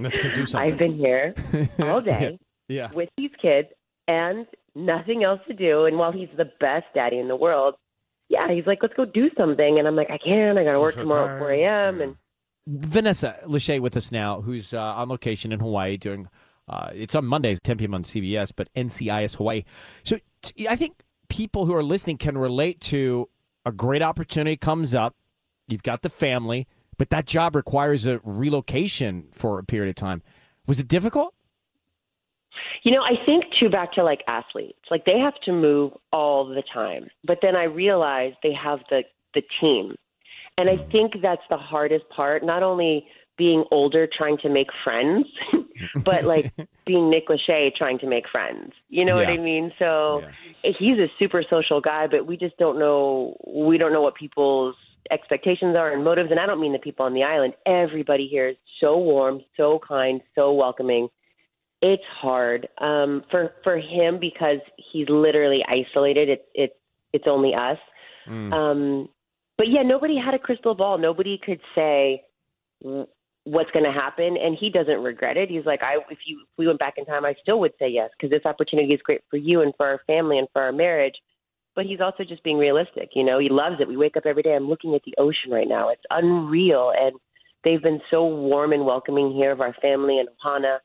Let's 0.00 0.18
go 0.18 0.34
do 0.34 0.46
something. 0.46 0.56
I've 0.72 0.78
been 0.78 0.96
here 0.96 1.34
all 1.80 2.00
day 2.00 2.38
Yeah. 2.68 2.90
with 2.94 3.08
these 3.16 3.30
kids 3.40 3.68
and 4.08 4.46
nothing 4.74 5.24
else 5.24 5.40
to 5.48 5.54
do. 5.54 5.84
And 5.86 5.98
while 5.98 6.12
he's 6.12 6.28
the 6.36 6.50
best 6.60 6.86
daddy 6.94 7.18
in 7.18 7.28
the 7.28 7.36
world, 7.36 7.74
yeah, 8.28 8.50
he's 8.50 8.66
like, 8.66 8.78
let's 8.82 8.94
go 8.94 9.04
do 9.04 9.30
something. 9.36 9.78
And 9.78 9.86
I'm 9.86 9.96
like, 9.96 10.10
I 10.10 10.18
can't. 10.18 10.58
I 10.58 10.64
got 10.64 10.72
to 10.72 10.80
work 10.80 10.94
tomorrow 10.94 11.34
at 11.34 11.38
4 11.38 11.50
a.m. 11.52 12.00
And 12.00 12.16
Vanessa 12.66 13.38
Lachey 13.44 13.80
with 13.80 13.96
us 13.96 14.10
now, 14.12 14.40
who's 14.40 14.72
uh, 14.72 14.80
on 14.80 15.08
location 15.08 15.52
in 15.52 15.60
Hawaii 15.60 15.96
doing. 15.96 16.28
Uh, 16.68 16.90
it's 16.94 17.14
on 17.14 17.26
Mondays, 17.26 17.58
10 17.62 17.76
p.m. 17.78 17.94
on 17.94 18.04
CBS, 18.04 18.52
but 18.54 18.68
NCIS 18.74 19.36
Hawaii. 19.36 19.64
So 20.04 20.18
t- 20.42 20.68
I 20.68 20.76
think 20.76 21.02
people 21.28 21.66
who 21.66 21.74
are 21.74 21.82
listening 21.82 22.16
can 22.18 22.38
relate 22.38 22.80
to 22.82 23.28
a 23.66 23.72
great 23.72 24.00
opportunity 24.00 24.56
comes 24.56 24.94
up. 24.94 25.14
You've 25.68 25.82
got 25.82 26.02
the 26.02 26.08
family, 26.08 26.66
but 26.98 27.10
that 27.10 27.26
job 27.26 27.56
requires 27.56 28.06
a 28.06 28.20
relocation 28.24 29.28
for 29.32 29.58
a 29.58 29.64
period 29.64 29.90
of 29.90 29.94
time. 29.96 30.22
Was 30.66 30.78
it 30.80 30.88
difficult? 30.88 31.34
You 32.82 32.92
know, 32.92 33.02
I 33.02 33.14
think 33.24 33.44
too 33.58 33.68
back 33.68 33.92
to 33.94 34.04
like 34.04 34.22
athletes. 34.26 34.78
Like 34.90 35.04
they 35.04 35.18
have 35.18 35.38
to 35.44 35.52
move 35.52 35.92
all 36.12 36.44
the 36.44 36.62
time. 36.72 37.08
But 37.24 37.38
then 37.42 37.56
I 37.56 37.64
realize 37.64 38.34
they 38.42 38.52
have 38.52 38.80
the 38.90 39.04
the 39.34 39.42
team. 39.60 39.96
And 40.58 40.68
I 40.68 40.76
think 40.92 41.14
that's 41.22 41.42
the 41.48 41.56
hardest 41.56 42.06
part, 42.10 42.44
not 42.44 42.62
only 42.62 43.06
being 43.38 43.64
older 43.70 44.06
trying 44.06 44.36
to 44.38 44.50
make 44.50 44.68
friends, 44.84 45.26
but 46.04 46.24
like 46.24 46.52
being 46.86 47.08
Nick 47.08 47.28
Lachey 47.28 47.74
trying 47.74 47.98
to 48.00 48.06
make 48.06 48.28
friends. 48.28 48.72
You 48.88 49.04
know 49.04 49.16
what 49.16 49.28
I 49.28 49.38
mean? 49.38 49.72
So 49.78 50.24
he's 50.62 50.98
a 50.98 51.10
super 51.18 51.42
social 51.48 51.80
guy, 51.80 52.06
but 52.06 52.26
we 52.26 52.36
just 52.36 52.56
don't 52.58 52.78
know 52.78 53.36
we 53.46 53.78
don't 53.78 53.92
know 53.92 54.02
what 54.02 54.14
people's 54.14 54.76
expectations 55.10 55.76
are 55.76 55.92
and 55.92 56.04
motives 56.04 56.30
and 56.30 56.38
I 56.38 56.46
don't 56.46 56.60
mean 56.60 56.72
the 56.72 56.78
people 56.78 57.06
on 57.06 57.14
the 57.14 57.24
island. 57.24 57.54
Everybody 57.66 58.28
here 58.28 58.48
is 58.48 58.56
so 58.80 58.98
warm, 58.98 59.40
so 59.56 59.80
kind, 59.86 60.20
so 60.34 60.52
welcoming 60.52 61.08
it's 61.82 62.04
hard 62.20 62.68
um, 62.78 63.24
for 63.30 63.54
for 63.64 63.76
him 63.76 64.18
because 64.20 64.60
he's 64.76 65.08
literally 65.08 65.64
isolated. 65.68 66.28
It's 66.28 66.44
it's 66.54 66.74
it's 67.12 67.24
only 67.26 67.54
us. 67.54 67.78
Um, 68.52 69.08
but 69.58 69.68
yeah, 69.68 69.82
nobody 69.82 70.16
had 70.16 70.32
a 70.32 70.38
crystal 70.38 70.74
ball. 70.74 70.96
Nobody 70.96 71.38
could 71.44 71.60
say 71.74 72.22
what's 72.80 73.70
going 73.72 73.84
to 73.84 73.92
happen, 73.92 74.36
and 74.36 74.56
he 74.58 74.70
doesn't 74.70 75.02
regret 75.02 75.36
it. 75.36 75.50
He's 75.50 75.66
like, 75.66 75.82
I 75.82 75.96
if 76.08 76.18
you 76.24 76.40
if 76.42 76.48
we 76.56 76.68
went 76.68 76.78
back 76.78 76.94
in 76.96 77.04
time, 77.04 77.24
I 77.24 77.34
still 77.42 77.58
would 77.60 77.72
say 77.80 77.88
yes 77.88 78.10
because 78.16 78.30
this 78.30 78.46
opportunity 78.46 78.94
is 78.94 79.02
great 79.02 79.22
for 79.28 79.36
you 79.36 79.62
and 79.62 79.74
for 79.76 79.86
our 79.86 80.00
family 80.06 80.38
and 80.38 80.46
for 80.52 80.62
our 80.62 80.72
marriage. 80.72 81.16
But 81.74 81.86
he's 81.86 82.00
also 82.00 82.24
just 82.24 82.42
being 82.44 82.58
realistic. 82.58 83.10
You 83.14 83.24
know, 83.24 83.38
he 83.38 83.48
loves 83.48 83.76
it. 83.80 83.88
We 83.88 83.96
wake 83.96 84.16
up 84.16 84.26
every 84.26 84.42
day. 84.42 84.54
I'm 84.54 84.68
looking 84.68 84.94
at 84.94 85.02
the 85.04 85.14
ocean 85.18 85.50
right 85.50 85.68
now. 85.68 85.88
It's 85.88 86.02
unreal, 86.10 86.92
and 86.98 87.14
they've 87.64 87.82
been 87.82 88.00
so 88.10 88.26
warm 88.26 88.72
and 88.72 88.84
welcoming 88.84 89.32
here 89.32 89.52
of 89.52 89.60
our 89.60 89.74
family 89.80 90.18
and 90.18 90.28
Ohana 90.44 90.78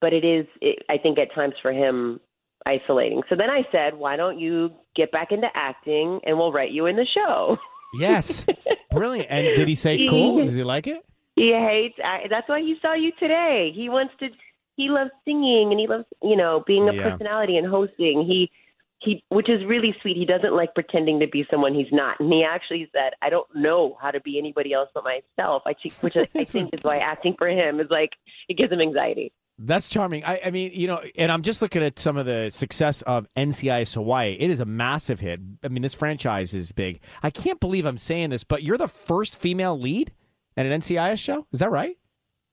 but 0.00 0.12
it 0.12 0.24
is 0.24 0.46
it, 0.60 0.78
i 0.90 0.98
think 0.98 1.18
at 1.18 1.34
times 1.34 1.54
for 1.62 1.72
him 1.72 2.20
isolating 2.66 3.22
so 3.28 3.34
then 3.34 3.48
i 3.50 3.62
said 3.72 3.94
why 3.94 4.16
don't 4.16 4.38
you 4.38 4.70
get 4.94 5.10
back 5.10 5.32
into 5.32 5.48
acting 5.54 6.20
and 6.24 6.36
we'll 6.36 6.52
write 6.52 6.70
you 6.70 6.86
in 6.86 6.96
the 6.96 7.06
show 7.06 7.56
Yes. 7.98 8.44
Brilliant. 8.90 9.28
And 9.30 9.46
did 9.56 9.68
he 9.68 9.74
say 9.74 10.06
cool? 10.08 10.44
Does 10.44 10.54
he 10.54 10.64
like 10.64 10.86
it? 10.86 11.02
he 11.34 11.52
hates 11.52 11.96
that's 12.30 12.48
why 12.48 12.60
he 12.60 12.76
saw 12.82 12.92
you 12.94 13.12
today 13.18 13.72
he 13.74 13.88
wants 13.88 14.12
to 14.20 14.28
he 14.76 14.88
loves 14.88 15.10
singing 15.24 15.70
and 15.70 15.78
he 15.80 15.86
loves 15.86 16.04
you 16.22 16.36
know 16.36 16.62
being 16.66 16.88
a 16.88 16.92
Yeah. 16.92 17.10
personality 17.10 17.56
and 17.56 17.66
hosting 17.66 18.24
he 18.26 18.50
he, 18.98 19.22
which 19.28 19.48
is 19.48 19.64
really 19.66 19.94
sweet. 20.00 20.16
He 20.16 20.24
doesn't 20.24 20.54
like 20.54 20.74
pretending 20.74 21.20
to 21.20 21.26
be 21.26 21.46
someone 21.50 21.74
he's 21.74 21.92
not, 21.92 22.18
and 22.20 22.32
he 22.32 22.44
actually 22.44 22.88
said, 22.92 23.12
"I 23.22 23.30
don't 23.30 23.48
know 23.54 23.96
how 24.00 24.10
to 24.10 24.20
be 24.20 24.38
anybody 24.38 24.72
else 24.72 24.88
but 24.94 25.04
myself." 25.04 25.62
I 25.66 25.74
which 26.00 26.16
I, 26.16 26.28
I 26.34 26.44
think 26.44 26.72
is 26.72 26.82
why 26.82 26.98
acting 26.98 27.34
for 27.36 27.48
him 27.48 27.80
is 27.80 27.88
like 27.90 28.12
it 28.48 28.56
gives 28.56 28.72
him 28.72 28.80
anxiety. 28.80 29.32
That's 29.58 29.88
charming. 29.88 30.22
I, 30.24 30.40
I 30.46 30.50
mean, 30.50 30.72
you 30.74 30.86
know, 30.86 31.02
and 31.16 31.32
I'm 31.32 31.40
just 31.40 31.62
looking 31.62 31.82
at 31.82 31.98
some 31.98 32.18
of 32.18 32.26
the 32.26 32.50
success 32.50 33.00
of 33.02 33.26
NCIS 33.36 33.94
Hawaii. 33.94 34.36
It 34.38 34.50
is 34.50 34.60
a 34.60 34.66
massive 34.66 35.20
hit. 35.20 35.40
I 35.64 35.68
mean, 35.68 35.82
this 35.82 35.94
franchise 35.94 36.52
is 36.52 36.72
big. 36.72 37.00
I 37.22 37.30
can't 37.30 37.58
believe 37.58 37.86
I'm 37.86 37.96
saying 37.96 38.30
this, 38.30 38.44
but 38.44 38.62
you're 38.62 38.76
the 38.76 38.88
first 38.88 39.34
female 39.34 39.78
lead 39.78 40.12
at 40.58 40.66
an 40.66 40.78
NCIS 40.80 41.18
show. 41.18 41.46
Is 41.52 41.60
that 41.60 41.70
right? 41.70 41.96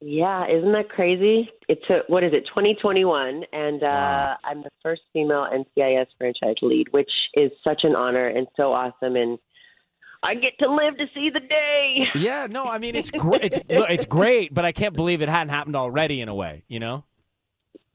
Yeah, 0.06 0.46
isn't 0.48 0.74
that 0.74 0.90
crazy? 0.90 1.50
It's 1.70 1.90
a, 1.90 2.02
what 2.08 2.26
is 2.26 2.34
it, 2.34 2.46
2021, 2.48 3.46
and 3.54 3.84
uh, 3.84 4.36
I'm 4.44 4.62
the 4.62 4.70
first 4.82 5.02
female 5.14 5.48
NCIS 5.50 6.08
franchise 6.18 6.56
lead, 6.62 6.88
which 6.92 7.10
is 7.36 7.52
such 7.64 7.86
an 7.86 7.96
honor 7.96 8.28
and 8.28 8.46
so 8.58 8.74
awesome, 8.74 9.16
and 9.16 9.40
I 10.22 10.36
get 10.36 10.60
to 10.60 10.70
live 10.70 10.98
to 10.98 11.06
see 11.14 11.30
the 11.30 11.40
day. 11.40 12.08
Yeah, 12.16 12.48
no, 12.50 12.66
I 12.66 12.80
mean 12.80 12.98
it's 12.98 13.12
great. 13.18 13.46
It's 13.46 13.60
it's 13.70 14.06
great, 14.06 14.54
but 14.54 14.66
I 14.66 14.74
can't 14.74 14.94
believe 14.94 15.22
it 15.22 15.30
hadn't 15.30 15.54
happened 15.54 15.78
already. 15.78 16.20
In 16.20 16.28
a 16.28 16.36
way, 16.36 16.66
you 16.68 16.82
know. 16.82 17.06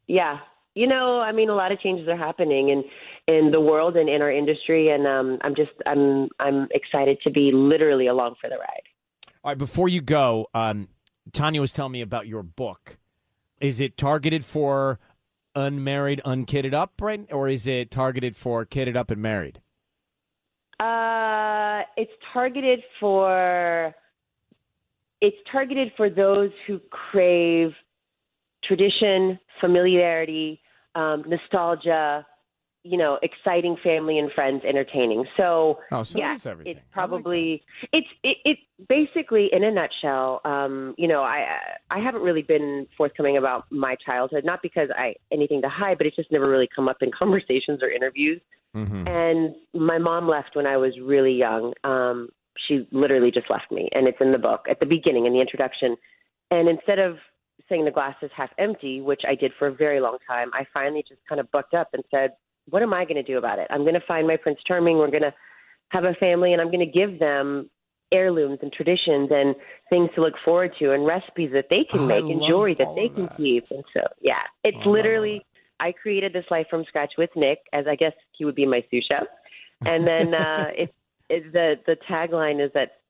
Yeah, 0.07 0.39
you 0.75 0.87
know, 0.87 1.21
I 1.21 1.33
mean, 1.33 1.51
a 1.51 1.55
lot 1.55 1.73
of 1.73 1.81
changes 1.81 2.09
are 2.09 2.17
happening 2.17 2.71
in 2.71 2.85
in 3.27 3.51
the 3.51 3.61
world 3.61 3.99
and 3.99 4.09
in 4.09 4.23
our 4.23 4.33
industry, 4.33 4.89
and 4.89 5.07
um, 5.07 5.39
I'm 5.43 5.55
just 5.55 5.73
I'm 5.85 6.31
I'm 6.41 6.69
excited 6.71 7.19
to 7.25 7.31
be 7.31 7.53
literally 7.53 8.07
along 8.07 8.37
for 8.41 8.49
the 8.49 8.57
ride. 8.57 8.83
All 9.45 9.51
right, 9.51 9.59
before 9.59 9.91
you 9.91 10.01
go, 10.01 10.47
um, 10.55 10.89
Tanya 11.33 11.61
was 11.61 11.73
telling 11.73 11.93
me 11.93 12.01
about 12.01 12.27
your 12.27 12.43
book. 12.43 12.99
Is 13.61 13.81
it 13.81 13.97
targeted 13.97 14.45
for 14.45 14.99
unmarried, 15.55 16.21
unkidded 16.25 16.73
up, 16.73 16.93
right, 17.01 17.27
or 17.33 17.49
is 17.49 17.67
it 17.67 17.91
targeted 17.91 18.37
for 18.37 18.65
kidded 18.65 18.97
up 18.97 19.11
and 19.11 19.21
married? 19.21 19.61
Uh, 20.79 21.83
it's 21.97 22.13
targeted 22.33 22.83
for 23.01 23.93
it's 25.21 25.37
targeted 25.51 25.93
for 25.97 26.09
those 26.09 26.51
who 26.67 26.81
crave 26.91 27.73
tradition, 28.63 29.39
familiarity, 29.61 30.61
um, 30.95 31.25
nostalgia, 31.27 32.25
you 32.89 32.97
know, 32.97 33.19
exciting 33.23 33.77
family 33.83 34.19
and 34.19 34.33
friends 34.33 34.63
entertaining. 34.65 35.27
So, 35.37 35.79
Oh, 35.93 36.03
so 36.03 36.19
yeah, 36.19 36.35
it's 36.65 36.81
probably 36.91 37.63
it's 37.93 38.07
it, 38.23 38.39
it 38.45 38.59
basically 38.89 39.51
in 39.53 39.63
a 39.63 39.71
nutshell. 39.71 40.41
Um, 40.45 40.95
you 40.97 41.07
know, 41.07 41.23
I 41.23 41.59
I 41.91 41.99
haven't 41.99 42.23
really 42.23 42.43
been 42.43 42.87
forthcoming 42.97 43.37
about 43.37 43.67
my 43.71 43.95
childhood, 43.97 44.45
not 44.45 44.63
because 44.63 44.89
I 44.97 45.17
anything 45.31 45.61
to 45.63 45.69
hide, 45.69 45.99
but 45.99 46.07
it's 46.07 46.17
just 46.17 46.33
never 46.33 46.51
really 46.51 46.69
come 46.75 46.89
up 46.89 47.03
in 47.03 47.11
conversations 47.19 47.83
or 47.83 47.91
interviews. 47.91 48.41
Mm-hmm. 48.75 49.07
And 49.07 49.55
my 49.75 49.99
mom 49.99 50.29
left 50.29 50.57
when 50.57 50.67
I 50.67 50.77
was 50.77 50.99
really 51.01 51.33
young. 51.33 51.75
Um, 51.85 52.31
she 52.67 52.89
literally 52.91 53.31
just 53.31 53.51
left 53.51 53.71
me, 53.71 53.89
and 53.93 54.09
it's 54.09 54.21
in 54.21 54.33
the 54.33 54.39
book 54.39 54.67
at 54.69 54.81
the 54.81 54.87
beginning 54.87 55.27
in 55.27 55.33
the 55.35 55.41
introduction. 55.41 55.97
And 56.51 56.69
instead 56.69 56.99
of 56.99 57.19
saying 57.69 57.85
the 57.85 57.91
glass 57.91 58.17
is 58.23 58.31
half 58.35 58.51
empty, 58.59 59.01
which 59.01 59.23
I 59.29 59.35
did 59.35 59.53
for 59.59 59.69
a 59.69 59.73
very 59.73 60.01
long 60.01 60.17
time, 60.27 60.51
I 60.55 60.67
finally 60.73 61.05
just 61.07 61.21
kind 61.29 61.41
of 61.41 61.51
bucked 61.51 61.75
up 61.75 61.91
and 61.93 62.03
said, 62.11 62.33
"What 62.71 62.83
am 62.83 62.95
I 62.95 63.05
going 63.05 63.17
to 63.17 63.23
do 63.23 63.39
about 63.39 63.59
it? 63.59 63.67
I'm 63.71 63.83
going 63.83 63.95
to 63.95 64.07
find 64.07 64.27
my 64.27 64.37
Prince 64.37 64.61
Charming. 64.67 64.99
We're 64.99 65.11
going 65.11 65.23
to 65.23 65.35
have 65.91 66.05
a 66.05 66.15
family, 66.15 66.53
and 66.53 66.61
I'm 66.61 66.71
going 66.71 66.81
to 66.81 66.87
give 66.87 67.19
them 67.19 67.71
heirlooms 68.11 68.59
and 68.63 68.73
traditions 68.73 69.31
and 69.31 69.55
things 69.91 70.11
to 70.15 70.23
look 70.23 70.35
forward 70.45 70.73
to, 70.79 70.93
and 70.93 71.07
recipes 71.07 71.51
that 71.53 71.67
they 71.71 71.85
can 71.85 72.01
I 72.01 72.07
make, 72.07 72.25
and 72.25 72.43
jewelry 72.47 72.75
that 72.79 72.95
they 72.97 73.09
can 73.09 73.27
that. 73.27 73.37
keep. 73.37 73.65
And 73.71 73.85
so, 73.95 74.03
yeah, 74.21 74.43
it's 74.65 74.77
love 74.79 74.87
literally." 74.87 75.45
I 75.81 75.93
created 75.93 76.33
this 76.33 76.45
life 76.51 76.67
from 76.69 76.85
scratch 76.85 77.13
with 77.17 77.31
Nick, 77.37 77.61
as 77.73 77.87
I 77.87 77.95
guess 77.95 78.13
he 78.33 78.45
would 78.45 78.55
be 78.55 78.67
my 78.67 78.85
sous 78.91 79.05
chef. 79.11 79.27
And 79.85 80.07
then 80.07 80.35
uh, 80.35 80.71
it, 80.77 80.95
it, 81.29 81.53
the 81.53 81.77
the 81.87 81.97
tagline 82.09 82.65
is 82.65 82.73
that 82.75 83.01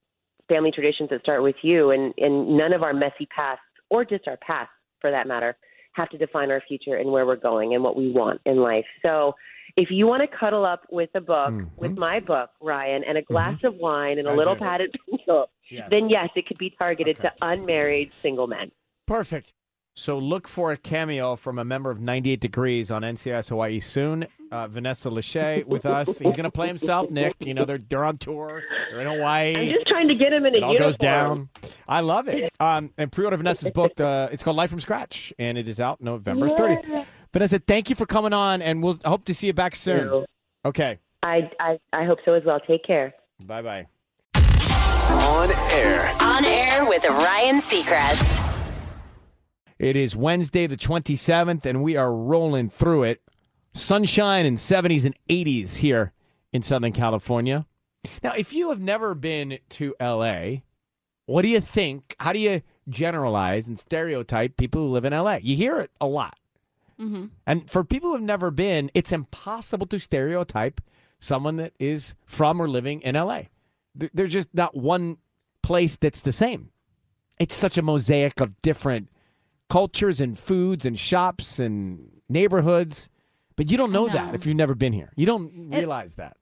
family 0.48 0.70
traditions 0.70 1.10
that 1.10 1.20
start 1.22 1.42
with 1.42 1.56
you, 1.62 1.90
and 1.90 2.14
and 2.18 2.56
none 2.56 2.72
of 2.72 2.82
our 2.82 2.92
messy 2.92 3.26
past 3.34 3.60
or 3.90 4.04
just 4.04 4.28
our 4.28 4.36
past, 4.38 4.70
for 5.00 5.10
that 5.10 5.26
matter, 5.26 5.56
have 5.98 6.08
to 6.10 6.18
define 6.18 6.50
our 6.50 6.62
future 6.66 6.96
and 6.96 7.10
where 7.12 7.26
we're 7.26 7.36
going 7.36 7.74
and 7.74 7.82
what 7.84 7.96
we 7.96 8.10
want 8.10 8.40
in 8.46 8.56
life. 8.56 8.86
So. 9.04 9.34
If 9.76 9.90
you 9.90 10.08
want 10.08 10.22
to 10.22 10.36
cuddle 10.36 10.64
up 10.64 10.86
with 10.90 11.10
a 11.14 11.20
book, 11.20 11.50
mm-hmm. 11.50 11.76
with 11.76 11.96
my 11.96 12.18
book, 12.18 12.50
Ryan, 12.60 13.04
and 13.04 13.16
a 13.16 13.20
mm-hmm. 13.20 13.32
glass 13.32 13.58
of 13.62 13.76
wine 13.76 14.18
and 14.18 14.26
a 14.26 14.30
I 14.32 14.34
little 14.34 14.54
do. 14.54 14.60
padded 14.60 14.92
pencil, 15.10 15.50
Yes. 15.70 15.88
then 15.90 16.08
yes, 16.08 16.30
it 16.34 16.46
could 16.46 16.58
be 16.58 16.74
targeted 16.82 17.16
to 17.16 17.32
unmarried 17.42 18.10
single 18.22 18.46
men. 18.46 18.72
Perfect. 19.06 19.52
So 19.98 20.16
look 20.16 20.46
for 20.46 20.70
a 20.70 20.76
cameo 20.76 21.34
from 21.34 21.58
a 21.58 21.64
member 21.64 21.90
of 21.90 22.00
98 22.00 22.38
Degrees 22.38 22.92
on 22.92 23.02
NCIS 23.02 23.48
Hawaii 23.48 23.80
soon. 23.80 24.28
Uh, 24.52 24.68
Vanessa 24.68 25.08
Lachey 25.10 25.64
with 25.66 25.84
us. 25.86 26.20
He's 26.20 26.36
going 26.36 26.44
to 26.44 26.52
play 26.52 26.68
himself, 26.68 27.10
Nick. 27.10 27.34
You 27.40 27.52
know, 27.52 27.64
they're, 27.64 27.78
they're 27.78 28.04
on 28.04 28.16
tour. 28.16 28.62
They're 28.92 29.00
in 29.00 29.08
Hawaii. 29.08 29.56
I'm 29.56 29.74
just 29.74 29.88
trying 29.88 30.06
to 30.06 30.14
get 30.14 30.32
him 30.32 30.46
in 30.46 30.54
a 30.54 30.58
it 30.58 30.62
all 30.62 30.70
uniform. 30.72 30.88
goes 30.88 30.96
down. 30.98 31.48
I 31.88 32.00
love 32.02 32.28
it. 32.28 32.52
Um, 32.60 32.92
and 32.96 33.10
pre-order 33.10 33.36
Vanessa's 33.38 33.70
book. 33.72 34.00
Uh, 34.00 34.28
it's 34.30 34.44
called 34.44 34.56
Life 34.56 34.70
from 34.70 34.78
Scratch, 34.78 35.32
and 35.36 35.58
it 35.58 35.66
is 35.66 35.80
out 35.80 36.00
November 36.00 36.50
30th. 36.50 37.04
Vanessa, 37.32 37.58
thank 37.58 37.90
you 37.90 37.96
for 37.96 38.06
coming 38.06 38.32
on, 38.32 38.62
and 38.62 38.84
we'll 38.84 39.00
hope 39.04 39.24
to 39.24 39.34
see 39.34 39.48
you 39.48 39.52
back 39.52 39.74
soon. 39.74 40.04
you. 40.06 40.26
Okay. 40.64 41.00
I, 41.24 41.50
I 41.58 41.80
I 41.92 42.04
hope 42.04 42.20
so 42.24 42.34
as 42.34 42.44
well. 42.44 42.60
Take 42.60 42.84
care. 42.84 43.14
Bye 43.40 43.62
bye. 43.62 43.86
On 44.36 45.50
air. 45.72 46.14
On 46.20 46.44
air 46.44 46.84
with 46.86 47.04
Ryan 47.04 47.60
Seacrest. 47.60 48.47
It 49.78 49.94
is 49.94 50.16
Wednesday, 50.16 50.66
the 50.66 50.76
27th, 50.76 51.64
and 51.64 51.82
we 51.82 51.96
are 51.96 52.12
rolling 52.12 52.68
through 52.68 53.04
it. 53.04 53.22
Sunshine 53.74 54.44
and 54.44 54.56
70s 54.56 55.04
and 55.04 55.14
80s 55.28 55.76
here 55.76 56.12
in 56.52 56.62
Southern 56.62 56.92
California. 56.92 57.66
Now, 58.22 58.32
if 58.36 58.52
you 58.52 58.70
have 58.70 58.80
never 58.80 59.14
been 59.14 59.58
to 59.70 59.94
LA, 60.00 60.62
what 61.26 61.42
do 61.42 61.48
you 61.48 61.60
think? 61.60 62.16
How 62.18 62.32
do 62.32 62.40
you 62.40 62.62
generalize 62.88 63.68
and 63.68 63.78
stereotype 63.78 64.56
people 64.56 64.82
who 64.82 64.88
live 64.88 65.04
in 65.04 65.12
LA? 65.12 65.38
You 65.42 65.54
hear 65.54 65.80
it 65.80 65.90
a 66.00 66.06
lot. 66.06 66.36
Mm-hmm. 67.00 67.26
And 67.46 67.70
for 67.70 67.84
people 67.84 68.10
who 68.10 68.16
have 68.16 68.24
never 68.24 68.50
been, 68.50 68.90
it's 68.94 69.12
impossible 69.12 69.86
to 69.86 70.00
stereotype 70.00 70.80
someone 71.20 71.56
that 71.56 71.72
is 71.78 72.14
from 72.24 72.60
or 72.60 72.68
living 72.68 73.00
in 73.02 73.14
LA. 73.14 73.42
There's 73.94 74.32
just 74.32 74.48
not 74.52 74.76
one 74.76 75.18
place 75.62 75.96
that's 75.96 76.20
the 76.20 76.32
same. 76.32 76.70
It's 77.38 77.54
such 77.54 77.78
a 77.78 77.82
mosaic 77.82 78.40
of 78.40 78.60
different 78.62 79.08
cultures 79.68 80.20
and 80.20 80.38
foods 80.38 80.84
and 80.86 80.98
shops 80.98 81.58
and 81.58 82.10
neighborhoods. 82.28 83.08
But 83.56 83.70
you 83.70 83.76
don't 83.76 83.92
know, 83.92 84.08
that 84.08 84.34
if 84.34 84.46
you've 84.46 84.56
never 84.56 84.74
been 84.74 84.92
here. 84.92 85.12
You 85.16 85.26
don't 85.26 85.72
It- 85.72 85.78
realize 85.78 86.14
that. 86.16 86.36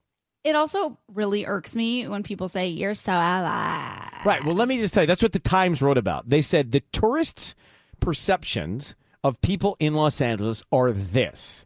It 0.45 0.55
also 0.55 0.97
really 1.13 1.45
irks 1.45 1.75
me 1.75 2.07
when 2.07 2.23
people 2.23 2.49
say 2.49 2.69
you're 2.69 2.95
so 2.95 3.11
LA. 3.13 4.09
Right. 4.25 4.45
Well, 4.45 4.55
let 4.55 4.69
me 4.69 4.79
just 4.79 4.95
tell 4.95 5.03
you 5.03 5.07
that's 5.09 5.23
what 5.23 5.33
the 5.33 5.41
Times 5.41 5.83
wrote 5.83 5.99
about. 5.99 6.29
They 6.29 6.41
said 6.43 6.71
the 6.71 6.83
tourists' 6.93 7.55
perceptions 7.99 8.95
of 9.25 9.41
people 9.41 9.77
in 9.81 9.95
Los 9.95 10.21
Angeles 10.21 10.63
are 10.71 10.93
this 10.93 11.65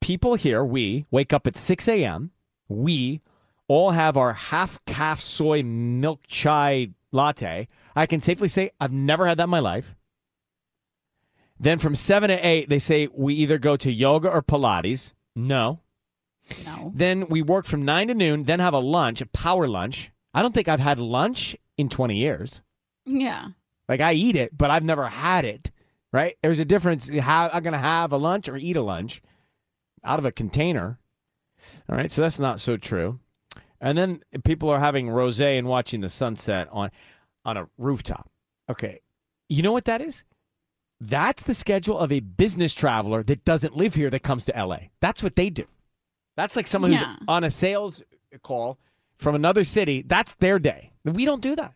people 0.00 0.34
here, 0.34 0.64
we 0.64 1.06
wake 1.10 1.32
up 1.32 1.46
at 1.46 1.56
6 1.56 1.86
a.m., 1.88 2.32
we 2.68 3.20
all 3.68 3.92
have 3.92 4.16
our 4.16 4.32
half 4.32 4.78
caf 4.86 5.20
soy 5.20 5.62
milk 5.62 6.20
chai 6.26 6.88
latte. 7.12 7.68
I 7.94 8.06
can 8.06 8.20
safely 8.20 8.48
say 8.48 8.70
I've 8.80 8.92
never 8.92 9.26
had 9.26 9.38
that 9.38 9.44
in 9.44 9.50
my 9.50 9.60
life. 9.60 9.94
Then 11.62 11.78
from 11.78 11.94
7 11.94 12.28
to 12.28 12.46
8, 12.46 12.68
they 12.68 12.78
say 12.78 13.08
we 13.14 13.34
either 13.34 13.56
go 13.56 13.76
to 13.76 13.90
yoga 13.90 14.28
or 14.28 14.42
Pilates. 14.42 15.14
No. 15.34 15.80
No. 16.66 16.92
Then 16.94 17.28
we 17.28 17.40
work 17.40 17.66
from 17.66 17.84
9 17.84 18.08
to 18.08 18.14
noon, 18.14 18.44
then 18.44 18.58
have 18.58 18.74
a 18.74 18.78
lunch, 18.78 19.20
a 19.20 19.26
power 19.26 19.68
lunch. 19.68 20.10
I 20.34 20.42
don't 20.42 20.52
think 20.52 20.68
I've 20.68 20.80
had 20.80 20.98
lunch 20.98 21.56
in 21.78 21.88
20 21.88 22.16
years. 22.16 22.62
Yeah. 23.06 23.48
Like 23.88 24.00
I 24.00 24.14
eat 24.14 24.36
it, 24.36 24.58
but 24.58 24.70
I've 24.70 24.82
never 24.82 25.06
had 25.06 25.44
it. 25.44 25.70
Right? 26.12 26.36
There's 26.42 26.58
a 26.58 26.64
difference. 26.64 27.08
How 27.08 27.48
I'm 27.52 27.62
going 27.62 27.72
to 27.72 27.78
have 27.78 28.12
a 28.12 28.18
lunch 28.18 28.48
or 28.48 28.56
eat 28.56 28.76
a 28.76 28.82
lunch 28.82 29.22
out 30.04 30.18
of 30.18 30.26
a 30.26 30.32
container. 30.32 30.98
All 31.88 31.96
right, 31.96 32.10
so 32.10 32.22
that's 32.22 32.38
not 32.38 32.60
so 32.60 32.76
true. 32.76 33.20
And 33.80 33.96
then 33.96 34.20
people 34.44 34.68
are 34.68 34.80
having 34.80 35.06
rosé 35.06 35.56
and 35.58 35.68
watching 35.68 36.00
the 36.00 36.08
sunset 36.08 36.68
on 36.70 36.90
on 37.44 37.56
a 37.56 37.68
rooftop. 37.78 38.30
Okay, 38.68 39.00
you 39.48 39.62
know 39.62 39.72
what 39.72 39.86
that 39.86 40.00
is? 40.00 40.24
That's 41.04 41.42
the 41.42 41.54
schedule 41.54 41.98
of 41.98 42.12
a 42.12 42.20
business 42.20 42.74
traveler 42.74 43.24
that 43.24 43.44
doesn't 43.44 43.76
live 43.76 43.94
here 43.94 44.08
that 44.10 44.22
comes 44.22 44.44
to 44.44 44.52
LA. 44.56 44.78
That's 45.00 45.20
what 45.22 45.34
they 45.34 45.50
do. 45.50 45.64
That's 46.36 46.54
like 46.54 46.68
someone 46.68 46.92
Yeah. 46.92 46.98
who's 47.16 47.18
on 47.26 47.42
a 47.44 47.50
sales 47.50 48.02
call 48.42 48.78
from 49.18 49.34
another 49.34 49.64
city. 49.64 50.02
That's 50.06 50.34
their 50.36 50.58
day. 50.60 50.92
We 51.04 51.24
don't 51.24 51.42
do 51.42 51.56
that. 51.56 51.74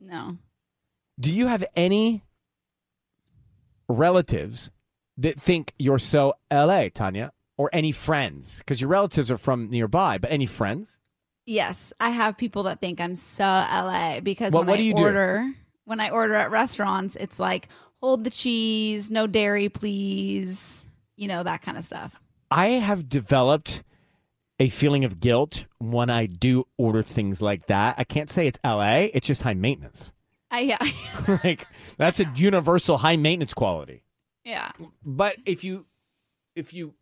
No. 0.00 0.38
Do 1.20 1.30
you 1.32 1.46
have 1.46 1.64
any 1.76 2.24
relatives 3.88 4.70
that 5.16 5.40
think 5.40 5.72
you're 5.78 5.98
so 5.98 6.34
LA, 6.50 6.88
Tanya, 6.88 7.32
or 7.56 7.70
any 7.72 7.92
friends? 7.92 8.58
Because 8.58 8.80
your 8.80 8.90
relatives 8.90 9.30
are 9.30 9.38
from 9.38 9.70
nearby, 9.70 10.18
but 10.18 10.30
any 10.32 10.46
friends? 10.46 10.96
Yes, 11.46 11.92
I 11.98 12.10
have 12.10 12.36
people 12.36 12.64
that 12.64 12.80
think 12.80 13.00
I'm 13.00 13.14
so 13.14 13.44
LA 13.44 14.20
because 14.20 14.52
What- 14.52 14.66
when 14.66 14.78
I 14.80 14.82
you 14.82 14.94
do? 14.94 15.02
order 15.02 15.52
when 15.84 16.00
I 16.00 16.10
order 16.10 16.34
at 16.34 16.50
restaurants, 16.50 17.16
it's 17.16 17.38
like 17.38 17.66
hold 18.00 18.24
the 18.24 18.30
cheese, 18.30 19.10
no 19.10 19.26
dairy, 19.26 19.68
please. 19.68 20.86
You 21.16 21.28
know 21.28 21.42
that 21.42 21.62
kind 21.62 21.76
of 21.76 21.84
stuff. 21.84 22.20
I 22.50 22.68
have 22.68 23.08
developed 23.08 23.82
a 24.60 24.68
feeling 24.68 25.04
of 25.04 25.20
guilt 25.20 25.66
when 25.78 26.10
I 26.10 26.26
do 26.26 26.66
order 26.76 27.02
things 27.02 27.40
like 27.42 27.66
that. 27.66 27.94
I 27.98 28.04
can't 28.04 28.30
say 28.30 28.46
it's 28.46 28.58
LA, 28.64 29.08
it's 29.12 29.26
just 29.26 29.42
high 29.42 29.54
maintenance. 29.54 30.12
I, 30.50 30.60
yeah. 30.60 30.78
like 31.44 31.66
that's 31.96 32.20
a 32.20 32.32
universal 32.34 32.98
high 32.98 33.16
maintenance 33.16 33.54
quality. 33.54 34.04
yeah. 34.44 34.70
But 35.04 35.36
if 35.44 35.64
you 35.64 35.86
if 36.56 36.72
you 36.72 36.94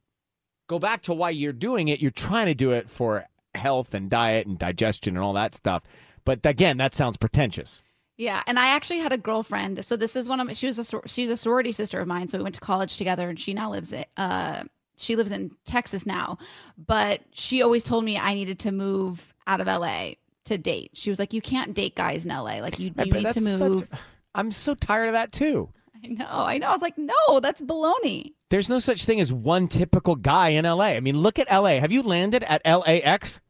go 0.68 0.78
back 0.78 1.03
to 1.03 1.14
why 1.14 1.30
you're 1.30 1.53
doing 1.53 1.88
it, 1.88 2.01
you're 2.01 2.11
trying 2.11 2.47
to 2.47 2.55
do 2.55 2.72
it 2.72 2.90
for 2.90 3.26
health 3.55 3.94
and 3.94 4.11
diet 4.11 4.47
and 4.47 4.59
digestion 4.59 5.16
and 5.16 5.24
all 5.24 5.32
that 5.34 5.55
stuff. 5.55 5.82
But 6.24 6.44
again, 6.44 6.76
that 6.78 6.94
sounds 6.94 7.16
pretentious. 7.16 7.82
Yeah, 8.16 8.42
and 8.46 8.58
I 8.58 8.68
actually 8.68 8.98
had 9.00 9.12
a 9.12 9.18
girlfriend. 9.18 9.84
So 9.84 9.96
this 9.96 10.16
is 10.16 10.28
one 10.28 10.40
of 10.40 10.46
my, 10.46 10.52
she 10.54 10.66
was 10.66 10.78
a 10.78 11.00
she's 11.06 11.28
a 11.30 11.36
sorority 11.36 11.72
sister 11.72 12.00
of 12.00 12.08
mine. 12.08 12.28
So 12.28 12.38
we 12.38 12.44
went 12.44 12.54
to 12.54 12.60
college 12.60 12.96
together, 12.96 13.28
and 13.28 13.38
she 13.38 13.52
now 13.54 13.70
lives 13.70 13.92
in 13.92 14.04
uh 14.16 14.64
she 14.96 15.16
lives 15.16 15.30
in 15.30 15.50
Texas 15.66 16.06
now. 16.06 16.38
But 16.78 17.20
she 17.32 17.62
always 17.62 17.84
told 17.84 18.04
me 18.04 18.16
I 18.18 18.32
needed 18.34 18.58
to 18.60 18.72
move 18.72 19.34
out 19.46 19.60
of 19.60 19.66
LA 19.66 20.12
to 20.44 20.56
date. 20.56 20.90
She 20.94 21.10
was 21.10 21.18
like, 21.18 21.34
"You 21.34 21.42
can't 21.42 21.74
date 21.74 21.94
guys 21.94 22.24
in 22.24 22.30
LA. 22.30 22.60
Like 22.60 22.78
you, 22.78 22.90
Right, 22.96 23.06
you 23.06 23.12
need 23.12 23.30
to 23.30 23.40
move." 23.40 23.80
such- 23.90 23.98
I'm 24.34 24.50
so 24.50 24.74
tired 24.74 25.08
of 25.08 25.12
that 25.12 25.32
too. 25.32 25.68
I 26.04 26.08
know, 26.08 26.26
I 26.28 26.58
know. 26.58 26.68
I 26.68 26.72
was 26.72 26.82
like, 26.82 26.96
"No, 26.96 27.40
that's 27.42 27.60
baloney." 27.60 28.32
There's 28.48 28.68
no 28.68 28.78
such 28.78 29.04
thing 29.04 29.20
as 29.20 29.32
one 29.32 29.66
typical 29.68 30.14
guy 30.14 30.50
in 30.50 30.64
LA. 30.64 30.84
I 30.94 31.00
mean, 31.00 31.18
look 31.18 31.38
at 31.38 31.50
LA. 31.50 31.80
Have 31.80 31.90
you 31.92 32.02
landed 32.02 32.44
at 32.44 32.62
LAX? 32.64 33.40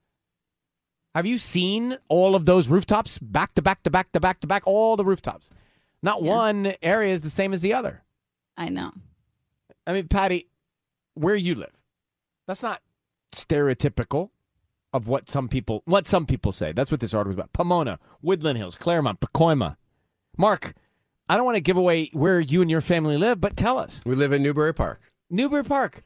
Have 1.16 1.24
you 1.24 1.38
seen 1.38 1.96
all 2.10 2.34
of 2.34 2.44
those 2.44 2.68
rooftops 2.68 3.18
back 3.18 3.54
to 3.54 3.62
back 3.62 3.82
to 3.84 3.90
back 3.90 4.12
to 4.12 4.20
back 4.20 4.38
to 4.40 4.46
back? 4.46 4.62
All 4.66 4.96
the 4.96 5.04
rooftops. 5.04 5.50
Not 6.02 6.22
one 6.22 6.74
area 6.82 7.10
is 7.10 7.22
the 7.22 7.30
same 7.30 7.54
as 7.54 7.62
the 7.62 7.72
other. 7.72 8.02
I 8.54 8.68
know. 8.68 8.92
I 9.86 9.94
mean, 9.94 10.08
Patty, 10.08 10.48
where 11.14 11.34
you 11.34 11.54
live, 11.54 11.72
that's 12.46 12.62
not 12.62 12.82
stereotypical 13.32 14.28
of 14.92 15.08
what 15.08 15.30
some 15.30 15.48
people 15.48 15.80
what 15.86 16.06
some 16.06 16.26
people 16.26 16.52
say. 16.52 16.72
That's 16.72 16.90
what 16.90 17.00
this 17.00 17.14
article 17.14 17.30
was 17.30 17.36
about. 17.36 17.54
Pomona, 17.54 17.98
Woodland 18.20 18.58
Hills, 18.58 18.74
Claremont, 18.74 19.20
Pacoima. 19.20 19.76
Mark, 20.36 20.74
I 21.30 21.38
don't 21.38 21.46
want 21.46 21.56
to 21.56 21.62
give 21.62 21.78
away 21.78 22.10
where 22.12 22.40
you 22.40 22.60
and 22.60 22.70
your 22.70 22.82
family 22.82 23.16
live, 23.16 23.40
but 23.40 23.56
tell 23.56 23.78
us. 23.78 24.02
We 24.04 24.16
live 24.16 24.32
in 24.32 24.42
Newbury 24.42 24.74
Park. 24.74 25.00
Newbury 25.30 25.64
Park. 25.64 26.04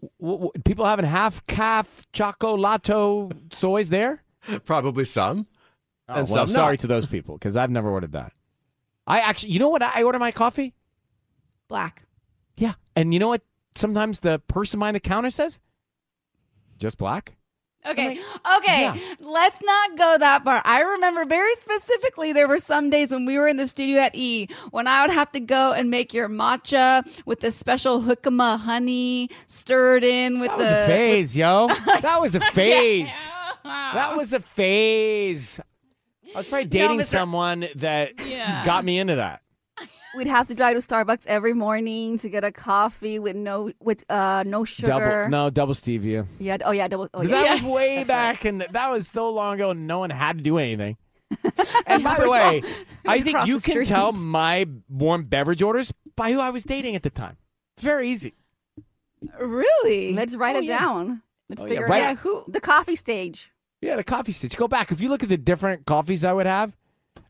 Hey, 0.00 0.08
w- 0.20 0.38
w- 0.38 0.50
people 0.64 0.84
having 0.84 1.04
half 1.04 1.46
caf 1.46 2.02
choco 2.12 2.56
chocolate 2.56 3.52
soys 3.52 3.88
there? 3.88 4.22
Probably 4.64 5.04
some. 5.04 5.46
Oh, 6.08 6.14
and 6.14 6.28
well, 6.28 6.46
some 6.46 6.48
sorry 6.48 6.72
not. 6.74 6.80
to 6.80 6.86
those 6.86 7.06
people 7.06 7.36
because 7.36 7.56
I've 7.56 7.70
never 7.70 7.90
ordered 7.90 8.12
that. 8.12 8.32
I 9.06 9.20
actually, 9.20 9.52
you 9.52 9.58
know 9.58 9.68
what? 9.68 9.82
I 9.82 10.02
order 10.02 10.18
my 10.18 10.32
coffee. 10.32 10.74
Black. 11.68 12.06
Yeah, 12.56 12.74
and 12.94 13.12
you 13.12 13.20
know 13.20 13.28
what? 13.28 13.42
Sometimes 13.74 14.20
the 14.20 14.38
person 14.38 14.78
behind 14.78 14.96
the 14.96 15.00
counter 15.00 15.30
says, 15.30 15.58
"Just 16.78 16.96
black." 16.98 17.35
Okay. 17.88 18.20
Okay. 18.58 19.00
Let's 19.20 19.62
not 19.62 19.96
go 19.96 20.16
that 20.18 20.44
far. 20.44 20.60
I 20.64 20.80
remember 20.82 21.24
very 21.24 21.54
specifically 21.56 22.32
there 22.32 22.48
were 22.48 22.58
some 22.58 22.90
days 22.90 23.10
when 23.10 23.26
we 23.26 23.38
were 23.38 23.48
in 23.48 23.56
the 23.56 23.66
studio 23.68 24.00
at 24.00 24.14
E 24.14 24.48
when 24.70 24.86
I 24.86 25.02
would 25.02 25.12
have 25.14 25.30
to 25.32 25.40
go 25.40 25.72
and 25.72 25.90
make 25.90 26.12
your 26.12 26.28
matcha 26.28 27.04
with 27.26 27.40
the 27.40 27.50
special 27.50 28.00
hookama 28.02 28.58
honey 28.58 29.30
stirred 29.46 30.04
in 30.04 30.40
with 30.40 30.50
That 30.50 30.58
the 30.58 30.64
That 30.64 30.80
was 30.80 30.84
a 30.84 30.86
phase, 30.86 31.36
yo. 31.36 31.68
That 32.00 32.20
was 32.20 32.34
a 32.34 32.40
phase. 32.40 33.12
That 33.64 34.16
was 34.16 34.32
a 34.32 34.40
phase. 34.40 35.60
I 36.34 36.38
was 36.38 36.46
probably 36.48 36.66
dating 36.66 36.98
Mr. 37.00 37.04
someone 37.04 37.68
that 37.76 38.12
Yeah. 38.26 38.64
got 38.64 38.84
me 38.84 38.98
into 38.98 39.16
that. 39.16 39.42
We'd 40.16 40.26
have 40.28 40.48
to 40.48 40.54
drive 40.54 40.76
to 40.76 40.82
Starbucks 40.82 41.22
every 41.26 41.52
morning 41.52 42.18
to 42.18 42.28
get 42.28 42.42
a 42.44 42.50
coffee 42.50 43.18
with 43.18 43.36
no 43.36 43.70
with 43.80 44.04
uh 44.10 44.44
no 44.46 44.64
sugar. 44.64 44.88
Double, 45.24 45.28
no, 45.30 45.50
double 45.50 45.74
stevia. 45.74 46.26
Yeah. 46.38 46.56
Oh 46.64 46.70
yeah. 46.72 46.88
Double. 46.88 47.08
Oh 47.12 47.22
yeah. 47.22 47.28
that 47.42 47.62
was 47.62 47.72
way 47.72 48.04
back, 48.04 48.44
and 48.44 48.66
that 48.70 48.90
was 48.90 49.06
so 49.08 49.30
long 49.30 49.54
ago. 49.56 49.70
and 49.70 49.86
No 49.86 49.98
one 49.98 50.10
had 50.10 50.38
to 50.38 50.42
do 50.42 50.58
anything. 50.58 50.96
And 51.88 52.02
by 52.04 52.14
the 52.14 52.22
first 52.22 52.34
of 52.34 52.40
all, 52.40 52.50
way, 52.52 52.62
I 53.06 53.20
think 53.20 53.46
you 53.46 53.58
the 53.58 53.72
can 53.72 53.84
tell 53.84 54.12
my 54.12 54.66
warm 54.88 55.24
beverage 55.24 55.60
orders 55.62 55.92
by 56.16 56.32
who 56.32 56.40
I 56.40 56.50
was 56.50 56.64
dating 56.64 56.94
at 56.96 57.02
the 57.02 57.10
time. 57.10 57.36
Very 57.80 58.10
easy. 58.10 58.34
Really? 59.40 60.14
Let's 60.14 60.34
write 60.36 60.56
Oh, 60.56 60.60
it 60.60 60.64
yeah. 60.64 60.78
down. 60.78 61.22
Let's 61.48 61.62
Oh, 61.62 61.64
yeah, 61.64 61.68
figure 61.70 61.86
right- 61.88 62.02
it 62.02 62.06
out. 62.06 62.16
Who 62.18 62.44
the 62.48 62.60
coffee 62.60 62.96
stage? 62.96 63.50
Yeah, 63.80 63.96
the 63.96 64.04
coffee 64.04 64.32
stage. 64.32 64.56
Go 64.56 64.68
back. 64.68 64.90
If 64.90 65.00
you 65.00 65.08
look 65.08 65.22
at 65.22 65.28
the 65.28 65.36
different 65.36 65.86
coffees 65.86 66.24
I 66.24 66.32
would 66.32 66.46
have, 66.46 66.76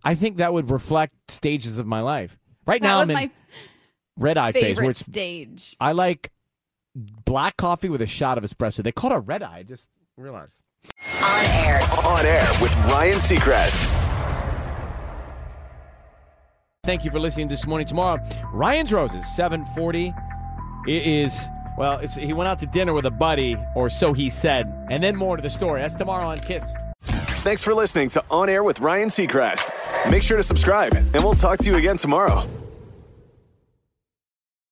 I 0.05 0.15
think 0.15 0.37
that 0.39 0.53
would 0.53 0.71
reflect 0.71 1.15
stages 1.31 1.79
of 1.79 1.87
my 1.87 2.01
life. 2.01 2.39
Right 2.67 2.81
That 2.81 2.89
now, 2.89 2.99
was 2.99 3.11
I'm 3.11 3.11
in 3.11 3.15
my 3.15 3.31
red 4.19 4.39
eye 4.39 4.53
phase 4.53 4.63
where 4.63 4.75
favorite 4.75 4.91
it's 4.91 5.01
stage. 5.01 5.77
I 5.81 5.93
like 5.93 6.33
black 6.95 7.57
coffee 7.57 7.89
with 7.89 8.03
a 8.03 8.07
shot 8.07 8.39
of 8.39 8.45
espresso. 8.45 8.83
They 8.83 8.93
call 8.93 9.13
it 9.13 9.17
a 9.17 9.21
red 9.21 9.43
eye. 9.43 9.59
I 9.59 9.63
just 9.63 9.89
realized. 10.17 10.57
On 11.23 11.45
air. 11.45 11.81
On 12.05 12.27
air 12.27 12.47
with 12.61 12.75
Ryan 12.87 13.19
Seacrest. 13.19 13.93
Thank 16.85 17.05
you 17.05 17.11
for 17.11 17.19
listening 17.19 17.49
this 17.49 17.67
morning. 17.67 17.87
Tomorrow, 17.87 18.23
Ryan's 18.53 18.93
Roses, 18.93 19.27
740. 19.35 20.15
It 20.87 21.07
is, 21.07 21.45
well, 21.77 21.99
it's, 21.99 22.15
he 22.15 22.33
went 22.33 22.49
out 22.49 22.61
to 22.61 22.67
dinner 22.67 22.95
with 22.95 23.07
a 23.07 23.11
buddy, 23.11 23.57
or 23.75 23.91
so 23.91 24.13
he 24.13 24.31
said. 24.31 24.73
And 24.89 25.03
then 25.03 25.17
more 25.17 25.37
to 25.37 25.43
the 25.43 25.51
story. 25.51 25.81
That's 25.81 25.97
tomorrow 25.97 26.29
on 26.29 26.39
KIIS. 26.39 26.65
Thanks 27.43 27.63
for 27.63 27.75
listening 27.75 28.09
to 28.11 28.25
On 28.31 28.49
Air 28.49 28.63
with 28.63 28.79
Ryan 28.79 29.09
Seacrest. 29.09 29.71
Make 30.11 30.23
sure 30.23 30.37
to 30.37 30.45
subscribe, 30.45 30.95
and 30.95 31.17
we'll 31.17 31.35
talk 31.35 31.59
to 31.61 31.71
you 31.71 31.77
again 31.77 31.97
tomorrow. 31.97 32.43